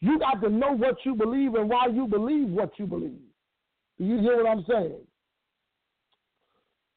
You 0.01 0.19
got 0.19 0.41
to 0.43 0.49
know 0.49 0.73
what 0.73 0.97
you 1.05 1.15
believe 1.15 1.55
and 1.55 1.69
why 1.69 1.87
you 1.87 2.07
believe 2.07 2.49
what 2.49 2.71
you 2.79 2.87
believe. 2.87 3.19
Do 3.99 4.05
you 4.05 4.19
hear 4.19 4.37
what 4.37 4.47
I'm 4.47 4.65
saying? 4.69 5.01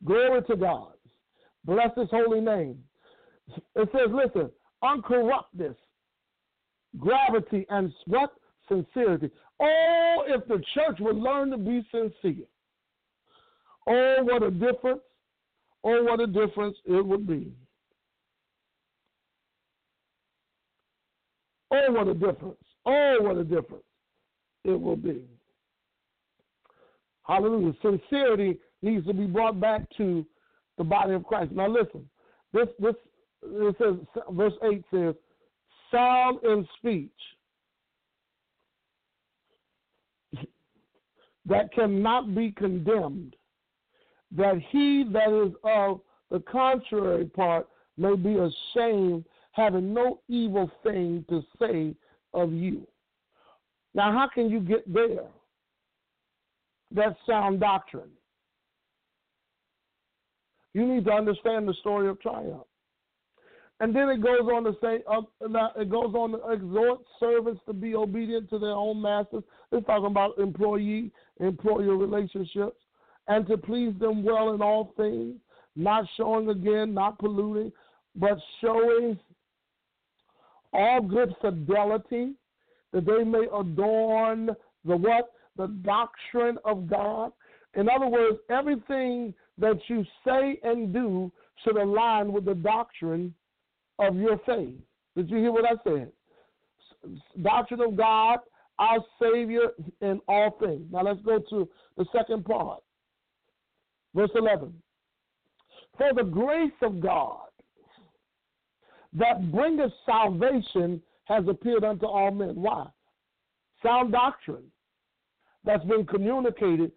Glory 0.05 0.41
to 0.43 0.55
God. 0.55 0.93
Bless 1.65 1.89
his 1.97 2.09
holy 2.11 2.41
name. 2.41 2.77
It 3.75 3.89
says, 3.91 4.09
listen, 4.11 4.49
uncorruptness, 4.83 5.75
gravity, 6.97 7.65
and 7.69 7.91
what? 8.05 8.31
Sincerity. 8.67 9.29
Oh, 9.59 10.23
if 10.27 10.47
the 10.47 10.63
church 10.73 10.97
would 10.99 11.17
learn 11.17 11.51
to 11.51 11.57
be 11.57 11.85
sincere. 11.91 12.45
Oh, 13.87 14.17
what 14.21 14.43
a 14.43 14.51
difference. 14.51 15.01
Oh, 15.83 16.03
what 16.03 16.19
a 16.19 16.27
difference 16.27 16.77
it 16.85 17.05
would 17.05 17.27
be. 17.27 17.51
Oh, 21.73 21.91
what 21.91 22.07
a 22.07 22.13
difference. 22.13 22.57
Oh, 22.85 23.17
what 23.21 23.37
a 23.37 23.43
difference 23.43 23.83
it 24.63 24.79
will 24.79 24.95
be. 24.95 25.23
Hallelujah. 27.23 27.73
Sincerity 27.81 28.59
needs 28.81 29.05
to 29.07 29.13
be 29.13 29.25
brought 29.25 29.59
back 29.59 29.83
to 29.97 30.25
the 30.77 30.83
body 30.83 31.13
of 31.13 31.23
Christ. 31.23 31.51
Now 31.51 31.67
listen, 31.67 32.09
this 32.53 32.67
this 32.79 32.95
it 33.43 33.75
says 33.77 33.95
verse 34.31 34.53
eight 34.63 34.83
says, 34.91 35.15
sound 35.91 36.43
in 36.43 36.67
speech 36.77 37.09
that 41.45 41.73
cannot 41.73 42.35
be 42.35 42.51
condemned, 42.51 43.35
that 44.35 44.61
he 44.69 45.05
that 45.11 45.31
is 45.31 45.53
of 45.63 46.01
the 46.29 46.39
contrary 46.39 47.25
part 47.25 47.67
may 47.97 48.15
be 48.15 48.37
ashamed, 48.37 49.25
having 49.51 49.93
no 49.93 50.21
evil 50.27 50.71
thing 50.83 51.25
to 51.29 51.43
say 51.59 51.93
of 52.33 52.51
you. 52.51 52.85
Now, 53.93 54.11
how 54.11 54.27
can 54.33 54.49
you 54.49 54.59
get 54.59 54.91
there? 54.91 55.27
That's 56.91 57.15
sound 57.25 57.59
doctrine. 57.59 58.09
You 60.73 60.85
need 60.85 61.05
to 61.05 61.11
understand 61.11 61.67
the 61.67 61.73
story 61.81 62.09
of 62.09 62.19
triumph. 62.21 62.63
And 63.81 63.95
then 63.95 64.09
it 64.09 64.21
goes 64.21 64.41
on 64.41 64.63
to 64.65 64.73
say, 64.79 65.03
uh, 65.09 65.21
it 65.75 65.89
goes 65.89 66.13
on 66.13 66.31
to 66.33 66.51
exhort 66.51 66.99
servants 67.19 67.61
to 67.65 67.73
be 67.73 67.95
obedient 67.95 68.49
to 68.51 68.59
their 68.59 68.69
own 68.69 69.01
masters. 69.01 69.43
It's 69.71 69.85
talking 69.87 70.05
about 70.05 70.37
employee 70.37 71.11
employer 71.39 71.97
relationships 71.97 72.77
and 73.27 73.47
to 73.47 73.57
please 73.57 73.93
them 73.99 74.23
well 74.23 74.53
in 74.53 74.61
all 74.61 74.93
things, 74.95 75.35
not 75.75 76.05
showing 76.15 76.49
again, 76.49 76.93
not 76.93 77.17
polluting, 77.17 77.71
but 78.15 78.37
showing 78.61 79.17
all 80.73 81.01
good 81.01 81.33
fidelity 81.41 82.33
that 82.93 83.05
they 83.05 83.23
may 83.23 83.47
adorn 83.53 84.47
the 84.85 84.97
what? 84.97 85.31
the 85.57 85.67
doctrine 85.67 86.57
of 86.65 86.89
God. 86.89 87.31
In 87.75 87.89
other 87.89 88.07
words, 88.07 88.37
everything 88.49 89.33
that 89.57 89.79
you 89.87 90.03
say 90.25 90.59
and 90.63 90.93
do 90.93 91.31
should 91.63 91.77
align 91.77 92.31
with 92.31 92.45
the 92.45 92.55
doctrine 92.55 93.33
of 93.99 94.15
your 94.15 94.39
faith. 94.45 94.75
Did 95.15 95.29
you 95.29 95.37
hear 95.37 95.51
what 95.51 95.65
I 95.65 95.75
said? 95.83 96.11
Doctrine 97.41 97.81
of 97.81 97.95
God, 97.95 98.39
our 98.79 98.99
Savior 99.21 99.69
in 100.01 100.19
all 100.27 100.57
things. 100.59 100.87
Now 100.91 101.03
let's 101.03 101.21
go 101.21 101.39
to 101.49 101.69
the 101.97 102.05
second 102.15 102.45
part. 102.45 102.81
Verse 104.15 104.31
11. 104.35 104.73
For 105.97 106.13
the 106.13 106.23
grace 106.23 106.71
of 106.81 106.99
God 106.99 107.47
that 109.13 109.51
bringeth 109.51 109.91
salvation 110.05 111.01
has 111.25 111.43
appeared 111.47 111.83
unto 111.83 112.05
all 112.05 112.31
men. 112.31 112.55
Why? 112.55 112.87
Sound 113.83 114.11
doctrine 114.11 114.63
that's 115.63 115.83
been 115.85 116.05
communicated 116.05 116.91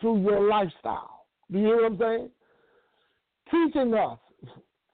through 0.00 0.22
your 0.22 0.48
lifestyle. 0.48 1.26
Do 1.50 1.58
you 1.58 1.66
hear 1.66 1.76
what 1.76 1.92
I'm 1.92 1.98
saying? 1.98 2.30
Teaching 3.50 3.94
us 3.94 4.18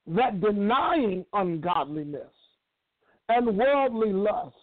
that 0.06 0.40
denying 0.40 1.24
ungodliness 1.32 2.32
and 3.28 3.56
worldly 3.56 4.12
lust, 4.12 4.56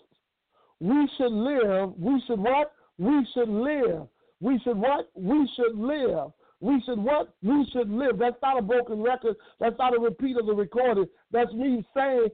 we 0.80 1.10
should 1.18 1.32
live, 1.32 1.94
we 1.98 2.22
should 2.28 2.40
what? 2.40 2.74
We 2.98 3.26
should 3.34 3.50
live. 3.50 4.08
We 4.42 4.60
should 4.64 4.78
what? 4.78 5.10
We 5.16 5.50
should 5.56 5.78
live. 5.78 6.32
We 6.62 6.82
should 6.86 7.00
what? 7.00 7.34
We 7.42 7.66
should 7.72 7.90
live. 7.90 8.20
That's 8.20 8.36
not 8.42 8.60
a 8.60 8.62
broken 8.62 9.02
record. 9.02 9.36
That's 9.60 9.78
not 9.80 9.96
a 9.96 10.00
repeat 10.00 10.38
of 10.38 10.46
the 10.46 10.54
recording. 10.54 11.06
That's 11.32 11.52
me 11.54 11.86
saying, 11.96 12.28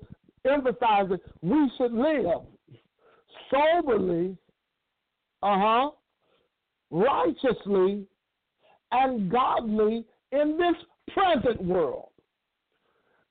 emphasizing, 0.49 1.17
we 1.41 1.71
should 1.77 1.93
live 1.93 2.41
soberly, 3.51 4.35
uh 5.43 5.59
huh, 5.59 5.89
righteously 6.89 8.05
and 8.91 9.31
godly 9.31 10.05
in 10.31 10.57
this 10.57 10.75
present 11.13 11.61
world. 11.63 12.09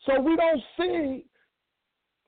So 0.06 0.20
we 0.20 0.36
don't 0.36 0.62
see 0.78 1.24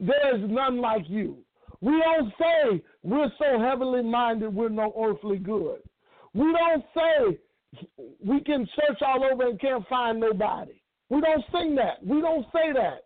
there's 0.01 0.51
none 0.51 0.81
like 0.81 1.09
you. 1.09 1.39
We 1.81 1.93
don't 2.03 2.33
say 2.39 2.83
we're 3.03 3.31
so 3.39 3.61
heavenly 3.61 4.03
minded 4.03 4.55
we're 4.55 4.71
no 4.71 4.93
earthly 4.99 5.39
good. 5.39 5.81
We 6.35 6.53
don't 6.53 6.85
say 6.95 7.39
we 8.25 8.41
can 8.41 8.69
search 8.77 9.01
all 9.03 9.25
over 9.25 9.49
and 9.49 9.61
can't 9.61 9.87
find 9.89 10.21
nobody. 10.21 10.81
We 11.09 11.21
don't 11.21 11.45
sing 11.53 11.75
that. 11.77 12.05
We 12.05 12.21
don't 12.21 12.47
say 12.53 12.73
that. 12.75 13.05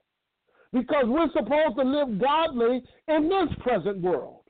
Because 0.73 1.05
we're 1.07 1.31
supposed 1.33 1.77
to 1.77 1.83
live 1.83 2.21
godly 2.21 2.83
in 3.09 3.29
this 3.29 3.49
present 3.61 4.01
world. 4.01 4.43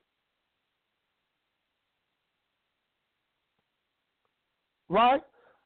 Right? 4.88 5.22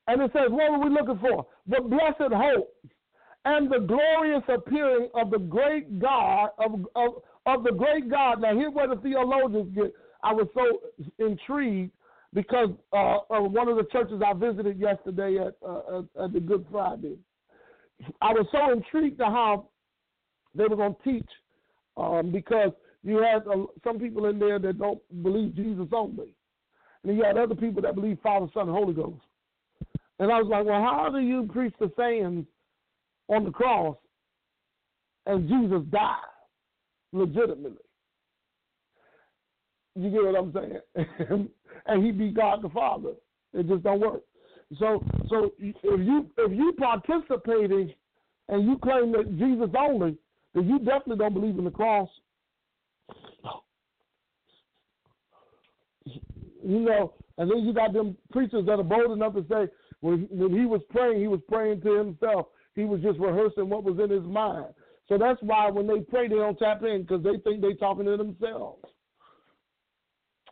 And 0.07 0.23
it 0.23 0.31
says, 0.33 0.51
what 0.51 0.71
are 0.71 0.85
we 0.85 0.91
looking 0.91 1.19
for? 1.19 1.47
The 1.67 1.81
blessed 1.81 2.33
hope 2.33 2.75
and 3.47 3.71
the 3.71 3.81
glorious 3.81 4.43
appearing 4.49 5.09
of 5.15 5.31
the 5.31 5.39
great 5.39 5.99
God 5.99 6.51
of, 6.59 6.87
of, 6.95 7.23
of 7.47 7.65
the 7.65 7.73
great 7.73 8.11
God. 8.11 8.41
Now 8.41 8.55
here's 8.55 8.73
where 8.73 8.89
the 8.89 8.97
theologians 8.97 9.75
get. 9.75 9.93
I 10.23 10.33
was 10.33 10.47
so 10.55 10.81
intrigued 11.19 11.93
because 12.35 12.71
uh, 12.93 13.19
of 13.31 13.53
one 13.53 13.69
of 13.69 13.77
the 13.77 13.87
churches 13.93 14.21
I 14.25 14.35
visited 14.35 14.79
yesterday 14.79 15.39
at, 15.39 15.55
uh, 15.67 16.03
at 16.23 16.33
the 16.33 16.41
Good 16.41 16.67
Friday. 16.71 17.17
I 18.21 18.33
was 18.33 18.47
so 18.51 18.73
intrigued 18.73 19.19
to 19.19 19.27
how 19.27 19.69
they 20.55 20.65
were 20.65 20.77
going 20.77 20.97
to 20.97 21.11
teach 21.11 21.29
um, 21.97 22.33
because 22.33 22.73
you 23.05 23.19
had 23.19 23.47
uh, 23.47 23.67
some 23.85 24.01
people 24.01 24.27
in 24.27 24.39
there 24.39 24.59
that 24.59 24.79
don't 24.79 25.01
believe 25.23 25.55
Jesus 25.55 25.87
only, 25.93 26.35
and 27.05 27.17
you 27.17 27.23
had 27.23 27.39
other 27.39 27.55
people 27.55 27.81
that 27.83 27.95
believe 27.95 28.19
Father, 28.23 28.47
Son, 28.53 28.69
and 28.69 28.77
Holy 28.77 28.95
Ghost. 28.95 29.23
And 30.19 30.31
I 30.31 30.41
was 30.41 30.49
like, 30.51 30.65
well, 30.65 30.81
how 30.81 31.09
do 31.11 31.21
you 31.21 31.49
preach 31.53 31.75
the 31.79 31.91
sayings 31.97 32.47
on 33.29 33.45
the 33.45 33.51
cross 33.51 33.97
and 35.27 35.49
Jesus 35.49 35.83
died 35.91 36.17
legitimately? 37.13 37.84
You 39.97 40.11
get 40.11 40.25
what 40.25 40.37
I'm 40.37 40.53
saying? 40.53 41.49
and 41.87 42.05
he 42.05 42.11
be 42.11 42.31
God 42.31 42.63
the 42.63 42.69
Father. 42.69 43.13
It 43.53 43.69
just 43.69 43.85
don't 43.85 44.01
work. 44.01 44.23
So, 44.79 45.05
so 45.29 45.53
if 45.59 45.77
you 45.83 46.27
if 46.37 46.53
you 46.53 46.73
participating 46.79 47.93
and 48.49 48.67
you 48.67 48.79
claim 48.79 49.13
that 49.13 49.39
Jesus 49.39 49.71
only, 49.79 50.17
then 50.55 50.69
you 50.69 50.79
definitely 50.79 51.17
don't 51.17 51.35
believe 51.35 51.59
in 51.59 51.65
the 51.65 51.71
cross. 51.71 52.09
You 56.67 56.81
know, 56.81 57.13
and 57.39 57.51
then 57.51 57.59
you 57.59 57.75
got 57.75 57.93
them 57.93 58.17
preachers 58.33 58.67
that 58.67 58.81
are 58.81 58.83
bold 58.83 59.13
enough 59.13 59.35
to 59.35 59.45
say 59.49 59.71
when 60.01 60.27
when 60.31 60.53
he 60.53 60.67
was 60.67 60.81
praying, 60.91 61.21
he 61.21 61.29
was 61.29 61.41
praying 61.49 61.83
to 61.83 61.99
himself. 61.99 62.47
He 62.75 62.85
was 62.85 63.01
just 63.01 63.21
rehearsing 63.21 63.69
what 63.69 63.85
was 63.85 63.99
in 64.03 64.11
his 64.11 64.25
mind. 64.25 64.75
So 65.09 65.19
that's 65.19 65.41
why 65.43 65.71
when 65.71 65.87
they 65.87 66.01
pray, 66.01 66.29
they 66.29 66.37
don't 66.37 66.59
tap 66.59 66.83
in 66.83 67.03
because 67.03 67.23
they 67.23 67.39
think 67.45 67.61
they're 67.61 67.75
talking 67.75 68.07
to 68.07 68.17
themselves. 68.17 68.85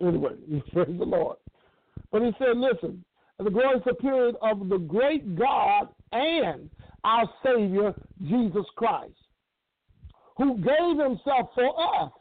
Anyway, 0.00 0.32
praise 0.72 0.98
the 0.98 1.04
Lord. 1.04 1.36
But 2.10 2.22
he 2.22 2.30
said, 2.38 2.56
listen, 2.56 3.04
the 3.38 3.50
glorious 3.50 3.82
appearing 3.88 4.34
of 4.42 4.68
the 4.68 4.78
great 4.78 5.36
God 5.36 5.88
and 6.12 6.70
our 7.04 7.28
Savior, 7.44 7.94
Jesus 8.22 8.66
Christ, 8.76 9.12
who 10.36 10.56
gave 10.58 10.98
himself 10.98 11.50
for 11.54 12.02
us 12.04 12.12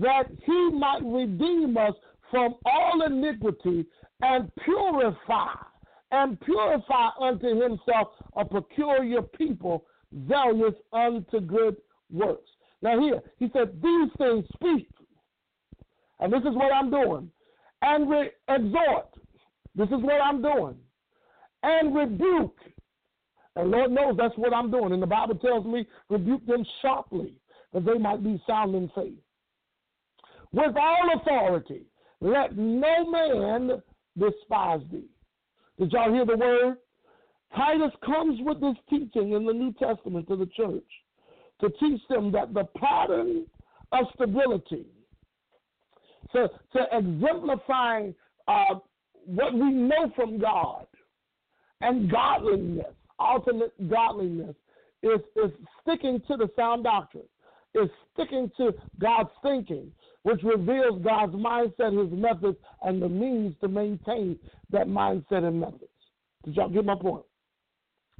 that 0.00 0.24
he 0.44 0.70
might 0.72 1.02
redeem 1.04 1.76
us 1.76 1.94
from 2.30 2.54
all 2.64 3.02
iniquity 3.06 3.84
and 4.22 4.50
purify 4.64 5.54
and 6.12 6.40
purify 6.40 7.08
unto 7.20 7.48
himself 7.60 8.08
a 8.36 8.44
peculiar 8.44 9.22
people 9.22 9.84
zealous 10.28 10.74
unto 10.92 11.40
good 11.40 11.76
works. 12.10 12.48
Now 12.82 13.00
here, 13.00 13.20
he 13.38 13.50
said, 13.52 13.80
these 13.82 14.10
things 14.18 14.44
speak. 14.54 14.88
And 16.22 16.32
this 16.32 16.42
is 16.42 16.54
what 16.54 16.72
I'm 16.72 16.88
doing. 16.88 17.28
And 17.82 18.08
re- 18.08 18.30
exhort. 18.48 19.08
This 19.74 19.88
is 19.88 20.02
what 20.02 20.20
I'm 20.22 20.40
doing. 20.40 20.76
And 21.64 21.94
rebuke. 21.94 22.56
And 23.56 23.72
Lord 23.72 23.90
knows 23.90 24.16
that's 24.16 24.36
what 24.36 24.54
I'm 24.54 24.70
doing. 24.70 24.92
And 24.92 25.02
the 25.02 25.06
Bible 25.06 25.34
tells 25.34 25.66
me, 25.66 25.86
rebuke 26.08 26.46
them 26.46 26.64
sharply, 26.80 27.34
that 27.72 27.84
they 27.84 27.98
might 27.98 28.22
be 28.22 28.40
sound 28.46 28.76
in 28.76 28.88
faith. 28.94 29.18
With 30.52 30.76
all 30.76 31.20
authority, 31.20 31.86
let 32.20 32.56
no 32.56 33.10
man 33.10 33.82
despise 34.16 34.80
thee. 34.92 35.08
Did 35.78 35.90
y'all 35.90 36.12
hear 36.12 36.24
the 36.24 36.36
word? 36.36 36.76
Titus 37.56 37.92
comes 38.04 38.38
with 38.42 38.60
this 38.60 38.76
teaching 38.88 39.32
in 39.32 39.44
the 39.44 39.52
New 39.52 39.72
Testament 39.72 40.28
to 40.28 40.36
the 40.36 40.46
church 40.46 40.84
to 41.60 41.68
teach 41.80 42.00
them 42.08 42.30
that 42.32 42.54
the 42.54 42.64
pattern 42.78 43.46
of 43.90 44.06
stability, 44.14 44.86
to, 46.32 46.48
to 46.72 46.86
exemplifying 46.92 48.14
uh, 48.48 48.76
what 49.26 49.52
we 49.54 49.70
know 49.70 50.10
from 50.16 50.38
God 50.38 50.86
and 51.80 52.10
godliness, 52.10 52.92
ultimate 53.18 53.72
godliness, 53.90 54.56
is, 55.02 55.20
is 55.36 55.50
sticking 55.82 56.20
to 56.28 56.36
the 56.36 56.48
sound 56.56 56.84
doctrine, 56.84 57.24
is 57.74 57.88
sticking 58.14 58.50
to 58.56 58.72
God's 59.00 59.30
thinking, 59.42 59.90
which 60.22 60.42
reveals 60.42 61.02
God's 61.02 61.34
mindset, 61.34 61.98
his 62.00 62.12
methods, 62.16 62.56
and 62.82 63.02
the 63.02 63.08
means 63.08 63.54
to 63.60 63.68
maintain 63.68 64.38
that 64.70 64.86
mindset 64.86 65.44
and 65.44 65.60
methods. 65.60 65.88
Did 66.44 66.56
y'all 66.56 66.68
get 66.68 66.84
my 66.84 66.94
point? 66.94 67.24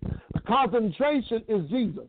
The 0.03 0.41
concentration 0.47 1.45
is 1.49 1.69
Jesus. 1.71 2.09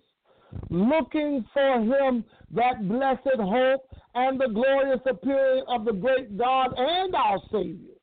Looking 0.70 1.46
for 1.54 1.80
him, 1.82 2.24
that 2.52 2.88
blessed 2.88 3.40
hope 3.40 3.82
and 4.16 4.40
the 4.40 4.48
glorious 4.48 5.02
appearing 5.10 5.64
of 5.68 5.86
the 5.86 5.94
great 5.94 6.38
God 6.38 6.74
and 6.78 7.16
our 7.16 7.40
Savior, 7.52 7.96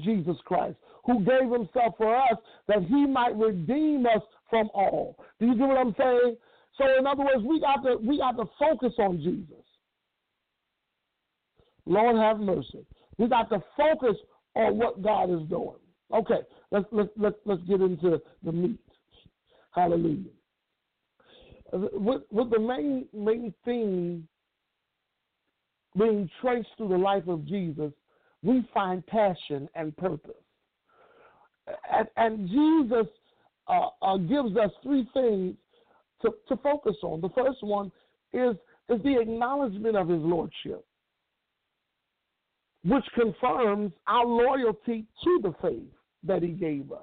Jesus 0.00 0.36
Christ, 0.44 0.76
who 1.04 1.24
gave 1.24 1.50
himself 1.50 1.94
for 1.96 2.16
us 2.16 2.38
that 2.68 2.82
he 2.84 3.06
might 3.06 3.36
redeem 3.36 4.06
us 4.06 4.22
from 4.50 4.68
all. 4.74 5.16
Do 5.40 5.46
you 5.46 5.56
get 5.56 5.68
what 5.68 5.78
I'm 5.78 5.94
saying? 5.98 6.36
So 6.78 6.84
in 6.98 7.06
other 7.06 7.24
words, 7.24 7.42
we 7.44 7.60
got 7.60 7.82
to 7.84 7.96
we 7.96 8.18
got 8.18 8.32
to 8.32 8.44
focus 8.58 8.92
on 8.98 9.18
Jesus. 9.18 9.64
Lord 11.86 12.16
have 12.16 12.40
mercy. 12.40 12.84
We 13.18 13.28
got 13.28 13.48
to 13.50 13.62
focus 13.76 14.16
on 14.54 14.78
what 14.78 15.02
God 15.02 15.30
is 15.30 15.48
doing. 15.48 15.76
Okay, 16.12 16.40
let's 16.70 16.86
let's 16.90 17.10
let's 17.16 17.36
let's 17.44 17.62
get 17.62 17.80
into 17.80 18.20
the 18.42 18.52
meat. 18.52 18.80
Hallelujah. 19.74 20.33
With, 21.76 22.22
with 22.30 22.50
the 22.50 22.60
main 22.60 23.06
main 23.12 23.52
theme 23.64 24.28
being 25.98 26.30
traced 26.40 26.68
through 26.76 26.88
the 26.88 26.96
life 26.96 27.26
of 27.28 27.44
Jesus, 27.46 27.92
we 28.42 28.68
find 28.72 29.04
passion 29.06 29.68
and 29.74 29.96
purpose. 29.96 30.32
And, 31.90 32.08
and 32.16 32.48
Jesus 32.48 33.06
uh, 33.68 33.88
uh, 34.02 34.16
gives 34.18 34.56
us 34.56 34.70
three 34.82 35.08
things 35.14 35.54
to, 36.22 36.30
to 36.48 36.56
focus 36.62 36.96
on. 37.02 37.20
The 37.20 37.30
first 37.30 37.58
one 37.62 37.90
is, 38.32 38.56
is 38.88 39.02
the 39.02 39.18
acknowledgement 39.20 39.96
of 39.96 40.08
his 40.08 40.20
lordship 40.20 40.84
which 42.84 43.04
confirms 43.14 43.92
our 44.06 44.26
loyalty 44.26 45.06
to 45.24 45.40
the 45.42 45.54
faith 45.62 45.88
that 46.22 46.42
he 46.42 46.48
gave 46.48 46.92
us. 46.92 46.98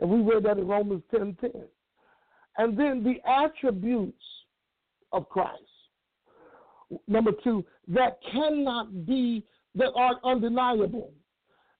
And 0.00 0.10
we 0.10 0.20
read 0.20 0.42
that 0.44 0.58
in 0.58 0.66
Romans 0.66 1.02
10 1.14 1.36
10. 1.40 1.50
And 2.60 2.78
then 2.78 3.02
the 3.02 3.26
attributes 3.26 4.22
of 5.12 5.26
Christ. 5.30 5.62
Number 7.08 7.30
two, 7.42 7.64
that 7.88 8.18
cannot 8.30 9.06
be, 9.06 9.46
that 9.76 9.90
are 9.96 10.20
undeniable, 10.24 11.10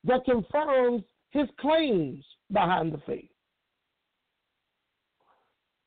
that 0.05 0.25
confirms 0.25 1.03
his 1.33 1.49
claims 1.61 2.25
behind 2.51 2.95
the 2.95 3.01
faith. 3.07 3.29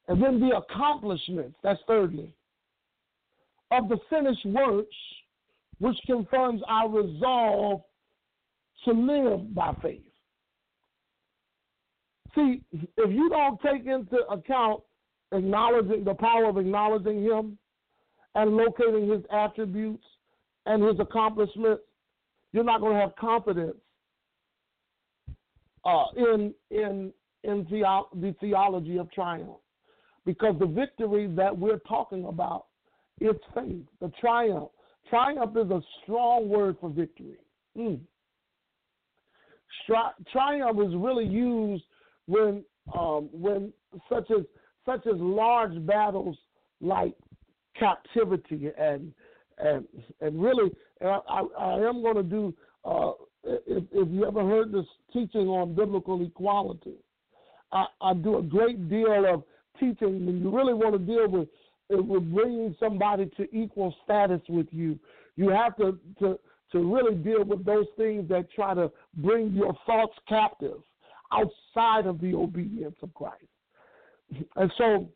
And 0.08 0.22
then 0.22 0.40
the 0.40 0.58
accomplishments, 0.58 1.58
that's 1.64 1.80
thirdly, 1.88 2.36
of 3.72 3.90
the 3.90 3.98
finished 4.12 4.46
works 4.46 4.96
which 5.80 5.98
confirms 6.06 6.62
our 6.68 6.88
resolve 6.88 7.82
to 8.86 8.92
live 8.92 9.56
by 9.56 9.74
faith. 9.82 10.04
See, 12.36 12.62
if 12.72 13.12
you 13.12 13.30
don't 13.30 13.60
take 13.62 13.86
into 13.86 14.18
account 14.30 14.82
acknowledging 15.32 16.04
the 16.04 16.14
power 16.16 16.46
of 16.46 16.58
acknowledging 16.58 17.24
Him 17.24 17.58
and 18.36 18.58
locating 18.58 19.10
His 19.10 19.22
attributes 19.32 20.04
and 20.66 20.84
His 20.84 21.00
accomplishments, 21.00 21.84
you're 22.52 22.64
not 22.64 22.82
going 22.82 22.94
to 22.94 23.00
have 23.00 23.16
confidence 23.16 23.78
uh, 25.86 26.06
in 26.16 26.54
in 26.72 27.14
in 27.44 27.68
the, 27.70 28.02
the 28.16 28.36
theology 28.40 28.98
of 28.98 29.12
triumph, 29.12 29.58
because 30.26 30.56
the 30.60 30.66
victory 30.66 31.28
that 31.36 31.56
we're 31.56 31.80
talking 31.80 32.26
about 32.26 32.68
is 33.20 33.36
faith, 33.54 33.86
the 34.00 34.10
triumph 34.20 34.70
Triumph 35.10 35.56
is 35.58 35.70
a 35.70 35.82
strong 36.02 36.50
word 36.50 36.78
for 36.80 36.90
victory. 36.90 37.38
Mm. 37.78 38.00
Stri- 39.88 40.26
triumph 40.32 40.80
is 40.80 40.94
really 40.96 41.26
used 41.26 41.84
when 42.28 42.64
um, 42.98 43.30
when 43.32 43.74
such 44.10 44.30
as 44.32 44.44
such 44.86 45.06
as 45.08 45.16
large 45.18 45.86
battles 45.86 46.38
like 46.82 47.14
captivity 47.78 48.70
and 48.78 49.14
and 49.58 49.86
and 50.22 50.42
really, 50.42 50.72
and 51.02 51.10
I, 51.10 51.20
I, 51.28 51.42
I 51.58 51.90
am 51.90 52.02
going 52.02 52.16
to 52.16 52.24
do. 52.24 52.54
Uh, 52.86 53.12
if, 53.44 53.84
if 53.92 54.08
you 54.10 54.26
ever 54.26 54.46
heard 54.46 54.72
this 54.72 54.86
teaching 55.12 55.48
on 55.48 55.76
biblical 55.76 56.22
equality, 56.26 56.96
I, 57.72 57.86
I 58.02 58.14
do 58.14 58.38
a 58.38 58.42
great 58.42 58.90
deal 58.90 59.26
of 59.28 59.44
teaching 59.80 60.26
when 60.26 60.42
you 60.42 60.56
really 60.56 60.74
want 60.74 60.94
to 60.94 61.00
deal 61.00 61.28
with 61.28 61.48
with 61.90 62.34
bringing 62.34 62.76
somebody 62.80 63.30
to 63.38 63.56
equal 63.56 63.94
status 64.04 64.42
with 64.50 64.68
you. 64.72 65.00
You 65.36 65.50
have 65.50 65.76
to 65.78 65.98
to 66.20 66.40
to 66.72 66.94
really 66.94 67.16
deal 67.16 67.44
with 67.44 67.64
those 67.66 67.86
things 67.98 68.28
that 68.30 68.52
try 68.52 68.74
to 68.74 68.92
bring 69.16 69.52
your 69.54 69.76
thoughts 69.86 70.18
captive 70.28 70.82
outside 71.34 72.06
of 72.06 72.22
the 72.22 72.34
obedience 72.34 72.96
of 73.02 73.14
Christ. 73.14 73.44
And 74.56 74.72
so 74.78 75.10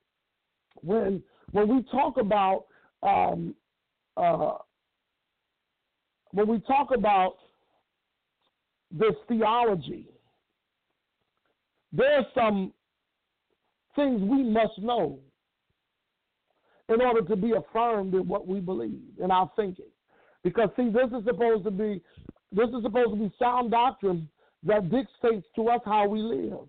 when 0.81 1.23
when 1.51 1.67
we 1.67 1.83
talk 1.91 2.17
about 2.17 2.65
um, 3.03 3.55
uh, 4.15 4.53
when 6.31 6.47
we 6.47 6.59
talk 6.61 6.89
about 6.95 7.35
this 8.91 9.13
theology, 9.27 10.07
there 11.91 12.19
are 12.19 12.25
some 12.35 12.73
things 13.95 14.21
we 14.21 14.43
must 14.43 14.77
know 14.79 15.19
in 16.89 17.01
order 17.01 17.21
to 17.21 17.35
be 17.35 17.53
affirmed 17.53 18.13
in 18.13 18.27
what 18.27 18.47
we 18.47 18.59
believe 18.59 19.01
in 19.21 19.31
our 19.31 19.51
thinking. 19.55 19.85
Because 20.43 20.69
see, 20.77 20.89
this 20.89 21.07
is 21.17 21.25
supposed 21.25 21.63
to 21.65 21.71
be 21.71 22.01
this 22.51 22.69
is 22.69 22.83
supposed 22.83 23.11
to 23.11 23.17
be 23.17 23.31
sound 23.37 23.71
doctrine 23.71 24.29
that 24.63 24.89
dictates 24.89 25.45
to 25.55 25.69
us 25.69 25.81
how 25.85 26.07
we 26.07 26.19
live. 26.19 26.67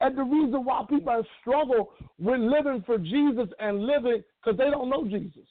And 0.00 0.18
the 0.18 0.22
reason 0.22 0.64
why 0.64 0.84
people 0.88 1.24
struggle 1.40 1.92
with 2.18 2.40
living 2.40 2.82
for 2.84 2.98
Jesus 2.98 3.48
and 3.58 3.86
living 3.86 4.22
because 4.42 4.58
they 4.58 4.70
don't 4.70 4.90
know 4.90 5.04
Jesus. 5.06 5.46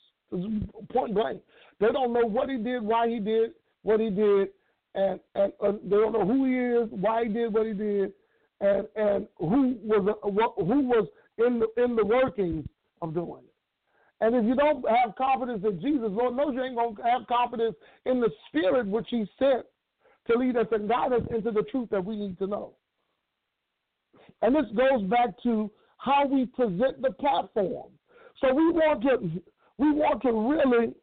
Point 0.92 1.14
blank. 1.14 1.42
They 1.80 1.88
don't 1.88 2.14
know 2.14 2.26
what 2.26 2.50
he 2.50 2.58
did, 2.58 2.84
why 2.84 3.08
he 3.08 3.20
did 3.20 3.52
what 3.84 4.00
he 4.00 4.10
did, 4.10 4.50
and, 4.96 5.20
and 5.36 5.54
uh, 5.62 5.74
they 5.84 5.98
don't 5.98 6.14
know 6.14 6.26
who 6.26 6.46
he 6.46 6.56
is, 6.56 6.90
why 6.92 7.26
he 7.26 7.30
did 7.30 7.54
what 7.54 7.68
he 7.68 7.74
did, 7.74 8.14
and 8.62 8.88
and 8.96 9.28
who 9.38 9.76
was 9.84 10.08
uh, 10.08 10.64
who 10.64 10.88
was 10.88 11.08
in 11.38 11.60
the 11.60 11.84
in 11.84 11.96
the 11.96 12.06
workings 12.06 12.66
of 13.02 13.14
doing 13.14 13.44
it. 13.44 13.54
And 14.22 14.36
if 14.36 14.46
you 14.46 14.56
don't 14.56 14.86
have 14.88 15.16
confidence 15.16 15.64
in 15.66 15.82
Jesus, 15.82 16.08
Lord 16.10 16.36
knows 16.36 16.54
you 16.54 16.64
ain't 16.64 16.76
gonna 16.76 16.96
have 17.10 17.28
confidence 17.28 17.76
in 18.06 18.20
the 18.22 18.30
Spirit 18.48 18.88
which 18.88 19.08
He 19.10 19.26
sent 19.38 19.66
to 20.28 20.38
lead 20.38 20.58
us 20.58 20.68
and 20.72 20.88
guide 20.88 21.14
us 21.14 21.22
into 21.34 21.52
the 21.52 21.64
truth 21.64 21.90
that 21.92 22.04
we 22.04 22.16
need 22.16 22.38
to 22.40 22.48
know. 22.48 22.74
And 24.42 24.56
this 24.56 24.66
goes 24.76 25.04
back 25.10 25.30
to 25.44 25.70
how 25.98 26.26
we 26.26 26.46
present 26.46 27.02
the 27.02 27.12
platform. 27.12 27.92
So 28.42 28.54
we 28.54 28.72
want 28.72 29.02
to 29.04 29.42
we 29.78 29.92
want 29.92 30.22
to 30.24 30.32
really 30.32 30.94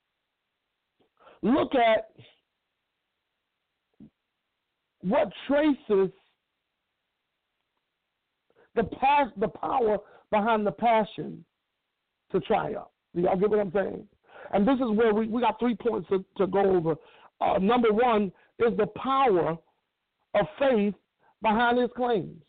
look 1.42 1.74
at 1.74 2.10
what 5.02 5.28
traces 5.46 6.10
the 8.74 8.84
past 8.84 9.30
the 9.38 9.48
power 9.48 9.98
behind 10.30 10.66
the 10.66 10.72
passion 10.72 11.44
to 12.32 12.40
triumph. 12.40 12.88
Do 13.14 13.22
y'all 13.22 13.36
get 13.36 13.50
what 13.50 13.58
I'm 13.58 13.72
saying? 13.72 14.06
And 14.52 14.66
this 14.66 14.76
is 14.76 14.96
where 14.96 15.12
we, 15.12 15.26
we 15.26 15.40
got 15.40 15.58
three 15.58 15.74
points 15.74 16.08
to, 16.10 16.24
to 16.38 16.46
go 16.46 16.60
over. 16.60 16.94
Uh, 17.40 17.58
number 17.58 17.92
one 17.92 18.30
is 18.61 18.76
the 18.76 18.86
power 18.86 19.56
of 20.34 20.46
faith 20.58 20.94
behind 21.42 21.78
his 21.78 21.90
claims. 21.96 22.42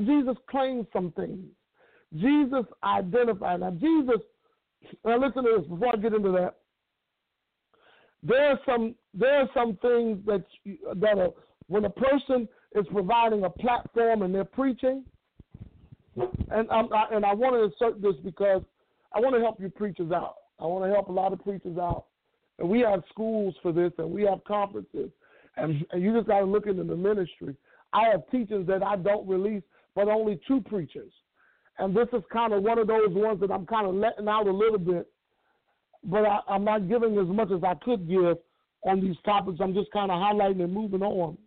Jesus 0.00 0.36
claimed 0.48 0.86
some 0.92 1.12
things. 1.12 1.46
Jesus 2.14 2.64
identified. 2.84 3.60
Now, 3.60 3.70
Jesus, 3.72 4.20
now 5.04 5.18
listen 5.18 5.44
to 5.44 5.58
this 5.58 5.66
before 5.68 5.94
I 5.94 5.96
get 5.96 6.14
into 6.14 6.32
that. 6.32 6.56
There 8.22 8.50
are 8.50 8.60
some 8.66 8.94
there 9.14 9.40
are 9.40 9.48
some 9.54 9.78
things 9.80 10.18
that 10.26 10.44
that 10.96 11.18
are 11.18 11.30
when 11.68 11.84
a 11.84 11.90
person 11.90 12.48
is 12.74 12.84
providing 12.92 13.44
a 13.44 13.50
platform 13.50 14.22
and 14.22 14.34
they're 14.34 14.44
preaching, 14.44 15.04
and 16.50 16.70
I, 16.70 17.04
and 17.12 17.24
I 17.24 17.32
want 17.32 17.54
to 17.54 17.62
insert 17.62 18.02
this 18.02 18.16
because 18.22 18.62
I 19.14 19.20
want 19.20 19.34
to 19.34 19.40
help 19.40 19.60
you 19.60 19.70
preachers 19.70 20.12
out. 20.12 20.34
I 20.58 20.66
want 20.66 20.84
to 20.84 20.90
help 20.90 21.08
a 21.08 21.12
lot 21.12 21.32
of 21.32 21.42
preachers 21.42 21.78
out. 21.78 22.06
And 22.60 22.68
we 22.68 22.80
have 22.80 23.02
schools 23.08 23.54
for 23.62 23.72
this 23.72 23.92
and 23.98 24.10
we 24.10 24.22
have 24.22 24.44
conferences. 24.44 25.10
And, 25.56 25.84
and 25.90 26.02
you 26.02 26.14
just 26.14 26.28
got 26.28 26.40
to 26.40 26.44
look 26.44 26.66
into 26.66 26.84
the 26.84 26.96
ministry. 26.96 27.56
I 27.92 28.10
have 28.12 28.22
teachings 28.30 28.66
that 28.68 28.82
I 28.82 28.96
don't 28.96 29.26
release, 29.26 29.62
but 29.94 30.08
only 30.08 30.38
two 30.46 30.60
preachers. 30.60 31.10
And 31.78 31.96
this 31.96 32.06
is 32.12 32.22
kind 32.30 32.52
of 32.52 32.62
one 32.62 32.78
of 32.78 32.86
those 32.86 33.08
ones 33.08 33.40
that 33.40 33.50
I'm 33.50 33.66
kind 33.66 33.86
of 33.86 33.94
letting 33.94 34.28
out 34.28 34.46
a 34.46 34.52
little 34.52 34.78
bit, 34.78 35.10
but 36.04 36.24
I, 36.24 36.40
I'm 36.48 36.64
not 36.64 36.88
giving 36.88 37.18
as 37.18 37.26
much 37.26 37.50
as 37.50 37.64
I 37.64 37.74
could 37.82 38.08
give 38.08 38.36
on 38.82 39.00
these 39.00 39.16
topics. 39.24 39.58
I'm 39.60 39.74
just 39.74 39.90
kind 39.90 40.10
of 40.10 40.20
highlighting 40.20 40.62
and 40.62 40.72
moving 40.72 41.02
on. 41.02 41.38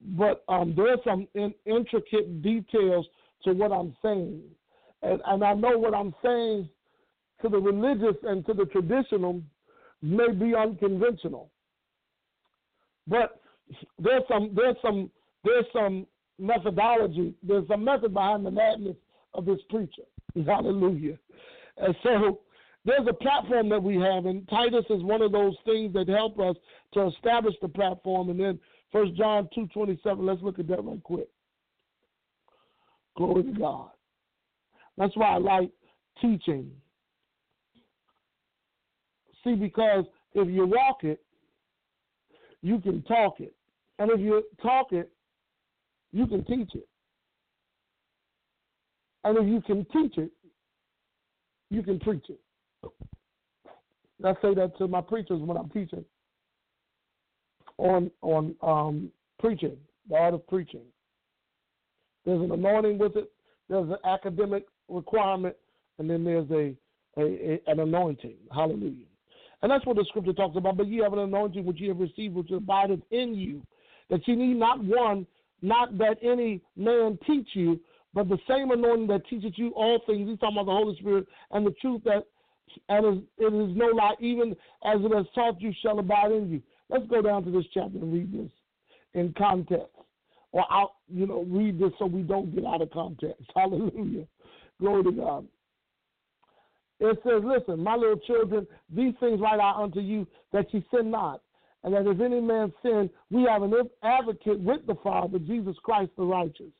But 0.00 0.42
um, 0.48 0.74
there 0.74 0.92
are 0.92 0.98
some 1.04 1.28
in, 1.34 1.54
intricate 1.66 2.42
details 2.42 3.06
to 3.44 3.52
what 3.52 3.72
I'm 3.72 3.94
saying. 4.02 4.42
And, 5.02 5.20
and 5.26 5.44
I 5.44 5.52
know 5.52 5.78
what 5.78 5.94
I'm 5.94 6.14
saying 6.22 6.68
to 7.44 7.50
the 7.50 7.58
religious 7.58 8.16
and 8.22 8.44
to 8.46 8.54
the 8.54 8.64
traditional 8.64 9.42
may 10.00 10.32
be 10.32 10.54
unconventional. 10.54 11.50
But 13.06 13.40
there's 13.98 14.22
some 14.28 14.52
there's 14.54 14.76
some 14.80 15.10
there's 15.44 15.66
some 15.72 16.06
methodology, 16.38 17.34
there's 17.42 17.68
a 17.68 17.76
method 17.76 18.14
behind 18.14 18.46
the 18.46 18.50
madness 18.50 18.96
of 19.34 19.44
this 19.44 19.60
preacher. 19.68 20.02
Hallelujah. 20.46 21.18
And 21.76 21.94
so 22.02 22.40
there's 22.86 23.06
a 23.06 23.12
platform 23.12 23.68
that 23.68 23.82
we 23.82 23.96
have, 23.96 24.24
and 24.24 24.48
Titus 24.48 24.86
is 24.88 25.02
one 25.02 25.20
of 25.20 25.32
those 25.32 25.54
things 25.66 25.92
that 25.92 26.08
help 26.08 26.40
us 26.40 26.56
to 26.94 27.08
establish 27.08 27.54
the 27.60 27.68
platform. 27.68 28.30
And 28.30 28.40
then 28.40 28.58
First 28.90 29.14
John 29.16 29.50
two 29.54 29.66
twenty 29.68 30.00
seven. 30.02 30.24
Let's 30.24 30.40
look 30.40 30.58
at 30.58 30.68
that 30.68 30.82
right 30.82 31.02
quick. 31.02 31.28
Glory 33.18 33.42
to 33.42 33.52
God. 33.52 33.90
That's 34.96 35.14
why 35.14 35.34
I 35.34 35.38
like 35.38 35.70
teaching. 36.22 36.70
See, 39.44 39.54
because 39.54 40.04
if 40.34 40.48
you 40.48 40.66
walk 40.66 41.04
it, 41.04 41.20
you 42.62 42.80
can 42.80 43.02
talk 43.02 43.40
it. 43.40 43.54
And 43.98 44.10
if 44.10 44.18
you 44.18 44.42
talk 44.62 44.92
it, 44.92 45.10
you 46.12 46.26
can 46.26 46.44
teach 46.44 46.74
it. 46.74 46.88
And 49.24 49.38
if 49.38 49.46
you 49.46 49.60
can 49.60 49.86
teach 49.92 50.18
it, 50.18 50.30
you 51.70 51.82
can 51.82 51.98
preach 52.00 52.24
it. 52.28 52.40
I 54.24 54.32
say 54.40 54.54
that 54.54 54.72
to 54.78 54.88
my 54.88 55.00
preachers 55.00 55.40
when 55.40 55.56
I'm 55.56 55.68
teaching 55.70 56.04
on 57.78 58.10
on 58.22 58.54
um, 58.62 59.10
preaching, 59.38 59.76
the 60.08 60.16
art 60.16 60.34
of 60.34 60.46
preaching. 60.46 60.84
There's 62.24 62.40
an 62.40 62.52
anointing 62.52 62.98
with 62.98 63.16
it. 63.16 63.30
There's 63.68 63.88
an 63.88 63.96
academic 64.04 64.64
requirement, 64.88 65.56
and 65.98 66.08
then 66.08 66.24
there's 66.24 66.50
a, 66.50 66.74
a, 67.20 67.22
a, 67.22 67.60
an 67.66 67.80
anointing. 67.80 68.36
Hallelujah. 68.54 69.06
And 69.64 69.70
that's 69.70 69.86
what 69.86 69.96
the 69.96 70.04
scripture 70.04 70.34
talks 70.34 70.58
about. 70.58 70.76
But 70.76 70.88
ye 70.88 70.98
have 70.98 71.14
an 71.14 71.20
anointing 71.20 71.64
which 71.64 71.80
ye 71.80 71.88
have 71.88 71.98
received, 71.98 72.34
which 72.34 72.50
abideth 72.50 73.00
in 73.10 73.34
you, 73.34 73.62
that 74.10 74.20
ye 74.28 74.36
need 74.36 74.58
not 74.58 74.84
one, 74.84 75.26
not 75.62 75.96
that 75.96 76.18
any 76.20 76.60
man 76.76 77.18
teach 77.26 77.48
you, 77.54 77.80
but 78.12 78.28
the 78.28 78.36
same 78.46 78.72
anointing 78.72 79.06
that 79.06 79.26
teaches 79.26 79.54
you 79.56 79.70
all 79.70 80.02
things. 80.06 80.28
He's 80.28 80.38
talking 80.38 80.58
about 80.58 80.66
the 80.66 80.76
Holy 80.76 80.94
Spirit 80.98 81.26
and 81.50 81.66
the 81.66 81.70
truth 81.80 82.02
that 82.04 82.24
and 82.90 83.22
it 83.38 83.46
is 83.46 83.74
no 83.74 83.86
lie, 83.86 84.12
even 84.20 84.50
as 84.84 85.00
it 85.00 85.16
has 85.16 85.24
taught 85.34 85.62
you 85.62 85.72
shall 85.80 85.98
abide 85.98 86.32
in 86.32 86.50
you. 86.50 86.62
Let's 86.90 87.06
go 87.06 87.22
down 87.22 87.44
to 87.44 87.50
this 87.50 87.64
chapter 87.72 87.96
and 87.96 88.12
read 88.12 88.34
this 88.34 88.50
in 89.14 89.32
context. 89.38 89.86
Or 90.52 90.70
out, 90.70 90.96
you 91.08 91.26
know, 91.26 91.46
read 91.48 91.78
this 91.78 91.92
so 91.98 92.04
we 92.04 92.20
don't 92.20 92.54
get 92.54 92.66
out 92.66 92.82
of 92.82 92.90
context. 92.90 93.44
Hallelujah. 93.56 94.26
Glory 94.78 95.04
to 95.04 95.12
God. 95.12 95.46
It 97.10 97.18
says, 97.22 97.42
Listen, 97.44 97.82
my 97.82 97.96
little 97.96 98.18
children, 98.18 98.66
these 98.94 99.14
things 99.20 99.40
write 99.40 99.60
I 99.60 99.82
unto 99.82 100.00
you 100.00 100.26
that 100.52 100.72
ye 100.72 100.84
sin 100.94 101.10
not. 101.10 101.40
And 101.82 101.92
that 101.92 102.06
if 102.06 102.18
any 102.20 102.40
man 102.40 102.72
sin, 102.82 103.10
we 103.30 103.46
have 103.48 103.62
an 103.62 103.74
advocate 104.02 104.58
with 104.60 104.86
the 104.86 104.94
Father, 105.02 105.38
Jesus 105.38 105.76
Christ 105.82 106.12
the 106.16 106.24
righteous. 106.24 106.72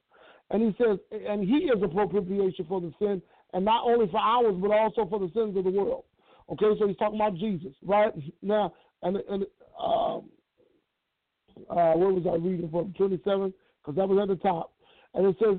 And 0.51 0.63
he 0.63 0.75
says, 0.83 0.99
and 1.11 1.43
he 1.43 1.67
is 1.67 1.83
a 1.83 1.89
propitiation 1.89 2.65
for 2.67 2.81
the 2.81 2.93
sin, 2.99 3.21
and 3.53 3.65
not 3.65 3.87
only 3.87 4.09
for 4.11 4.19
ours, 4.19 4.55
but 4.59 4.71
also 4.71 5.07
for 5.09 5.19
the 5.19 5.31
sins 5.35 5.57
of 5.57 5.65
the 5.65 5.71
world. 5.71 6.05
Okay, 6.51 6.67
so 6.79 6.87
he's 6.87 6.97
talking 6.97 7.21
about 7.21 7.37
Jesus, 7.37 7.73
right? 7.85 8.13
Now, 8.43 8.73
and, 9.03 9.17
and 9.29 9.45
um, 9.79 10.31
uh, 11.71 11.93
what 11.93 12.15
was 12.15 12.25
I 12.27 12.37
reading 12.37 12.71
from? 12.71 12.95
27? 12.97 13.53
Because 13.83 13.97
that 13.97 14.09
was 14.09 14.19
at 14.23 14.29
the 14.29 14.43
top. 14.43 14.73
And 15.15 15.27
it 15.27 15.37
says, 15.39 15.59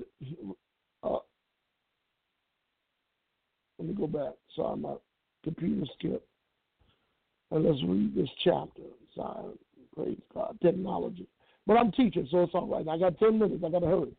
uh, 1.03 1.17
let 3.85 3.95
me 3.95 4.01
go 4.01 4.07
back. 4.07 4.33
Sorry, 4.55 4.77
my 4.77 4.95
computer 5.43 5.85
skipped. 5.97 6.27
And 7.51 7.63
let's 7.63 7.81
read 7.83 8.15
this 8.15 8.29
chapter. 8.43 8.81
Sorry, 9.15 9.53
praise 9.95 10.17
God, 10.33 10.57
technology. 10.61 11.27
But 11.67 11.77
I'm 11.77 11.91
teaching, 11.91 12.27
so 12.31 12.43
it's 12.43 12.53
all 12.53 12.67
right. 12.67 12.87
I 12.87 12.97
got 12.97 13.19
10 13.19 13.39
minutes. 13.39 13.63
I 13.65 13.69
got 13.69 13.79
to 13.79 13.87
hurry. 13.87 14.15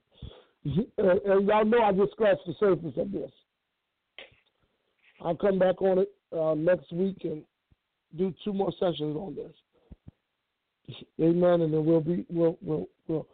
and 0.99 1.47
y'all 1.47 1.65
know 1.65 1.83
I 1.83 1.93
just 1.93 2.13
scratched 2.13 2.47
the 2.47 2.55
surface 2.59 2.95
of 2.97 3.13
this. 3.13 3.31
I'll 5.21 5.37
come 5.37 5.59
back 5.59 5.81
on 5.81 5.99
it 5.99 6.13
uh, 6.37 6.55
next 6.55 6.93
week 6.93 7.19
and 7.25 7.43
do 8.17 8.35
two 8.45 8.53
more 8.53 8.73
sessions 8.79 9.17
on 9.17 9.35
this. 9.37 10.97
Amen. 11.21 11.63
And 11.63 11.73
then 11.73 11.85
we'll 11.85 12.01
be 12.01 12.27
we'll 12.29 12.59
we'll 12.61 12.87
we'll 13.09 13.27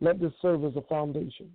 let 0.00 0.20
this 0.20 0.32
serve 0.42 0.64
as 0.64 0.76
a 0.76 0.82
foundation. 0.82 1.50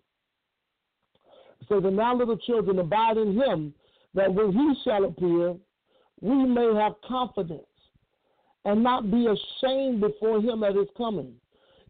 So 1.68 1.80
the 1.80 1.92
now 1.92 2.16
little 2.16 2.38
children 2.38 2.80
abide 2.80 3.18
in 3.18 3.36
him, 3.36 3.74
that 4.14 4.34
when 4.34 4.51
he 4.51 4.74
shall 4.84 5.05
appear, 5.05 5.55
we 6.22 6.45
may 6.45 6.74
have 6.76 6.93
confidence 7.07 7.64
and 8.66 8.82
not 8.82 9.11
be 9.11 9.28
ashamed 9.28 10.01
before 10.01 10.39
him 10.39 10.64
at 10.64 10.76
his 10.76 10.88
coming. 10.97 11.34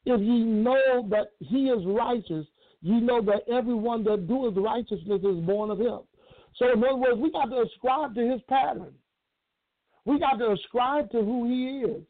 If 0.05 0.19
ye 0.19 0.39
know 0.43 1.07
that 1.09 1.27
he 1.39 1.69
is 1.69 1.85
righteous, 1.85 2.45
ye 2.81 2.99
know 2.99 3.21
that 3.21 3.47
everyone 3.51 4.03
that 4.05 4.27
doeth 4.27 4.57
righteousness 4.57 5.21
is 5.23 5.45
born 5.45 5.71
of 5.71 5.79
him. 5.79 5.99
So, 6.55 6.71
in 6.71 6.83
other 6.83 6.95
words, 6.95 7.19
we 7.19 7.31
got 7.31 7.45
to 7.45 7.61
ascribe 7.61 8.15
to 8.15 8.29
his 8.29 8.41
pattern. 8.47 8.93
We 10.05 10.19
got 10.19 10.37
to 10.37 10.51
ascribe 10.51 11.09
to 11.11 11.21
who 11.21 11.47
he 11.47 11.89
is. 11.89 12.01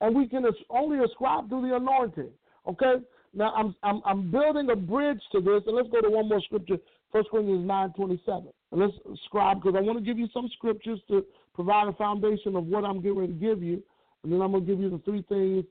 And 0.00 0.16
we 0.16 0.26
can 0.26 0.44
only 0.70 1.04
ascribe 1.04 1.50
to 1.50 1.60
the 1.60 1.76
anointing. 1.76 2.30
Okay? 2.66 2.94
Now, 3.34 3.52
I'm, 3.54 3.74
I'm, 3.82 4.02
I'm 4.04 4.30
building 4.30 4.70
a 4.70 4.76
bridge 4.76 5.20
to 5.32 5.40
this, 5.40 5.62
and 5.66 5.76
let's 5.76 5.88
go 5.88 6.00
to 6.00 6.10
one 6.10 6.28
more 6.28 6.40
scripture, 6.42 6.76
1 7.12 7.24
Corinthians 7.30 7.66
nine 7.66 7.92
twenty 7.92 8.20
seven. 8.24 8.48
Let's 8.70 8.94
ascribe, 9.12 9.62
because 9.62 9.76
I 9.76 9.82
want 9.82 9.98
to 9.98 10.04
give 10.04 10.18
you 10.18 10.28
some 10.32 10.48
scriptures 10.54 10.98
to 11.08 11.24
provide 11.54 11.88
a 11.88 11.92
foundation 11.92 12.56
of 12.56 12.66
what 12.66 12.84
I'm 12.84 13.00
ready 13.00 13.32
to 13.32 13.38
give 13.38 13.62
you. 13.62 13.82
And 14.22 14.32
then 14.32 14.40
I'm 14.40 14.52
going 14.52 14.64
to 14.64 14.70
give 14.72 14.80
you 14.80 14.90
the 14.90 14.98
three 14.98 15.22
things 15.28 15.64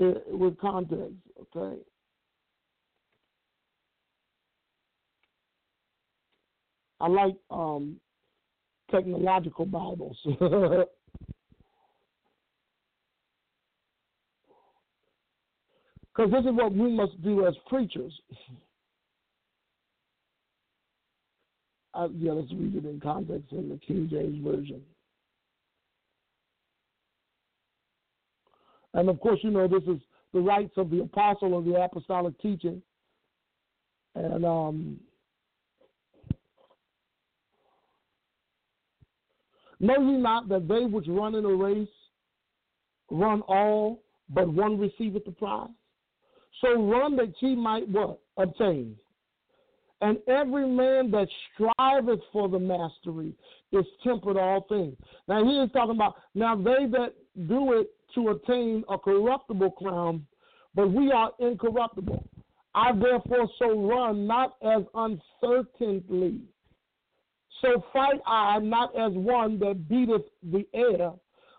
eh, 0.00 0.18
with 0.28 0.58
context. 0.58 1.14
Okay? 1.56 1.80
I 7.00 7.08
like 7.08 7.36
um, 7.50 7.96
technological 8.90 9.66
Bibles. 9.66 10.18
Because 16.12 16.32
this 16.32 16.50
is 16.50 16.56
what 16.56 16.72
we 16.74 16.90
must 16.90 17.22
do 17.22 17.46
as 17.46 17.54
preachers. 17.68 18.12
Uh, 21.92 22.08
yeah, 22.16 22.32
let's 22.32 22.52
read 22.52 22.76
it 22.76 22.84
in 22.84 23.00
context 23.00 23.52
in 23.52 23.68
the 23.68 23.78
King 23.78 24.08
James 24.10 24.44
Version. 24.44 24.80
And 28.94 29.08
of 29.08 29.20
course, 29.20 29.40
you 29.42 29.50
know, 29.50 29.66
this 29.66 29.82
is 29.84 30.00
the 30.32 30.40
rights 30.40 30.72
of 30.76 30.90
the 30.90 31.00
apostle 31.00 31.58
of 31.58 31.64
the 31.64 31.74
apostolic 31.74 32.40
teaching. 32.40 32.82
And 34.14 34.44
um, 34.44 35.00
Know 39.80 39.98
ye 39.98 40.18
not 40.18 40.48
that 40.50 40.68
they 40.68 40.84
which 40.84 41.06
run 41.08 41.34
in 41.34 41.44
a 41.46 41.54
race 41.54 41.88
run 43.10 43.40
all, 43.42 44.02
but 44.28 44.48
one 44.48 44.78
receiveth 44.78 45.24
the 45.24 45.32
prize? 45.32 45.70
So 46.60 46.74
run 46.82 47.16
that 47.16 47.32
ye 47.40 47.56
might 47.56 47.88
what? 47.88 48.20
Obtain. 48.36 48.94
And 50.00 50.18
every 50.28 50.66
man 50.66 51.10
that 51.10 51.28
striveth 51.52 52.20
for 52.32 52.48
the 52.48 52.58
mastery 52.58 53.34
is 53.72 53.84
tempered 54.02 54.36
all 54.36 54.66
things. 54.68 54.96
Now 55.28 55.44
he 55.44 55.58
is 55.58 55.70
talking 55.72 55.96
about 55.96 56.16
now 56.34 56.56
they 56.56 56.86
that 56.90 57.12
do 57.48 57.74
it 57.74 57.90
to 58.14 58.30
attain 58.30 58.82
a 58.88 58.98
corruptible 58.98 59.72
crown, 59.72 60.26
but 60.74 60.90
we 60.90 61.12
are 61.12 61.32
incorruptible. 61.38 62.24
I 62.74 62.92
therefore 62.92 63.48
so 63.58 63.88
run 63.88 64.26
not 64.26 64.56
as 64.62 64.82
uncertainly 64.94 66.40
so 67.60 67.84
fight 67.92 68.20
I 68.26 68.58
not 68.58 68.96
as 68.96 69.12
one 69.12 69.58
that 69.60 69.88
beateth 69.88 70.22
the 70.42 70.66
air, 70.72 71.12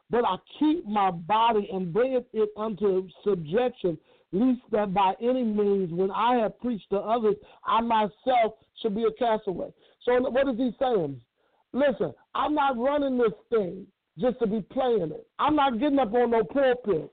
but 0.09 0.25
I 0.25 0.35
keep 0.59 0.85
my 0.85 1.11
body 1.11 1.69
and 1.71 1.93
bringeth 1.93 2.25
it 2.33 2.49
unto 2.57 3.07
subjection, 3.23 3.97
lest 4.32 4.61
that 4.71 4.93
by 4.93 5.13
any 5.21 5.43
means, 5.43 5.91
when 5.91 6.11
I 6.11 6.36
have 6.38 6.59
preached 6.59 6.89
to 6.91 6.97
others, 6.97 7.36
I 7.65 7.82
myself 7.82 8.53
should 8.82 8.95
be 8.95 9.03
a 9.03 9.11
castaway. 9.11 9.71
So 10.03 10.19
what 10.21 10.47
is 10.47 10.57
he 10.57 10.71
saying? 10.79 11.19
Listen, 11.73 12.13
I'm 12.34 12.53
not 12.53 12.77
running 12.77 13.17
this 13.17 13.34
thing 13.49 13.86
just 14.19 14.39
to 14.39 14.47
be 14.47 14.61
playing 14.61 15.11
it. 15.11 15.27
I'm 15.39 15.55
not 15.55 15.79
getting 15.79 15.99
up 15.99 16.13
on 16.13 16.32
no 16.32 16.43
pulpit. 16.43 17.11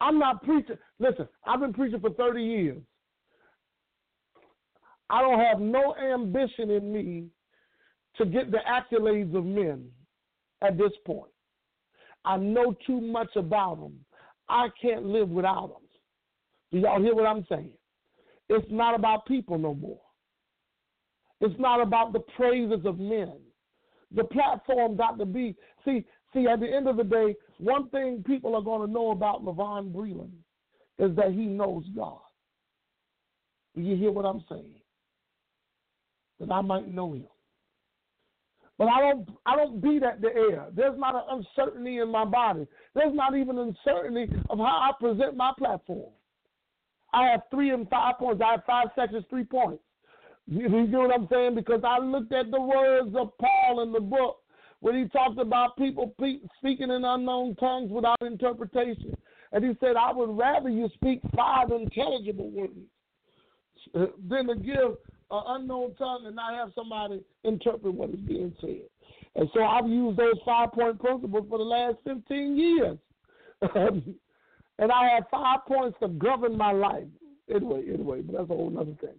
I'm 0.00 0.18
not 0.18 0.42
preaching. 0.42 0.76
Listen, 0.98 1.28
I've 1.46 1.60
been 1.60 1.72
preaching 1.72 2.00
for 2.00 2.10
30 2.10 2.42
years. 2.42 2.78
I 5.08 5.20
don't 5.20 5.38
have 5.38 5.60
no 5.60 5.94
ambition 5.96 6.70
in 6.70 6.92
me 6.92 7.26
to 8.18 8.26
get 8.26 8.50
the 8.50 8.58
accolades 8.68 9.34
of 9.36 9.44
men 9.44 9.86
at 10.62 10.76
this 10.76 10.92
point. 11.04 11.30
I 12.24 12.36
know 12.36 12.74
too 12.86 13.00
much 13.00 13.36
about 13.36 13.80
them. 13.80 13.94
I 14.48 14.68
can't 14.80 15.04
live 15.04 15.28
without 15.28 15.68
them. 15.68 15.82
Do 16.72 16.78
y'all 16.78 17.02
hear 17.02 17.14
what 17.14 17.26
I'm 17.26 17.44
saying? 17.48 17.72
It's 18.48 18.66
not 18.70 18.94
about 18.94 19.26
people 19.26 19.58
no 19.58 19.74
more. 19.74 20.00
It's 21.40 21.58
not 21.58 21.80
about 21.80 22.12
the 22.12 22.20
praises 22.36 22.84
of 22.84 22.98
men. 22.98 23.34
The 24.14 24.24
platform 24.24 24.96
got 24.96 25.18
to 25.18 25.26
be 25.26 25.56
see 25.84 26.04
see 26.32 26.46
at 26.46 26.60
the 26.60 26.72
end 26.72 26.88
of 26.88 26.96
the 26.96 27.04
day, 27.04 27.34
one 27.58 27.88
thing 27.90 28.22
people 28.26 28.54
are 28.54 28.62
going 28.62 28.86
to 28.86 28.92
know 28.92 29.10
about 29.10 29.44
Levon 29.44 29.92
Breland 29.92 30.30
is 30.98 31.14
that 31.16 31.32
he 31.32 31.46
knows 31.46 31.84
God. 31.94 32.20
Do 33.74 33.82
you 33.82 33.96
hear 33.96 34.12
what 34.12 34.24
I'm 34.24 34.44
saying? 34.48 34.76
that 36.40 36.50
I 36.50 36.60
might 36.60 36.92
know 36.92 37.14
him. 37.14 37.26
But 38.78 38.88
I 38.88 39.00
don't 39.00 39.28
I 39.46 39.56
don't 39.56 39.80
beat 39.80 40.02
at 40.02 40.20
the 40.20 40.28
air. 40.28 40.66
There's 40.74 40.98
not 40.98 41.14
an 41.14 41.22
uncertainty 41.56 41.98
in 41.98 42.10
my 42.10 42.24
body. 42.24 42.66
There's 42.94 43.14
not 43.14 43.36
even 43.36 43.58
uncertainty 43.58 44.34
of 44.50 44.58
how 44.58 44.64
I 44.64 44.90
present 45.00 45.36
my 45.36 45.52
platform. 45.56 46.10
I 47.12 47.28
have 47.28 47.42
three 47.50 47.70
and 47.70 47.88
five 47.88 48.18
points. 48.18 48.42
I 48.44 48.52
have 48.52 48.64
five 48.66 48.88
sections, 48.94 49.24
three 49.30 49.44
points. 49.44 49.82
You, 50.46 50.68
you 50.68 50.86
know 50.88 51.00
what 51.00 51.14
I'm 51.14 51.28
saying? 51.30 51.54
Because 51.54 51.80
I 51.84 51.98
looked 51.98 52.32
at 52.32 52.50
the 52.50 52.60
words 52.60 53.14
of 53.16 53.30
Paul 53.38 53.82
in 53.82 53.92
the 53.92 54.00
book 54.00 54.38
when 54.80 54.94
he 54.94 55.08
talked 55.08 55.38
about 55.38 55.76
people 55.76 56.14
speaking 56.58 56.90
in 56.90 57.04
unknown 57.04 57.56
tongues 57.56 57.90
without 57.90 58.20
interpretation. 58.20 59.16
And 59.52 59.64
he 59.64 59.72
said, 59.80 59.96
I 59.96 60.12
would 60.12 60.36
rather 60.36 60.68
you 60.68 60.88
speak 60.94 61.20
five 61.34 61.70
intelligible 61.70 62.50
words 62.50 62.74
than 64.28 64.48
to 64.48 64.56
give 64.56 64.96
an 65.30 65.42
unknown 65.46 65.94
tongue 65.96 66.24
and 66.26 66.36
not 66.36 66.54
have 66.54 66.70
somebody 66.74 67.22
interpret 67.44 67.94
what 67.94 68.10
is 68.10 68.20
being 68.20 68.54
said. 68.60 68.82
And 69.34 69.48
so 69.52 69.62
I've 69.62 69.88
used 69.88 70.18
those 70.18 70.38
five 70.44 70.72
point 70.72 70.98
principles 70.98 71.46
for 71.48 71.58
the 71.58 71.64
last 71.64 71.96
15 72.04 72.56
years. 72.56 72.98
and 74.78 74.92
I 74.92 75.08
have 75.14 75.24
five 75.30 75.60
points 75.66 75.98
to 76.02 76.08
govern 76.08 76.56
my 76.56 76.72
life. 76.72 77.04
Anyway, 77.54 77.84
anyway, 77.92 78.22
but 78.22 78.36
that's 78.36 78.50
a 78.50 78.54
whole 78.54 78.74
other 78.78 78.96
thing. 79.00 79.14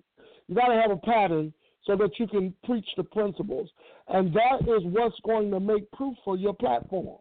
You 0.47 0.55
got 0.55 0.67
to 0.67 0.81
have 0.81 0.91
a 0.91 0.97
pattern 0.97 1.53
so 1.85 1.95
that 1.95 2.11
you 2.19 2.27
can 2.27 2.53
preach 2.65 2.87
the 2.97 3.03
principles. 3.03 3.69
And 4.07 4.33
that 4.33 4.61
is 4.61 4.83
what's 4.83 5.19
going 5.25 5.51
to 5.51 5.59
make 5.59 5.89
proof 5.91 6.15
for 6.25 6.37
your 6.37 6.53
platform. 6.53 7.19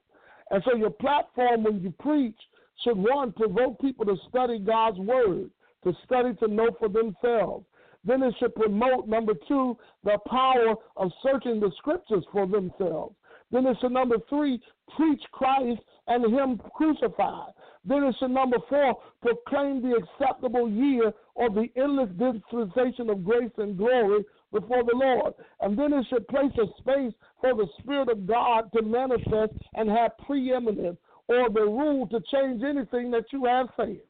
And 0.50 0.62
so 0.64 0.76
your 0.76 0.90
platform, 0.90 1.64
when 1.64 1.80
you 1.80 1.92
preach, 1.98 2.36
should 2.84 2.96
one, 2.96 3.32
provoke 3.32 3.80
people 3.80 4.04
to 4.06 4.16
study 4.28 4.58
God's 4.58 4.98
word, 4.98 5.50
to 5.84 5.92
study 6.04 6.34
to 6.34 6.48
know 6.48 6.70
for 6.78 6.88
themselves, 6.88 7.64
then 8.06 8.22
it 8.22 8.34
should 8.38 8.54
promote, 8.54 9.08
number 9.08 9.32
two, 9.48 9.76
the 10.04 10.18
power 10.28 10.74
of 10.96 11.10
searching 11.22 11.60
the 11.60 11.70
scriptures 11.78 12.24
for 12.32 12.46
themselves. 12.46 13.14
Then 13.50 13.66
it 13.66 13.76
should, 13.80 13.92
number 13.92 14.16
three, 14.28 14.60
preach 14.96 15.22
Christ 15.32 15.80
and 16.06 16.24
Him 16.32 16.60
crucified. 16.74 17.52
Then 17.84 18.04
it 18.04 18.16
should, 18.18 18.30
number 18.30 18.58
four, 18.68 18.96
proclaim 19.22 19.82
the 19.82 19.96
acceptable 19.96 20.68
year 20.70 21.12
or 21.34 21.50
the 21.50 21.68
endless 21.76 22.10
dispensation 22.10 23.10
of 23.10 23.24
grace 23.24 23.50
and 23.58 23.76
glory 23.76 24.24
before 24.52 24.84
the 24.84 24.94
Lord. 24.96 25.34
And 25.60 25.78
then 25.78 25.92
it 25.92 26.06
should 26.08 26.26
place 26.28 26.52
a 26.58 26.66
space 26.80 27.12
for 27.40 27.54
the 27.54 27.66
Spirit 27.80 28.08
of 28.08 28.26
God 28.26 28.70
to 28.74 28.82
manifest 28.82 29.52
and 29.74 29.88
have 29.90 30.16
preeminence 30.26 30.98
or 31.28 31.50
the 31.50 31.62
rule 31.62 32.06
to 32.08 32.20
change 32.32 32.62
anything 32.62 33.10
that 33.10 33.24
you 33.32 33.44
have 33.44 33.66
said. 33.76 34.00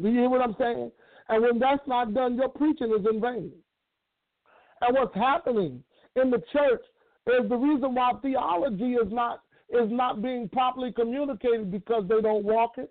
Do 0.00 0.08
you 0.08 0.20
hear 0.20 0.30
what 0.30 0.42
I'm 0.42 0.56
saying? 0.58 0.92
And 1.28 1.42
when 1.42 1.58
that's 1.58 1.86
not 1.86 2.14
done, 2.14 2.36
your 2.36 2.48
preaching 2.48 2.94
is 2.98 3.06
in 3.10 3.20
vain. 3.20 3.52
And 4.80 4.96
what's 4.96 5.14
happening 5.14 5.82
in 6.16 6.30
the 6.30 6.42
church 6.52 6.82
is 7.26 7.48
the 7.48 7.56
reason 7.56 7.94
why 7.94 8.12
theology 8.22 8.94
is 8.94 9.12
not 9.12 9.42
is 9.70 9.90
not 9.90 10.22
being 10.22 10.48
properly 10.48 10.90
communicated 10.92 11.70
because 11.70 12.04
they 12.08 12.22
don't 12.22 12.42
walk 12.42 12.78
it, 12.78 12.90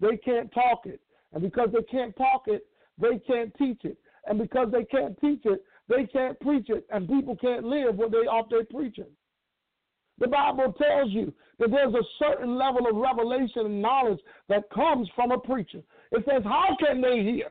they 0.00 0.16
can't 0.16 0.52
talk 0.52 0.80
it, 0.84 1.00
and 1.32 1.42
because 1.42 1.68
they 1.72 1.82
can't 1.82 2.16
talk 2.16 2.42
it, 2.48 2.66
they 3.00 3.20
can't 3.24 3.54
teach 3.56 3.84
it, 3.84 3.96
and 4.26 4.36
because 4.36 4.68
they 4.72 4.84
can't 4.84 5.16
teach 5.20 5.42
it, 5.44 5.62
they 5.88 6.06
can't 6.06 6.38
preach 6.40 6.70
it, 6.70 6.84
and 6.90 7.08
people 7.08 7.36
can't 7.36 7.64
live 7.64 7.94
what 7.94 8.10
they 8.10 8.18
off 8.18 8.50
their 8.50 8.64
preaching. 8.64 9.06
The 10.18 10.26
Bible 10.26 10.72
tells 10.72 11.12
you 11.12 11.32
that 11.60 11.70
there's 11.70 11.94
a 11.94 12.02
certain 12.18 12.58
level 12.58 12.88
of 12.88 12.96
revelation 12.96 13.66
and 13.66 13.80
knowledge 13.80 14.18
that 14.48 14.68
comes 14.70 15.08
from 15.14 15.30
a 15.30 15.38
preacher. 15.38 15.82
It 16.10 16.24
says, 16.28 16.42
How 16.42 16.76
can 16.84 17.00
they 17.00 17.22
hear 17.22 17.50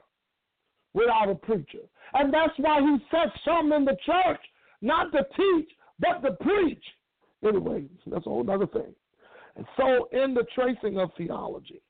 without 0.97 1.29
a 1.29 1.35
preacher. 1.35 1.85
And 2.13 2.33
that's 2.33 2.53
why 2.57 2.81
he 2.81 2.97
set 3.11 3.31
some 3.45 3.71
in 3.71 3.85
the 3.85 3.97
church 4.05 4.41
not 4.81 5.11
to 5.11 5.25
teach, 5.35 5.69
but 5.99 6.21
to 6.21 6.33
preach. 6.41 6.83
Anyway, 7.43 7.85
that's 8.07 8.25
a 8.25 8.29
whole 8.29 8.49
other 8.49 8.67
thing. 8.67 8.93
And 9.55 9.65
so, 9.75 10.07
in 10.11 10.33
the 10.33 10.45
tracing 10.55 10.99
of 10.99 11.09
theology, 11.17 11.81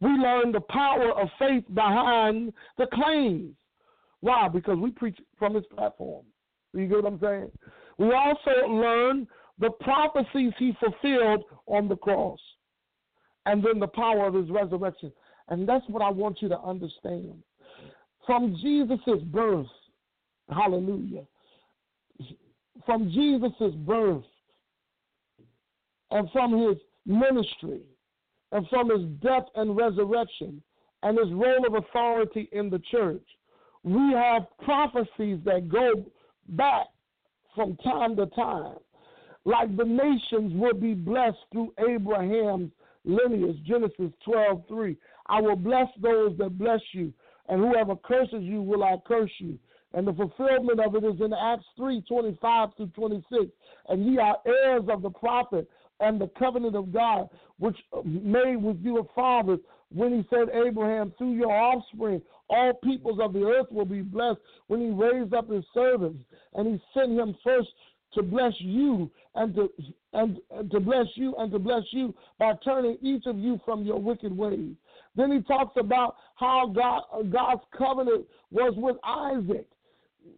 we 0.00 0.10
learn 0.10 0.52
the 0.52 0.60
power 0.60 1.10
of 1.12 1.28
faith 1.38 1.64
behind 1.74 2.52
the 2.76 2.86
claims. 2.92 3.56
Why? 4.20 4.48
Because 4.48 4.78
we 4.78 4.90
preach 4.90 5.18
from 5.38 5.54
his 5.54 5.64
platform. 5.74 6.24
You 6.72 6.86
get 6.86 7.02
what 7.02 7.12
I'm 7.12 7.20
saying? 7.20 7.50
We 7.98 8.12
also 8.12 8.68
learn 8.68 9.26
the 9.58 9.70
prophecies 9.70 10.52
he 10.58 10.76
fulfilled 10.78 11.44
on 11.66 11.88
the 11.88 11.96
cross 11.96 12.38
and 13.46 13.64
then 13.64 13.80
the 13.80 13.88
power 13.88 14.26
of 14.26 14.34
his 14.34 14.50
resurrection. 14.50 15.12
And 15.48 15.68
that's 15.68 15.84
what 15.88 16.02
I 16.02 16.10
want 16.10 16.42
you 16.42 16.48
to 16.48 16.60
understand. 16.60 17.42
From 18.28 18.54
Jesus' 18.60 19.22
birth, 19.32 19.66
hallelujah, 20.50 21.24
from 22.84 23.10
Jesus' 23.10 23.74
birth 23.86 24.22
and 26.10 26.30
from 26.30 26.52
his 26.58 26.76
ministry 27.06 27.80
and 28.52 28.68
from 28.68 28.90
his 28.90 29.08
death 29.22 29.46
and 29.54 29.74
resurrection 29.74 30.62
and 31.02 31.18
his 31.18 31.32
role 31.32 31.66
of 31.66 31.82
authority 31.82 32.50
in 32.52 32.68
the 32.68 32.82
church, 32.90 33.24
we 33.82 34.12
have 34.12 34.42
prophecies 34.62 35.38
that 35.46 35.70
go 35.70 36.04
back 36.50 36.88
from 37.54 37.78
time 37.78 38.14
to 38.16 38.26
time. 38.26 38.76
Like 39.46 39.74
the 39.74 39.84
nations 39.84 40.52
will 40.54 40.78
be 40.78 40.92
blessed 40.92 41.38
through 41.50 41.72
Abraham's 41.78 42.72
lineage, 43.06 43.56
Genesis 43.66 44.12
12 44.26 44.64
3. 44.68 44.96
I 45.28 45.40
will 45.40 45.56
bless 45.56 45.88
those 46.02 46.36
that 46.36 46.58
bless 46.58 46.80
you, 46.92 47.10
and 47.48 47.60
whoever 47.60 47.96
curses 47.96 48.42
you 48.42 48.62
will 48.62 48.84
I 48.84 48.96
curse 49.06 49.30
you. 49.38 49.58
And 49.94 50.06
the 50.06 50.12
fulfillment 50.12 50.80
of 50.80 50.94
it 50.96 51.04
is 51.04 51.20
in 51.20 51.32
Acts 51.32 51.64
3 51.76 52.02
25 52.02 52.68
through 52.76 52.88
26. 52.88 53.44
And 53.88 54.04
ye 54.04 54.18
are 54.18 54.36
heirs 54.46 54.84
of 54.90 55.02
the 55.02 55.10
prophet 55.10 55.68
and 56.00 56.20
the 56.20 56.30
covenant 56.38 56.76
of 56.76 56.92
God, 56.92 57.28
which 57.58 57.76
made 58.04 58.56
with 58.56 58.80
your 58.80 59.06
fathers 59.14 59.58
when 59.90 60.12
he 60.12 60.26
said, 60.28 60.48
Abraham, 60.54 61.12
through 61.16 61.32
your 61.32 61.50
offspring, 61.50 62.20
all 62.50 62.74
peoples 62.84 63.18
of 63.20 63.32
the 63.32 63.44
earth 63.44 63.66
will 63.70 63.86
be 63.86 64.02
blessed 64.02 64.40
when 64.66 64.80
he 64.80 64.90
raised 64.90 65.32
up 65.34 65.50
his 65.50 65.64
servants. 65.72 66.22
And 66.54 66.68
he 66.68 66.82
sent 66.94 67.18
him 67.18 67.34
first 67.42 67.68
to 68.14 68.22
bless 68.22 68.52
you 68.58 69.10
and 69.34 69.54
to 69.54 69.70
and, 70.14 70.38
and, 70.50 70.70
to 70.70 70.80
bless 70.80 71.06
you 71.14 71.34
and 71.36 71.52
to 71.52 71.58
bless 71.58 71.82
you 71.90 72.14
by 72.38 72.54
turning 72.64 72.96
each 73.02 73.24
of 73.26 73.38
you 73.38 73.60
from 73.64 73.84
your 73.84 74.00
wicked 74.00 74.34
ways. 74.34 74.74
Then 75.18 75.32
he 75.32 75.40
talks 75.42 75.76
about 75.76 76.14
how 76.36 76.72
God 76.72 77.02
uh, 77.12 77.22
God's 77.24 77.62
covenant 77.76 78.24
was 78.52 78.72
with 78.76 78.96
Isaac. 79.04 79.66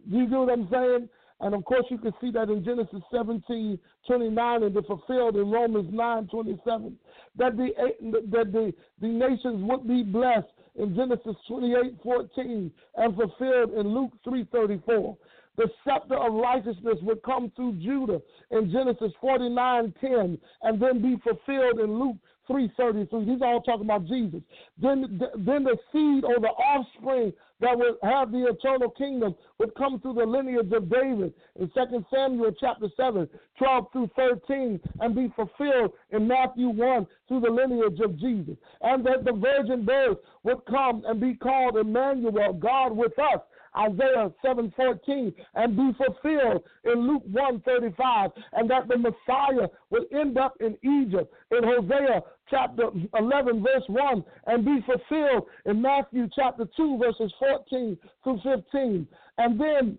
Do 0.09 0.17
you 0.17 0.27
get 0.27 0.39
what 0.39 0.51
I'm 0.51 0.67
saying? 0.71 1.07
And 1.39 1.53
of 1.53 1.63
course, 1.65 1.85
you 1.89 1.99
can 1.99 2.13
see 2.19 2.31
that 2.31 2.49
in 2.49 2.63
Genesis 2.65 3.01
17 3.11 3.77
29 4.07 4.63
and 4.63 4.75
the 4.75 4.81
fulfilled 4.81 5.35
in 5.37 5.51
Romans 5.51 5.87
9 5.93 6.27
27. 6.27 6.97
That 7.37 7.57
the, 7.57 7.69
eh, 7.77 8.11
that 8.31 8.51
the, 8.51 8.73
the 8.99 9.07
nations 9.07 9.63
would 9.69 9.87
be 9.87 10.01
blessed 10.01 10.47
in 10.75 10.95
Genesis 10.95 11.35
28 11.47 11.97
14 12.01 12.71
and 12.95 13.15
fulfilled 13.15 13.73
in 13.73 13.87
Luke 13.87 14.13
3 14.23 14.47
34. 14.51 15.17
The 15.57 15.69
scepter 15.83 16.17
of 16.17 16.33
righteousness 16.33 16.97
would 17.03 17.21
come 17.21 17.51
through 17.55 17.73
Judah 17.73 18.19
in 18.49 18.71
Genesis 18.71 19.11
49 19.21 19.93
10 20.01 20.39
and 20.63 20.81
then 20.81 21.03
be 21.03 21.21
fulfilled 21.23 21.79
in 21.79 21.99
Luke 21.99 22.17
333. 22.47 23.25
These 23.25 23.41
are 23.41 23.53
all 23.53 23.61
talking 23.61 23.85
about 23.85 24.07
Jesus. 24.07 24.41
Then, 24.81 25.21
then 25.37 25.63
the 25.63 25.77
seed 25.91 26.23
or 26.23 26.39
the 26.39 26.49
offspring 26.49 27.33
that 27.61 27.77
would 27.77 27.95
have 28.01 28.31
the 28.31 28.47
eternal 28.47 28.89
kingdom 28.89 29.35
would 29.59 29.73
come 29.75 29.99
through 29.99 30.15
the 30.15 30.25
lineage 30.25 30.71
of 30.71 30.89
David 30.89 31.33
in 31.59 31.69
2 31.69 32.05
Samuel 32.11 32.51
chapter 32.59 32.87
7, 32.97 33.29
12 33.57 33.85
through 33.93 34.09
13, 34.15 34.79
and 34.99 35.15
be 35.15 35.31
fulfilled 35.35 35.91
in 36.09 36.27
Matthew 36.27 36.69
1 36.69 37.07
through 37.27 37.41
the 37.41 37.49
lineage 37.49 37.99
of 38.03 38.17
Jesus. 38.19 38.55
And 38.81 39.05
that 39.05 39.23
the 39.23 39.33
virgin 39.33 39.85
birth 39.85 40.17
would 40.43 40.65
come 40.65 41.03
and 41.05 41.21
be 41.21 41.35
called 41.35 41.77
Emmanuel, 41.77 42.53
God 42.53 42.97
with 42.97 43.17
us. 43.19 43.41
Isaiah 43.77 44.31
7:14 44.43 45.33
and 45.55 45.75
be 45.75 45.93
fulfilled 45.93 46.63
in 46.83 47.07
Luke 47.07 47.23
1:35 47.31 48.31
and 48.53 48.69
that 48.69 48.87
the 48.87 48.97
Messiah 48.97 49.67
will 49.89 50.05
end 50.11 50.37
up 50.37 50.55
in 50.59 50.77
Egypt. 50.83 51.33
In 51.51 51.63
Hosea 51.63 52.21
chapter 52.49 52.89
11 53.17 53.63
verse 53.63 53.83
1 53.87 54.23
and 54.47 54.65
be 54.65 54.81
fulfilled 54.81 55.47
in 55.65 55.81
Matthew 55.81 56.27
chapter 56.35 56.65
2 56.75 56.97
verses 56.97 57.33
14 57.39 57.97
through 58.23 58.39
15 58.43 59.07
and 59.37 59.59
then 59.59 59.97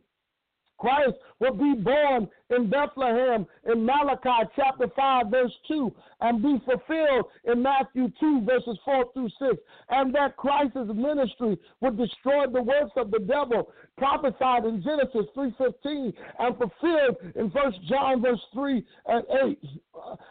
Christ 0.83 1.17
will 1.39 1.55
be 1.55 1.81
born 1.81 2.29
in 2.51 2.69
Bethlehem 2.69 3.47
in 3.73 3.87
Malachi 3.87 4.51
chapter 4.57 4.89
5, 4.97 5.27
verse 5.31 5.53
2, 5.69 5.93
and 6.23 6.43
be 6.43 6.61
fulfilled 6.65 7.27
in 7.45 7.63
Matthew 7.63 8.11
2, 8.19 8.41
verses 8.45 8.77
4 8.85 9.05
through 9.15 9.29
6, 9.39 9.63
and 9.91 10.13
that 10.13 10.37
Christ's 10.37 10.91
ministry 10.93 11.57
would 11.81 11.97
destroy 11.97 12.49
the 12.49 12.63
works 12.63 12.91
of 12.97 13.13
the 13.13 13.21
devil, 13.21 13.71
prophesied 13.97 14.65
in 14.65 14.83
Genesis 14.83 15.27
3.15, 15.37 16.13
and 16.41 16.57
fulfilled 16.57 17.17
in 17.37 17.47
1 17.51 17.73
John 17.89 18.21
verse 18.21 18.41
3 18.53 18.85
and 19.07 19.25
8. 19.45 19.59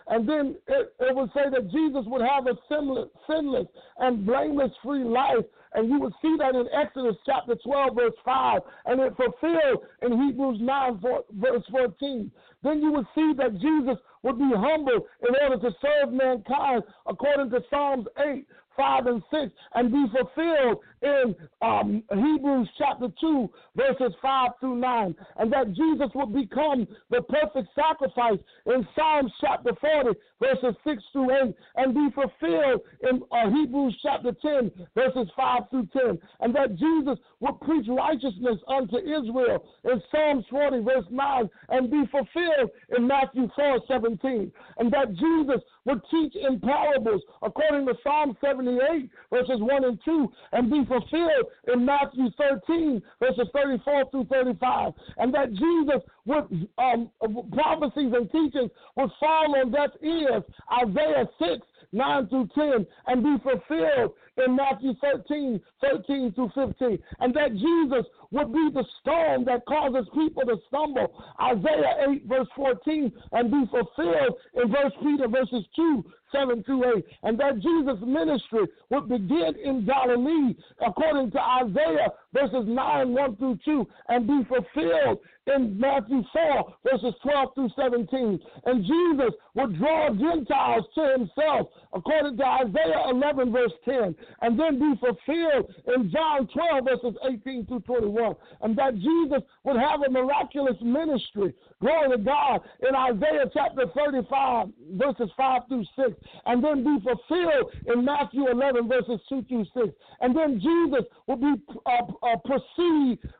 And 0.08 0.28
then 0.28 0.56
it, 0.68 0.94
it 1.00 1.16
would 1.16 1.30
say 1.34 1.50
that 1.50 1.72
Jesus 1.72 2.04
would 2.08 2.22
have 2.22 2.48
a 2.48 2.58
sinless, 2.68 3.08
sinless 3.26 3.68
and 4.00 4.26
blameless 4.26 4.72
free 4.84 5.06
life 5.06 5.46
and 5.74 5.90
you 5.90 6.00
will 6.00 6.14
see 6.22 6.36
that 6.40 6.56
in 6.56 6.68
Exodus 6.74 7.16
chapter 7.26 7.56
12, 7.56 7.96
verse 7.96 8.14
5, 8.26 8.62
and 8.86 9.00
it 9.00 9.14
fulfilled 9.16 9.86
in 10.02 10.28
Hebrews 10.28 10.60
9, 10.62 11.02
verse 11.34 11.64
14. 11.72 12.32
Then 12.64 12.82
you 12.82 12.92
will 12.92 13.08
see 13.16 13.34
that 13.38 13.60
Jesus 13.60 13.98
would 14.24 14.38
be 14.38 14.52
humble 14.54 15.08
in 15.28 15.36
order 15.42 15.58
to 15.70 15.76
serve 15.82 16.14
mankind 16.14 16.84
according 17.08 17.50
to 17.52 17.62
Psalms 17.70 18.08
8, 18.18 18.46
5 18.76 19.08
and 19.08 19.24
6 19.32 19.52
and 19.76 19.92
be 19.92 20.06
fulfilled 20.12 20.80
in 21.02 21.36
um, 21.62 22.04
Hebrews 22.12 22.70
chapter 22.78 23.08
2, 23.20 23.50
verses 23.76 24.14
5 24.22 24.52
through 24.60 24.76
9. 24.76 25.16
And 25.38 25.54
that 25.54 25.74
Jesus 25.74 26.10
would 26.16 26.34
become 26.34 26.88
the 27.10 27.22
perfect 27.22 27.70
sacrifice 27.76 28.40
in 28.66 28.88
Psalms 28.96 29.32
chapter 29.42 29.72
40, 29.80 30.20
verses 30.40 30.76
6 30.86 31.04
through 31.12 31.32
8, 31.32 31.56
and 31.78 31.94
be 31.94 32.08
fulfilled 32.14 32.82
in 33.10 33.22
uh, 33.32 33.50
Hebrews 33.50 33.98
chapter 34.04 34.32
10, 34.42 34.72
verses 34.96 35.28
5 35.36 35.62
through 35.70 35.88
10. 35.94 36.20
And 36.42 36.56
that 36.56 36.76
Jesus 36.78 37.18
would 37.40 37.60
preach 37.62 37.88
righteousness 37.90 38.58
unto 38.68 38.98
Israel 38.98 39.64
in 39.84 40.02
Psalms 40.12 40.46
40, 40.50 40.80
verse 40.82 41.06
9, 41.10 41.50
and 41.70 41.92
be 41.92 42.04
fulfilled 42.12 42.70
in 42.98 43.08
Matthew 43.08 43.50
4, 43.56 43.80
17. 43.88 44.52
And 44.78 44.92
that 44.94 45.14
Jesus 45.14 45.62
would 45.86 46.02
teach 46.12 46.36
in 46.36 46.60
parables 46.60 47.22
according 47.42 47.86
to 47.88 47.94
Psalm 48.04 48.38
78, 48.42 49.10
verses 49.32 49.60
1 49.60 49.84
and 49.84 50.00
2, 50.04 50.32
and 50.54 50.72
be 50.72 50.86
fulfilled 50.86 51.46
in 51.74 51.86
Matthew 51.86 52.30
13, 52.38 53.02
verses 53.20 53.48
34 53.54 54.10
through 54.12 54.26
35. 54.26 54.94
And 55.18 55.34
that 55.34 55.52
Jesus 55.54 56.02
would, 56.26 56.68
um, 56.78 57.10
prophecies 57.52 58.14
and 58.14 58.32
teachings 58.32 58.72
would 58.96 59.10
fall 59.20 59.56
on 59.56 59.72
deaf 59.72 59.90
ears, 60.04 60.44
Isaiah 60.84 61.28
6, 61.40 61.68
9 61.92 62.28
through 62.28 62.50
10, 62.56 62.86
and 63.08 63.24
be 63.24 63.36
fulfilled 63.44 64.14
in 64.46 64.56
Matthew 64.56 64.94
13, 65.02 65.60
13 65.82 66.34
through 66.34 66.52
15. 66.56 67.00
And 67.20 67.34
that 67.34 67.54
Jesus 67.54 68.06
would 68.32 68.54
be 68.54 68.70
the 68.74 68.86
stone 69.02 69.46
that 69.46 69.66
causes 69.66 70.08
people 70.14 70.44
to 70.44 70.58
stumble. 70.68 71.14
Isaiah 71.42 72.08
8, 72.10 72.26
verse 72.26 72.48
14, 72.56 73.12
and 73.34 73.52
be 73.52 73.64
fulfilled 73.70 74.38
in 74.56 74.72
First 74.72 74.96
Peter, 75.02 75.28
verses 75.28 75.66
2, 75.76 76.06
7 76.32 76.64
through 76.64 76.98
8. 76.98 77.06
And 77.24 77.40
that 77.40 77.60
Jesus' 77.60 78.00
ministry 78.06 78.68
would 78.90 79.10
begin 79.10 79.54
in 79.64 79.86
Galilee, 79.86 80.56
according 80.86 81.32
to 81.32 81.40
Isaiah, 81.40 82.10
verses 82.34 82.66
9, 82.68 83.14
1 83.14 83.36
through 83.38 83.60
2, 83.66 83.88
and 84.10 84.28
be 84.28 84.42
fulfilled 84.48 85.20
in 85.48 85.80
Matthew 85.80 86.24
4, 86.32 86.74
verses 86.84 87.14
12 87.24 87.50
through 87.56 87.70
17. 87.76 88.40
And 88.66 88.84
Jesus 88.84 89.34
would 89.56 89.78
draw 89.78 90.10
Gentiles 90.10 90.86
to 90.96 91.16
himself, 91.18 91.68
according 91.94 92.38
to 92.38 92.46
Isaiah 92.46 93.10
11, 93.10 93.52
verse 93.52 93.72
10, 93.86 94.16
and 94.42 94.60
then 94.60 94.80
be 94.80 95.00
fulfilled 95.00 95.74
in 95.96 96.12
John 96.12 96.48
12, 96.48 96.86
verses 96.86 97.18
18 97.28 97.66
through 97.66 97.80
21. 97.82 98.36
And 98.62 98.78
that 98.78 98.96
Jesus 98.96 99.42
would 99.64 99.78
have 99.78 100.02
a 100.08 100.10
miraculous 100.12 100.78
ministry, 100.82 101.54
glory 101.82 102.18
to 102.18 102.24
God, 102.24 102.62
in 102.88 102.96
Isaiah 102.96 103.50
chapter 103.54 103.86
35, 103.96 104.68
verses 104.94 105.30
5 105.36 105.62
through 105.68 105.86
6, 105.96 106.10
and 106.46 106.64
then 106.64 106.84
be 106.84 106.98
fulfilled 107.04 107.72
in 107.88 108.06
Matthew 108.06 108.50
11, 108.50 108.88
verses 108.88 109.20
2 109.30 109.44
through 109.48 109.66
6. 109.74 109.88
And 110.22 110.36
then 110.36 110.60
Jesus 110.60 111.06
will 111.28 111.38
be 111.38 111.54
uh, 111.86 112.04
uh, 112.24 112.38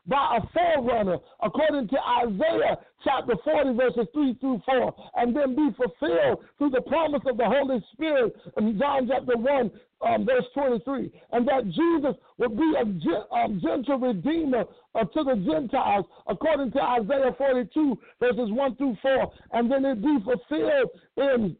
by 0.06 0.38
a 0.38 0.40
forerunner, 0.52 1.18
according 1.42 1.88
to 1.88 1.96
Isaiah 2.00 2.78
chapter 3.04 3.34
40, 3.44 3.76
verses 3.76 4.06
3 4.12 4.36
through 4.40 4.62
4, 4.64 4.94
and 5.16 5.36
then 5.36 5.56
be 5.56 5.68
fulfilled 5.76 6.44
through 6.58 6.70
the 6.70 6.82
promise 6.82 7.22
of 7.26 7.36
the 7.36 7.44
Holy 7.44 7.82
Spirit 7.92 8.34
in 8.58 8.78
John 8.78 9.08
chapter 9.08 9.36
1, 9.36 9.70
um, 10.06 10.26
verse 10.26 10.44
23, 10.54 11.12
and 11.32 11.46
that 11.46 11.64
Jesus 11.66 12.16
would 12.38 12.56
be 12.56 12.74
a 12.76 13.34
um, 13.34 13.60
gentle 13.62 13.98
redeemer 13.98 14.64
uh, 14.94 15.04
to 15.04 15.24
the 15.24 15.36
Gentiles, 15.46 16.04
according 16.26 16.72
to 16.72 16.82
Isaiah 16.82 17.34
42, 17.36 17.98
verses 18.20 18.50
1 18.50 18.76
through 18.76 18.96
4, 19.02 19.32
and 19.52 19.70
then 19.70 19.84
it 19.84 20.02
be 20.02 20.18
fulfilled 20.24 20.90
in 21.16 21.56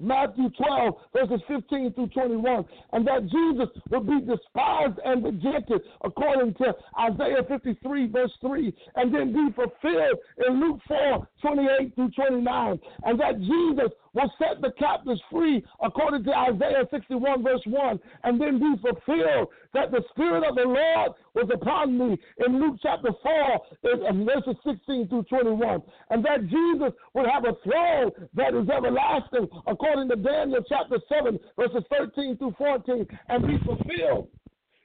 Matthew 0.00 0.50
12, 0.50 0.94
verses 1.12 1.40
15 1.48 1.92
through 1.94 2.08
21, 2.08 2.64
and 2.92 3.06
that 3.06 3.22
Jesus 3.22 3.68
would 3.90 4.06
be 4.06 4.20
despised 4.20 4.98
and 5.04 5.24
rejected 5.24 5.82
according 6.04 6.54
to 6.54 6.74
Isaiah 6.98 7.42
53, 7.48 8.06
verse 8.08 8.32
3, 8.40 8.74
and 8.96 9.14
then 9.14 9.32
be 9.32 9.52
fulfilled 9.54 10.18
in 10.46 10.60
Luke 10.60 10.80
4, 10.88 11.28
28 11.42 11.94
through 11.94 12.10
29, 12.10 12.80
and 13.04 13.20
that 13.20 13.40
Jesus 13.40 13.92
will 14.16 14.32
set 14.38 14.62
the 14.62 14.72
captives 14.78 15.20
free 15.30 15.62
according 15.82 16.24
to 16.24 16.36
Isaiah 16.36 16.88
61, 16.90 17.44
verse 17.44 17.60
1, 17.66 18.00
and 18.24 18.40
then 18.40 18.58
be 18.58 18.74
fulfilled 18.80 19.48
that 19.74 19.90
the 19.90 20.02
Spirit 20.10 20.42
of 20.42 20.56
the 20.56 20.62
Lord 20.62 21.12
was 21.34 21.48
upon 21.52 21.98
me. 21.98 22.18
In 22.46 22.58
Luke 22.58 22.76
chapter 22.82 23.10
4, 23.22 24.08
in 24.08 24.24
verses 24.24 24.56
16 24.64 25.08
through 25.08 25.24
21, 25.24 25.82
and 26.10 26.24
that 26.24 26.48
Jesus 26.48 26.92
would 27.14 27.26
have 27.26 27.44
a 27.44 27.54
throne 27.62 28.10
that 28.34 28.54
is 28.54 28.68
everlasting 28.70 29.48
according 29.66 30.08
to 30.08 30.16
Daniel 30.16 30.64
chapter 30.66 30.96
7, 31.08 31.38
verses 31.56 31.84
13 31.90 32.38
through 32.38 32.54
14, 32.56 33.06
and 33.28 33.46
be 33.46 33.58
fulfilled 33.64 34.28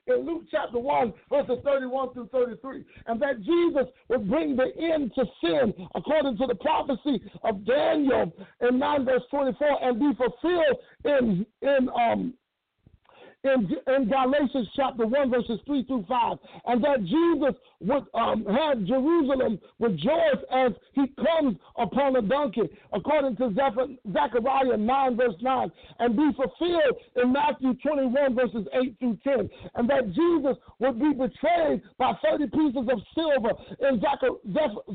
in 0.07 0.25
Luke 0.25 0.43
chapter 0.49 0.79
1, 0.79 1.13
verses 1.29 1.57
31 1.63 2.13
through 2.13 2.29
33, 2.31 2.83
and 3.07 3.21
that 3.21 3.41
Jesus 3.41 3.91
would 4.09 4.29
bring 4.29 4.55
the 4.55 4.71
end 4.77 5.11
to 5.15 5.25
sin 5.43 5.73
according 5.95 6.37
to 6.37 6.47
the 6.47 6.55
prophecy 6.55 7.21
of 7.43 7.65
Daniel 7.65 8.31
in 8.61 8.79
9 8.79 9.05
verse 9.05 9.23
24 9.29 9.83
and 9.83 9.99
be 9.99 10.11
fulfilled 10.15 10.77
in, 11.05 11.45
in 11.61 11.89
um, 11.89 12.33
in, 13.43 13.75
in 13.87 14.07
Galatians 14.07 14.67
chapter 14.75 15.05
1, 15.05 15.31
verses 15.31 15.59
3 15.65 15.83
through 15.85 16.05
5, 16.07 16.37
and 16.67 16.83
that 16.83 17.03
Jesus 17.03 17.55
would 17.79 18.03
um, 18.13 18.45
have 18.45 18.85
Jerusalem 18.85 19.59
rejoice 19.79 20.41
as 20.53 20.71
he 20.93 21.07
comes 21.17 21.57
upon 21.77 22.15
a 22.15 22.21
donkey, 22.21 22.69
according 22.93 23.35
to 23.37 23.51
Zechariah 24.13 24.77
9, 24.77 25.17
verse 25.17 25.33
9, 25.41 25.71
and 25.99 26.15
be 26.15 26.29
fulfilled 26.35 26.97
in 27.15 27.33
Matthew 27.33 27.73
21, 27.83 28.35
verses 28.35 28.67
8 28.73 28.95
through 28.99 29.17
10, 29.23 29.49
and 29.75 29.89
that 29.89 30.13
Jesus 30.13 30.57
would 30.77 30.99
be 30.99 31.11
betrayed 31.13 31.81
by 31.97 32.13
30 32.23 32.45
pieces 32.47 32.87
of 32.91 32.99
silver 33.15 33.51
in 33.89 33.99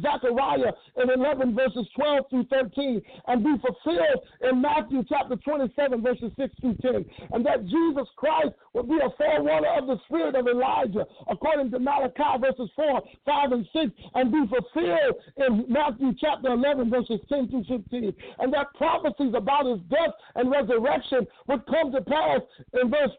Zechariah 0.00 0.72
in 1.02 1.10
11, 1.10 1.54
verses 1.54 1.86
12 1.96 2.24
through 2.30 2.44
13, 2.44 3.02
and 3.26 3.42
be 3.42 3.54
fulfilled 3.60 4.22
in 4.48 4.62
Matthew 4.62 5.02
chapter 5.08 5.34
27, 5.34 6.00
verses 6.00 6.30
6 6.38 6.54
through 6.60 6.76
10, 6.80 7.04
and 7.32 7.44
that 7.44 7.64
Jesus 7.66 8.06
Christ 8.16 8.35
Christ 8.36 8.54
would 8.72 8.88
be 8.88 8.98
a 9.02 9.10
forerunner 9.16 9.68
of 9.78 9.86
the 9.86 9.98
spirit 10.06 10.34
of 10.34 10.46
Elijah, 10.46 11.06
according 11.28 11.70
to 11.70 11.78
Malachi 11.78 12.40
verses 12.40 12.70
4, 12.76 13.02
5, 13.24 13.52
and 13.52 13.66
6, 13.72 13.86
and 14.14 14.32
be 14.32 14.42
fulfilled 14.48 15.14
in 15.36 15.64
Matthew 15.68 16.12
chapter 16.20 16.48
11, 16.52 16.90
verses 16.90 17.20
10 17.28 17.48
through 17.48 17.64
15. 17.68 18.12
And 18.38 18.52
that 18.52 18.74
prophecies 18.74 19.34
about 19.34 19.66
his 19.66 19.80
death 19.88 20.14
and 20.34 20.50
resurrection 20.50 21.26
would 21.48 21.66
come 21.66 21.92
to 21.92 22.00
pass 22.02 22.40
in 22.80 22.90
verse. 22.90 23.10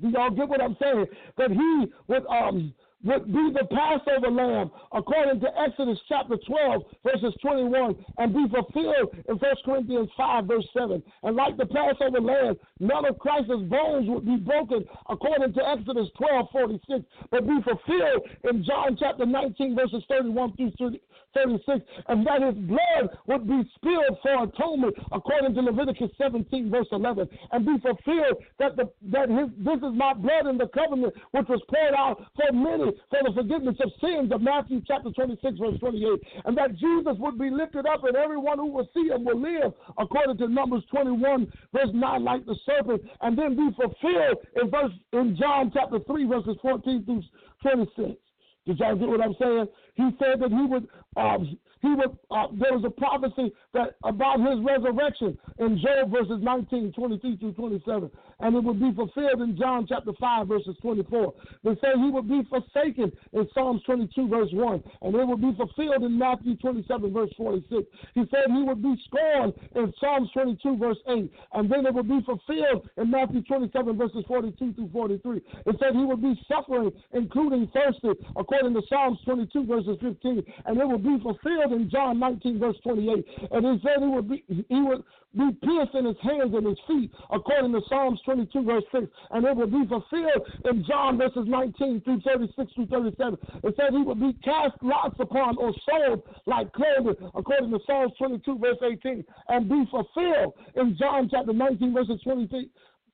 Do 0.00 0.08
y'all 0.10 0.30
get 0.30 0.48
what 0.48 0.60
I'm 0.60 0.76
saying? 0.80 1.06
That 1.38 1.50
he 1.50 1.86
would 2.08 2.26
um 2.26 2.74
would 3.04 3.26
be 3.26 3.52
the 3.52 3.66
Passover 3.70 4.30
lamb, 4.30 4.70
according 4.92 5.40
to 5.40 5.48
Exodus 5.60 5.98
chapter 6.08 6.36
12, 6.46 6.82
verses 7.04 7.34
21, 7.42 7.94
and 8.18 8.34
be 8.34 8.46
fulfilled 8.48 9.14
in 9.28 9.36
1 9.36 9.54
Corinthians 9.64 10.08
5, 10.16 10.44
verse 10.46 10.66
7. 10.72 11.02
And 11.22 11.36
like 11.36 11.56
the 11.56 11.66
Passover 11.66 12.20
lamb, 12.20 12.56
none 12.80 13.04
of 13.06 13.18
Christ's 13.18 13.62
bones 13.68 14.08
would 14.08 14.24
be 14.24 14.36
broken, 14.36 14.84
according 15.08 15.52
to 15.54 15.68
Exodus 15.68 16.08
12, 16.16 16.46
46, 16.50 17.04
but 17.30 17.46
be 17.46 17.58
fulfilled 17.62 18.22
in 18.50 18.64
John 18.64 18.96
chapter 18.98 19.26
19, 19.26 19.76
verses 19.76 20.02
31 20.08 20.56
through 20.56 20.72
30, 20.78 21.00
36, 21.34 21.80
and 22.08 22.26
that 22.26 22.42
his 22.42 22.54
blood 22.54 23.18
would 23.26 23.46
be 23.46 23.62
spilled 23.76 24.18
for 24.22 24.44
atonement, 24.44 24.96
according 25.12 25.54
to 25.54 25.60
Leviticus 25.60 26.10
17, 26.18 26.70
verse 26.70 26.86
11, 26.90 27.28
and 27.52 27.66
be 27.66 27.76
fulfilled 27.80 28.42
that 28.58 28.76
the 28.76 28.90
that 29.12 29.28
his 29.28 29.48
this 29.58 29.76
is 29.76 29.94
my 29.94 30.14
blood 30.14 30.46
in 30.46 30.56
the 30.56 30.68
covenant 30.68 31.12
which 31.32 31.48
was 31.48 31.60
poured 31.68 31.94
out 31.94 32.24
for 32.34 32.52
many 32.52 32.95
for 33.10 33.20
the 33.24 33.32
forgiveness 33.34 33.76
of 33.82 33.90
sins 34.00 34.32
of 34.32 34.40
Matthew 34.42 34.82
chapter 34.86 35.10
26, 35.10 35.58
verse 35.58 35.78
28, 35.78 36.08
and 36.44 36.56
that 36.56 36.76
Jesus 36.76 37.16
would 37.18 37.38
be 37.38 37.50
lifted 37.50 37.86
up, 37.86 38.04
and 38.04 38.16
everyone 38.16 38.58
who 38.58 38.70
will 38.70 38.88
see 38.94 39.08
him 39.08 39.24
will 39.24 39.40
live, 39.40 39.72
according 39.98 40.38
to 40.38 40.48
Numbers 40.48 40.82
21, 40.90 41.50
verse 41.72 41.90
9, 41.92 42.24
like 42.24 42.44
the 42.46 42.56
serpent, 42.64 43.02
and 43.22 43.38
then 43.38 43.56
be 43.56 43.68
fulfilled 43.76 44.38
in 44.60 44.70
verse 44.70 44.92
in 45.12 45.36
John 45.36 45.70
chapter 45.72 45.98
3, 46.06 46.26
verses 46.26 46.56
14 46.62 47.04
through 47.04 47.22
26. 47.62 48.18
Did 48.66 48.80
y'all 48.80 48.96
get 48.96 49.08
what 49.08 49.20
I'm 49.20 49.36
saying? 49.40 49.66
He 49.94 50.10
said 50.18 50.40
that 50.40 50.50
he 50.50 50.66
would 50.66 50.88
um, 51.16 51.56
he 51.82 51.88
would 51.88 52.18
uh, 52.30 52.48
there 52.58 52.72
was 52.72 52.84
a 52.84 52.90
prophecy 52.90 53.52
that 53.72 53.94
about 54.02 54.40
his 54.40 54.58
resurrection 54.64 55.38
in 55.58 55.78
Job 55.78 56.10
verses 56.10 56.42
19, 56.42 56.92
23 56.92 57.36
through 57.36 57.52
27, 57.52 58.10
and 58.40 58.54
it 58.54 58.62
would 58.62 58.80
be 58.80 58.92
fulfilled 58.92 59.40
in 59.40 59.56
John 59.56 59.86
chapter 59.88 60.12
5 60.18 60.48
verses 60.48 60.76
24. 60.82 61.34
They 61.64 61.74
say 61.76 61.88
he 61.96 62.10
would 62.10 62.28
be 62.28 62.42
forsaken 62.48 63.12
in 63.32 63.48
Psalms 63.54 63.82
22 63.84 64.28
verse 64.28 64.50
1, 64.52 64.82
and 65.02 65.14
it 65.14 65.26
would 65.26 65.40
be 65.40 65.54
fulfilled 65.56 66.04
in 66.04 66.18
Matthew 66.18 66.56
27 66.56 67.12
verse 67.12 67.30
46. 67.36 67.82
He 68.14 68.24
said 68.30 68.52
he 68.52 68.62
would 68.62 68.82
be 68.82 68.94
scorned 69.06 69.54
in 69.74 69.92
Psalms 70.00 70.28
22 70.32 70.76
verse 70.76 70.98
8, 71.08 71.32
and 71.54 71.70
then 71.70 71.86
it 71.86 71.94
would 71.94 72.08
be 72.08 72.20
fulfilled 72.24 72.88
in 72.96 73.10
Matthew 73.10 73.42
27 73.42 73.96
verses 73.96 74.24
42 74.28 74.72
through 74.74 74.90
43. 74.92 75.36
It 75.38 75.76
said 75.78 75.94
he 75.94 76.04
would 76.04 76.22
be 76.22 76.38
suffering, 76.48 76.92
including 77.12 77.68
thirsty, 77.72 78.20
according 78.36 78.74
to 78.74 78.82
Psalms 78.88 79.18
22 79.24 79.66
verses 79.66 79.96
15, 80.00 80.42
and 80.66 80.78
it 80.78 80.86
would 80.86 81.02
be 81.02 81.18
fulfilled 81.22 81.72
in 81.72 81.88
John 81.90 82.18
19, 82.18 82.58
verse 82.58 82.76
28. 82.82 83.26
And 83.50 83.66
he 83.66 83.82
said 83.82 84.02
he 84.02 84.08
would 84.08 84.28
be 84.28 84.44
he 84.46 84.80
would 84.82 85.02
be 85.36 85.50
pierced 85.62 85.94
in 85.94 86.06
his 86.06 86.16
hands 86.22 86.54
and 86.54 86.66
his 86.66 86.78
feet, 86.86 87.10
according 87.30 87.72
to 87.72 87.80
Psalms 87.88 88.20
22, 88.26 88.62
verse 88.62 88.84
6. 88.92 89.06
And 89.30 89.46
it 89.46 89.56
will 89.56 89.66
be 89.66 89.88
fulfilled 89.88 90.44
in 90.66 90.84
John 90.84 91.16
verses 91.16 91.44
19 91.46 92.02
through 92.02 92.20
36 92.20 92.72
through 92.74 92.86
37. 92.86 93.38
It 93.64 93.74
said 93.76 93.92
he 93.92 94.02
would 94.02 94.20
be 94.20 94.34
cast 94.44 94.76
lots 94.82 95.16
upon 95.18 95.56
or 95.56 95.72
sold 95.88 96.22
like 96.44 96.70
clothing, 96.72 97.16
according 97.34 97.70
to 97.70 97.78
Psalms 97.86 98.12
22, 98.18 98.58
verse 98.58 98.76
18, 98.82 99.24
and 99.48 99.68
be 99.68 99.84
fulfilled 99.90 100.52
in 100.74 100.96
John 100.98 101.28
chapter 101.30 101.54
19, 101.54 101.94
verses 101.94 102.20
23. 102.22 102.68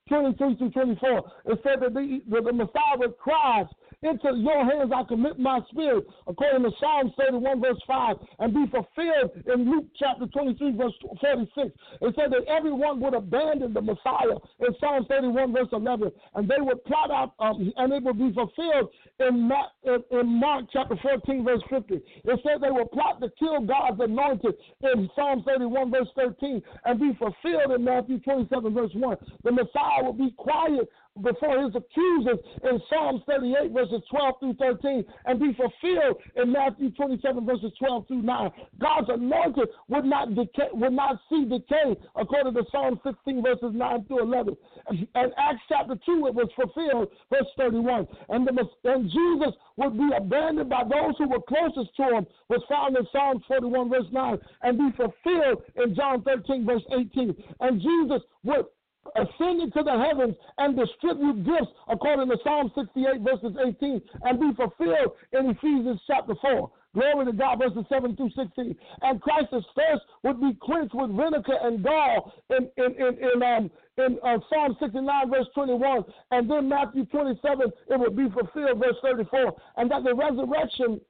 23 0.08 0.56
through 0.56 0.70
24. 0.70 1.18
It 1.46 1.60
said 1.62 1.80
that 1.80 1.94
the, 1.94 2.20
the 2.28 2.52
Messiah 2.52 2.98
would 2.98 3.16
cry 3.18 3.64
into 4.02 4.36
your 4.36 4.64
hands 4.64 4.90
I 4.94 5.04
commit 5.04 5.38
my 5.38 5.60
spirit, 5.70 6.04
according 6.26 6.64
to 6.64 6.70
Psalm 6.80 7.12
31, 7.16 7.60
verse 7.60 7.80
5, 7.86 8.16
and 8.40 8.54
be 8.54 8.64
fulfilled 8.70 9.30
in 9.46 9.70
Luke 9.70 9.86
chapter 9.98 10.26
23, 10.26 10.76
verse 10.76 10.92
46. 11.20 11.70
It 12.00 12.14
said 12.16 12.32
that 12.32 12.44
everyone 12.48 13.00
would 13.00 13.14
abandon 13.14 13.72
the 13.72 13.80
Messiah 13.80 14.38
in 14.60 14.74
Psalm 14.80 15.06
31, 15.08 15.52
verse 15.52 15.68
11, 15.72 16.10
and 16.34 16.48
they 16.48 16.60
would 16.60 16.84
plot 16.84 17.10
out, 17.10 17.34
um, 17.38 17.72
and 17.76 17.92
it 17.92 18.02
would 18.02 18.18
be 18.18 18.32
fulfilled 18.32 18.90
in, 19.20 19.50
in 20.10 20.26
Mark 20.26 20.66
chapter 20.72 20.96
14, 21.00 21.44
verse 21.44 21.62
50. 21.70 21.94
It 21.94 22.40
said 22.42 22.60
they 22.60 22.70
would 22.70 22.90
plot 22.90 23.20
to 23.20 23.30
kill 23.38 23.60
God's 23.60 24.00
anointed 24.00 24.54
in 24.82 25.08
Psalm 25.14 25.44
31, 25.46 25.90
verse 25.90 26.08
13, 26.16 26.62
and 26.84 27.00
be 27.00 27.12
fulfilled 27.18 27.72
in 27.76 27.84
Matthew 27.84 28.18
27, 28.20 28.74
verse 28.74 28.90
1. 28.94 29.16
The 29.44 29.52
Messiah 29.52 30.02
will 30.02 30.12
be 30.12 30.32
quiet 30.36 30.88
before 31.20 31.62
his 31.62 31.74
accusers 31.74 32.38
in 32.64 32.80
Psalms 32.88 33.20
38, 33.26 33.70
verses 33.72 34.00
12 34.10 34.34
through 34.40 34.54
13, 34.54 35.04
and 35.26 35.38
be 35.38 35.52
fulfilled 35.52 36.16
in 36.36 36.52
Matthew 36.52 36.90
27, 36.90 37.44
verses 37.44 37.70
12 37.78 38.08
through 38.08 38.22
9. 38.22 38.50
God's 38.80 39.08
anointed 39.10 39.68
would 39.88 40.06
not 40.06 40.34
decay, 40.34 40.68
would 40.72 40.94
not 40.94 41.20
see 41.28 41.44
decay, 41.44 41.96
according 42.16 42.54
to 42.54 42.64
Psalm 42.72 42.98
16, 43.04 43.42
verses 43.42 43.72
9 43.74 44.04
through 44.06 44.22
11. 44.22 44.56
And 44.88 45.32
Acts 45.36 45.60
chapter 45.68 45.96
2, 46.06 46.26
it 46.28 46.34
was 46.34 46.48
fulfilled, 46.56 47.08
verse 47.30 47.48
31. 47.58 48.06
And, 48.30 48.46
the, 48.46 48.68
and 48.84 49.04
Jesus 49.04 49.54
would 49.76 49.96
be 49.96 50.08
abandoned 50.16 50.70
by 50.70 50.84
those 50.84 51.14
who 51.18 51.28
were 51.28 51.42
closest 51.46 51.94
to 51.96 52.16
him, 52.16 52.26
was 52.48 52.62
found 52.68 52.96
in 52.96 53.06
Psalms 53.12 53.42
41, 53.48 53.90
verse 53.90 54.06
9, 54.10 54.38
and 54.62 54.78
be 54.78 54.96
fulfilled 54.96 55.62
in 55.76 55.94
John 55.94 56.22
13, 56.22 56.64
verse 56.64 56.82
18. 56.90 57.36
And 57.60 57.80
Jesus 57.80 58.22
would 58.44 58.64
ascended 59.16 59.72
to 59.74 59.82
the 59.82 59.92
heavens 59.92 60.36
and 60.58 60.76
distribute 60.76 61.44
gifts 61.44 61.72
according 61.88 62.28
to 62.28 62.36
Psalm 62.44 62.70
68 62.74 63.20
verses 63.20 63.56
18 63.58 64.00
and 64.22 64.40
be 64.40 64.50
fulfilled 64.56 65.12
in 65.32 65.50
Ephesians 65.50 66.00
chapter 66.06 66.34
4. 66.40 66.70
Glory 66.94 67.24
to 67.24 67.32
God, 67.32 67.58
verses 67.58 67.86
7 67.88 68.16
through 68.16 68.30
16. 68.36 68.76
And 69.00 69.20
Christ's 69.22 69.64
thirst 69.74 70.02
would 70.24 70.40
be 70.40 70.52
quenched 70.60 70.94
with 70.94 71.10
vinegar 71.16 71.56
and 71.62 71.82
gall 71.82 72.34
in, 72.50 72.68
in, 72.76 72.92
in, 73.00 73.18
in, 73.18 73.42
um, 73.42 73.70
in 73.96 74.18
uh, 74.22 74.38
Psalm 74.50 74.76
69, 74.78 75.30
verse 75.30 75.46
21. 75.54 76.04
And 76.32 76.50
then 76.50 76.68
Matthew 76.68 77.06
27, 77.06 77.72
it 77.88 77.98
would 77.98 78.14
be 78.14 78.28
fulfilled, 78.28 78.78
verse 78.78 78.96
34. 79.02 79.56
And 79.78 79.90
that 79.90 80.04
the 80.04 80.14
resurrection 80.14 81.00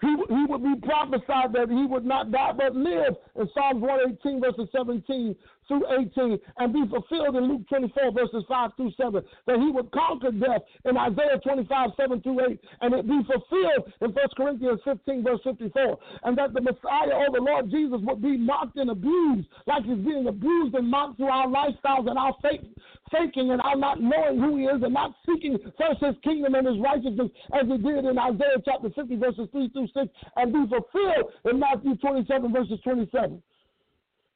he, 0.00 0.16
he 0.28 0.44
would 0.48 0.62
be 0.62 0.86
prophesied 0.86 1.52
that 1.52 1.68
he 1.70 1.86
would 1.86 2.04
not 2.04 2.30
die 2.30 2.52
but 2.52 2.74
live 2.74 3.14
in 3.36 3.48
Psalms 3.54 3.80
118, 3.80 4.40
verses 4.40 4.68
17 4.72 5.34
through 5.68 5.84
18, 5.88 6.38
and 6.58 6.72
be 6.72 6.84
fulfilled 6.88 7.36
in 7.36 7.44
Luke 7.44 7.68
24, 7.68 8.12
verses 8.12 8.44
5 8.48 8.70
through 8.76 8.92
7, 8.96 9.22
that 9.46 9.58
he 9.58 9.70
would 9.70 9.90
conquer 9.92 10.30
death 10.30 10.62
in 10.84 10.96
Isaiah 10.96 11.38
25, 11.42 11.90
7 11.96 12.20
through 12.22 12.46
8, 12.50 12.60
and 12.80 12.94
it 12.94 13.06
be 13.06 13.20
fulfilled 13.26 13.92
in 14.00 14.10
1 14.10 14.16
Corinthians 14.36 14.80
15, 14.84 15.22
verse 15.22 15.40
54, 15.44 15.98
and 16.24 16.38
that 16.38 16.52
the 16.52 16.60
Messiah 16.60 17.14
or 17.14 17.30
the 17.32 17.40
Lord 17.40 17.70
Jesus 17.70 17.98
would 18.02 18.22
be 18.22 18.36
mocked 18.36 18.76
and 18.76 18.90
abused, 18.90 19.48
like 19.66 19.84
he's 19.84 19.98
being 19.98 20.26
abused 20.26 20.74
and 20.74 20.88
mocked 20.88 21.16
through 21.16 21.30
our 21.30 21.48
lifestyles 21.48 22.08
and 22.08 22.18
our 22.18 22.34
faith, 22.42 22.64
faking 23.10 23.50
and 23.50 23.60
our 23.62 23.76
not 23.76 24.00
knowing 24.00 24.40
who 24.40 24.56
he 24.56 24.64
is 24.64 24.82
and 24.82 24.94
not 24.94 25.14
seeking 25.26 25.58
first 25.78 26.00
his 26.00 26.14
kingdom 26.22 26.54
and 26.54 26.66
his 26.66 26.78
righteousness 26.78 27.30
as 27.52 27.66
he 27.66 27.78
did 27.78 28.04
in 28.04 28.18
Isaiah 28.18 28.60
chapter 28.64 28.90
50, 28.90 29.16
verses 29.16 29.48
3 29.52 29.68
through 29.70 29.88
6, 29.94 30.08
and 30.36 30.52
be 30.52 30.64
fulfilled 30.68 31.32
in 31.50 31.58
Matthew 31.58 31.96
27, 31.96 32.52
verses 32.52 32.78
27 32.82 33.42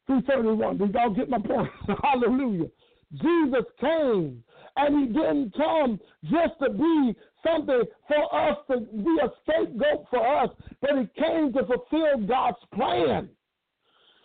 through 0.08 0.22
31. 0.22 0.78
Did 0.78 0.94
y'all 0.94 1.14
get 1.14 1.30
my 1.30 1.38
point? 1.38 1.70
Hallelujah. 2.02 2.66
Jesus 3.12 3.64
came, 3.80 4.42
and 4.76 5.00
he 5.00 5.06
didn't 5.12 5.54
come 5.54 6.00
just 6.24 6.58
to 6.62 6.70
be 6.70 7.14
something 7.46 7.82
for 8.08 8.50
us 8.50 8.56
to 8.70 8.80
be 8.80 9.16
a 9.22 9.28
scapegoat 9.42 10.06
for 10.10 10.42
us, 10.42 10.50
but 10.80 10.90
he 10.98 11.22
came 11.22 11.52
to 11.52 11.64
fulfill 11.64 12.26
God's 12.26 12.58
plan. 12.74 13.28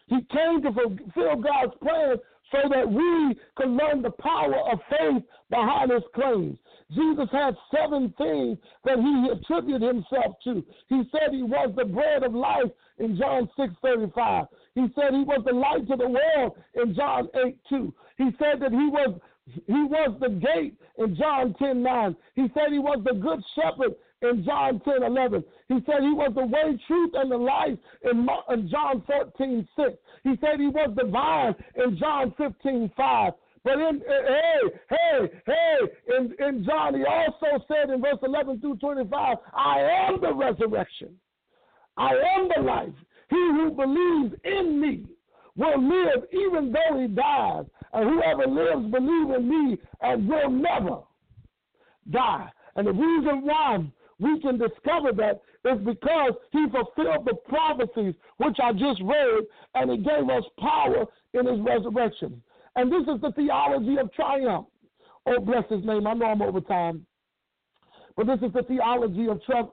He 0.07 0.17
came 0.31 0.61
to 0.63 0.71
fulfill 0.71 1.36
God's 1.41 1.73
plan 1.81 2.17
so 2.51 2.69
that 2.69 2.89
we 2.89 3.36
could 3.55 3.69
learn 3.69 4.01
the 4.01 4.11
power 4.11 4.55
of 4.71 4.79
faith 4.89 5.23
behind 5.49 5.91
his 5.91 6.03
claims. 6.13 6.57
Jesus 6.91 7.27
had 7.31 7.55
seven 7.73 8.13
things 8.17 8.57
that 8.86 8.99
he 8.99 9.29
attributed 9.31 9.81
himself 9.81 10.36
to. 10.43 10.63
He 10.89 11.03
said 11.11 11.31
he 11.31 11.43
was 11.43 11.73
the 11.75 11.86
bread 11.86 12.23
of 12.23 12.34
life 12.34 12.69
in 12.99 13.17
John 13.17 13.49
6 13.57 13.73
35. 13.81 14.45
He 14.76 14.88
said 14.95 15.13
he 15.13 15.24
was 15.24 15.43
the 15.45 15.53
light 15.53 15.88
to 15.88 15.95
the 15.95 16.09
world 16.09 16.57
in 16.76 16.95
John 16.95 17.28
8 17.36 17.57
2. 17.69 17.93
He 18.17 18.30
said 18.39 18.59
that 18.61 18.71
he 18.71 18.89
was 18.89 19.19
he 19.45 19.84
was 19.84 20.17
the 20.19 20.30
gate 20.30 20.76
in 20.97 21.15
John 21.15 21.53
10 21.59 21.84
9. 21.84 22.15
He 22.36 22.47
said 22.53 22.71
he 22.71 22.80
was 22.80 23.01
the 23.03 23.13
good 23.13 23.43
shepherd 23.55 23.95
in 24.21 24.43
John 24.43 24.80
10 24.80 25.03
11. 25.03 25.43
He 25.67 25.76
said 25.86 26.01
he 26.01 26.13
was 26.13 26.32
the 26.36 26.45
way, 26.45 26.80
truth, 26.88 27.11
and 27.13 27.32
the 27.32 27.38
life 27.38 27.78
in, 28.03 28.69
John 28.69 29.03
14 29.05 29.67
6. 29.76 29.89
He 30.24 30.36
said 30.39 30.59
he 30.59 30.67
was 30.67 30.93
the 30.95 31.05
vine 31.05 31.55
in 31.76 31.97
John 31.97 32.34
15 32.38 32.91
5. 32.95 33.34
But 33.63 33.80
in, 33.80 34.01
eh, 34.01 34.69
hey, 34.89 34.89
hey, 34.89 35.30
hey, 35.45 36.17
in, 36.17 36.36
in 36.45 36.65
John, 36.65 36.95
he 36.95 37.05
also 37.05 37.63
said 37.67 37.89
in 37.93 38.01
verse 38.01 38.17
11 38.21 38.59
through 38.59 38.76
25, 38.78 39.38
I 39.53 39.80
am 40.07 40.19
the 40.19 40.34
resurrection. 40.34 41.15
I 41.95 42.11
am 42.38 42.49
the 42.53 42.61
life. 42.61 42.89
He 43.34 43.49
who 43.51 43.71
believes 43.71 44.36
in 44.43 44.79
me 44.79 45.05
will 45.55 45.81
live 45.81 46.23
even 46.31 46.71
though 46.71 46.99
he 46.99 47.07
dies. 47.07 47.65
And 47.93 48.09
whoever 48.09 48.47
lives, 48.47 48.91
believe 48.91 49.36
in 49.36 49.49
me 49.49 49.77
and 50.01 50.29
will 50.29 50.51
never 50.51 50.99
die. 52.11 52.49
And 52.75 52.88
the 52.88 52.91
reason 52.91 53.41
why 53.43 53.79
we 54.19 54.39
can 54.39 54.59
discover 54.59 55.11
that 55.13 55.41
is 55.65 55.79
because 55.84 56.34
he 56.51 56.65
fulfilled 56.69 57.25
the 57.25 57.36
prophecies 57.47 58.13
which 58.38 58.57
I 58.61 58.71
just 58.73 59.01
read, 59.01 59.43
and 59.75 59.89
he 59.89 59.97
gave 59.97 60.29
us 60.29 60.43
power 60.59 61.05
in 61.34 61.47
his 61.47 61.59
resurrection. 61.61 62.41
And 62.75 62.91
this 62.91 63.01
is 63.13 63.21
the 63.21 63.31
theology 63.31 63.97
of 63.97 64.13
triumph. 64.13 64.67
Oh, 65.25 65.39
bless 65.39 65.67
his 65.69 65.84
name. 65.86 66.05
I 66.05 66.13
know 66.13 66.25
I'm 66.25 66.41
over 66.41 66.61
time. 66.61 67.05
But 68.15 68.27
this 68.27 68.39
is 68.41 68.53
the 68.53 68.63
theology 68.63 69.27
of 69.27 69.43
tri- 69.43 69.63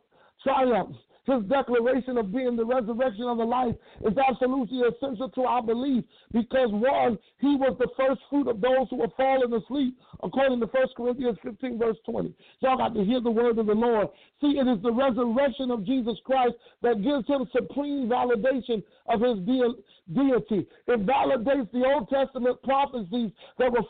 triumph. 0.42 0.96
His 1.31 1.45
declaration 1.45 2.18
of 2.18 2.33
being 2.33 2.57
the 2.57 2.64
resurrection 2.64 3.24
of 3.24 3.39
the 3.39 3.45
life 3.45 3.74
is 4.05 4.14
absolutely 4.18 4.81
essential 4.81 5.28
to 5.28 5.43
our 5.43 5.62
belief 5.62 6.03
because, 6.33 6.70
one, 6.72 7.18
he 7.39 7.55
was 7.55 7.76
the 7.78 7.87
first 7.97 8.20
fruit 8.28 8.49
of 8.49 8.61
those 8.61 8.89
who 8.91 8.97
were 8.97 9.12
fallen 9.16 9.53
asleep, 9.55 9.97
according 10.24 10.59
to 10.59 10.66
1 10.66 10.87
Corinthians 10.97 11.39
15, 11.45 11.78
verse 11.78 11.97
20. 12.05 12.35
Y'all 12.61 12.78
got 12.78 12.95
to 12.95 13.05
hear 13.05 13.20
the 13.20 13.31
word 13.31 13.59
of 13.59 13.66
the 13.66 13.74
Lord. 13.74 14.09
See, 14.41 14.59
it 14.59 14.66
is 14.66 14.83
the 14.83 14.93
resurrection 14.93 15.70
of 15.70 15.87
Jesus 15.87 16.18
Christ 16.24 16.55
that 16.83 17.03
gives 17.03 17.28
him 17.28 17.49
supreme 17.53 18.09
validation 18.09 18.83
of 19.11 19.20
his 19.20 19.44
de- 19.44 19.74
deity. 20.14 20.66
It 20.86 21.06
validates 21.06 21.70
the 21.72 21.84
Old 21.84 22.08
Testament 22.08 22.62
prophecies 22.62 23.30
that 23.58 23.70
were 23.70 23.84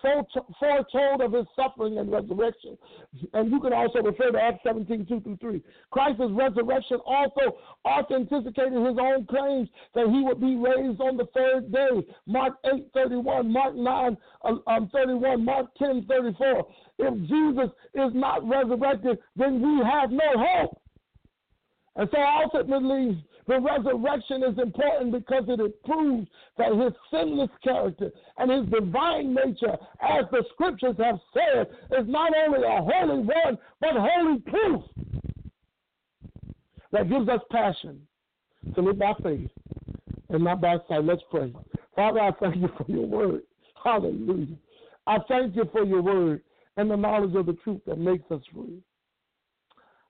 foretold 0.60 1.20
of 1.20 1.32
his 1.32 1.46
suffering 1.56 1.98
and 1.98 2.10
resurrection. 2.10 2.76
And 3.32 3.50
you 3.50 3.60
can 3.60 3.72
also 3.72 4.00
refer 4.00 4.30
to 4.30 4.38
Acts 4.38 4.60
17, 4.64 5.06
2 5.06 5.20
through 5.20 5.36
3. 5.40 5.62
Christ's 5.90 6.22
resurrection 6.30 6.98
also 7.06 7.58
authenticated 7.84 8.72
his 8.72 8.96
own 9.00 9.26
claims 9.26 9.68
that 9.94 10.08
he 10.08 10.22
would 10.24 10.40
be 10.40 10.56
raised 10.56 11.00
on 11.00 11.16
the 11.16 11.26
third 11.34 11.72
day. 11.72 12.06
Mark 12.26 12.54
8, 12.64 12.86
31, 12.94 13.52
Mark 13.52 13.74
9, 13.74 14.16
um, 14.44 14.62
um 14.66 14.90
31, 14.92 15.44
Mark 15.44 15.66
10, 15.78 16.06
34. 16.08 16.66
If 16.98 17.14
Jesus 17.28 17.70
is 17.94 18.10
not 18.14 18.46
resurrected, 18.46 19.18
then 19.36 19.60
we 19.62 19.84
have 19.84 20.10
no 20.10 20.20
hope. 20.36 20.80
And 21.96 22.08
so 22.12 22.18
ultimately, 22.20 23.24
the 23.46 23.58
resurrection 23.58 24.42
is 24.42 24.58
important 24.58 25.12
because 25.12 25.44
it 25.48 25.84
proves 25.84 26.28
that 26.58 26.72
his 26.72 26.92
sinless 27.10 27.50
character 27.62 28.10
and 28.38 28.50
his 28.50 28.66
divine 28.70 29.34
nature, 29.34 29.76
as 30.02 30.24
the 30.30 30.44
scriptures 30.52 30.96
have 30.98 31.18
said, 31.32 31.66
is 31.98 32.06
not 32.06 32.32
only 32.46 32.60
a 32.66 32.82
holy 32.82 33.22
one, 33.22 33.58
but 33.80 33.90
holy 33.94 34.38
proof 34.40 34.82
that 36.92 37.08
gives 37.08 37.28
us 37.28 37.40
passion 37.50 38.00
to 38.74 38.80
live 38.82 38.98
by 38.98 39.12
faith 39.22 39.50
and 40.28 40.44
not 40.44 40.60
by 40.60 40.76
sight. 40.88 41.04
Let's 41.04 41.22
pray. 41.30 41.52
Father, 41.96 42.20
I 42.20 42.30
thank 42.40 42.56
you 42.56 42.68
for 42.76 42.84
your 42.88 43.06
word. 43.06 43.42
Hallelujah. 43.82 44.56
I 45.06 45.18
thank 45.28 45.56
you 45.56 45.68
for 45.72 45.84
your 45.84 46.02
word 46.02 46.42
and 46.76 46.90
the 46.90 46.96
knowledge 46.96 47.34
of 47.34 47.46
the 47.46 47.56
truth 47.64 47.80
that 47.86 47.98
makes 47.98 48.30
us 48.30 48.42
free. 48.52 48.80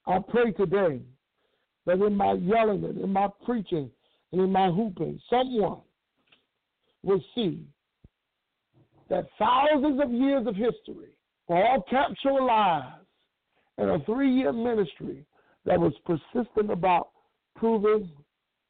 I 0.06 0.18
pray 0.28 0.52
today 0.52 1.00
that 1.90 2.04
in 2.06 2.16
my 2.16 2.34
yelling 2.34 2.84
and 2.84 2.98
in 2.98 3.12
my 3.12 3.28
preaching 3.44 3.90
and 4.32 4.40
in 4.40 4.52
my 4.52 4.68
whooping, 4.68 5.20
someone 5.28 5.80
will 7.02 7.22
see 7.34 7.64
that 9.08 9.26
thousands 9.38 10.00
of 10.00 10.12
years 10.12 10.46
of 10.46 10.54
history 10.54 11.16
were 11.48 11.56
all 11.56 11.82
captured 11.90 12.44
lives 12.44 13.06
in 13.78 13.88
a 13.88 13.98
three 14.04 14.32
year 14.32 14.52
ministry 14.52 15.24
that 15.64 15.80
was 15.80 15.92
persistent 16.06 16.70
about 16.70 17.08
proving 17.56 18.08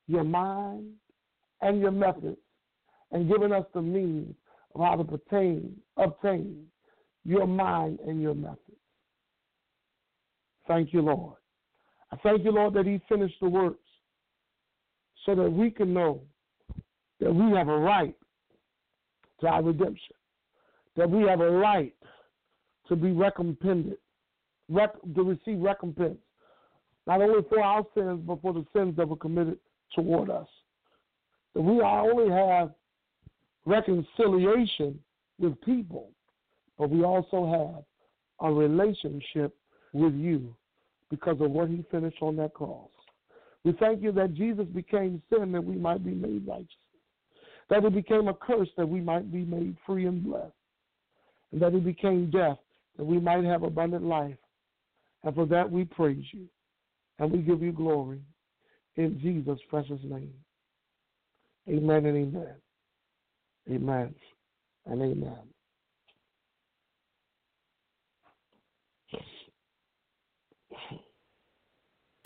your 0.07 0.25
mind 0.25 0.91
and 1.61 1.81
your 1.81 1.91
methods 1.91 2.39
and 3.13 3.29
giving 3.31 3.53
us 3.53 3.67
the 3.75 3.83
means 3.83 4.35
of 4.75 4.81
how 4.81 4.97
to 4.97 5.05
pertain, 5.05 5.77
obtain 5.99 6.65
your 7.25 7.47
mind 7.47 7.99
and 8.07 8.23
your 8.23 8.35
methods. 8.35 8.59
Thank 10.67 10.95
you, 10.95 11.03
Lord. 11.03 11.40
I 12.13 12.17
thank 12.17 12.45
you, 12.45 12.53
Lord, 12.53 12.75
that 12.75 12.87
He 12.87 13.01
finished 13.09 13.37
the 13.41 13.49
works 13.49 13.79
so 15.27 15.35
that 15.35 15.51
we 15.51 15.71
can 15.71 15.93
know 15.93 16.23
that 17.21 17.33
we 17.33 17.51
have 17.57 17.69
a 17.69 17.79
right 17.79 18.17
to 19.41 19.47
our 19.47 19.63
redemption, 19.63 20.17
that 20.97 21.09
we 21.09 21.23
have 21.29 21.41
a 21.41 21.51
right 21.51 21.95
to 22.89 22.97
be 22.97 23.13
recompensed, 23.13 23.97
rec- 24.69 25.01
to 25.15 25.23
receive 25.23 25.61
recompense, 25.61 26.19
not 27.07 27.21
only 27.21 27.43
for 27.49 27.63
our 27.63 27.85
sins, 27.95 28.21
but 28.27 28.41
for 28.43 28.53
the 28.53 28.65
sins 28.75 28.97
that 28.97 29.09
were 29.09 29.17
committed 29.17 29.59
toward 29.95 30.31
us. 30.31 30.49
That 31.55 31.63
we 31.63 31.79
not 31.79 32.09
only 32.09 32.31
have 32.33 32.71
reconciliation 33.67 34.99
with 35.39 35.61
people, 35.63 36.11
but 36.79 36.91
we 36.91 37.05
also 37.05 37.85
have 38.41 38.49
a 38.49 38.53
relationship 38.53 39.55
with 39.93 40.15
you 40.15 40.55
because 41.11 41.41
of 41.41 41.51
what 41.51 41.69
he 41.69 41.85
finished 41.91 42.19
on 42.21 42.37
that 42.37 42.55
cross. 42.55 42.89
We 43.65 43.73
thank 43.73 44.03
you 44.03 44.13
that 44.13 44.35
Jesus 44.35 44.67
became 44.67 45.23
sin 45.31 45.53
that 45.53 45.65
we 45.65 45.77
might 45.77 46.05
be 46.05 46.13
made 46.13 46.47
righteous, 46.47 46.69
that 47.69 47.83
he 47.83 47.91
became 47.91 48.29
a 48.29 48.35
curse 48.35 48.69
that 48.77 48.89
we 48.89 49.01
might 49.01 49.31
be 49.33 49.45
made 49.45 49.77
free 49.85 50.07
and 50.07 50.23
blessed, 50.25 50.53
and 51.53 51.61
that 51.61 51.73
he 51.73 51.81
became 51.81 52.31
death 52.31 52.59
that 52.97 53.05
we 53.05 53.19
might 53.19 53.45
have 53.45 53.63
abundant 53.63 54.05
life. 54.05 54.37
And 55.23 55.35
for 55.35 55.47
that 55.47 55.71
we 55.71 55.85
praise 55.85 56.25
you 56.33 56.47
and 57.19 57.31
we 57.31 57.39
give 57.39 57.63
you 57.63 57.73
glory 57.73 58.21
in 58.97 59.21
Jesus' 59.21 59.61
precious 59.69 60.01
name. 60.03 60.33
Amen 61.69 62.07
and 62.07 62.17
amen. 62.17 62.55
Amen 63.71 64.15
and 64.87 65.03
amen. 65.03 65.39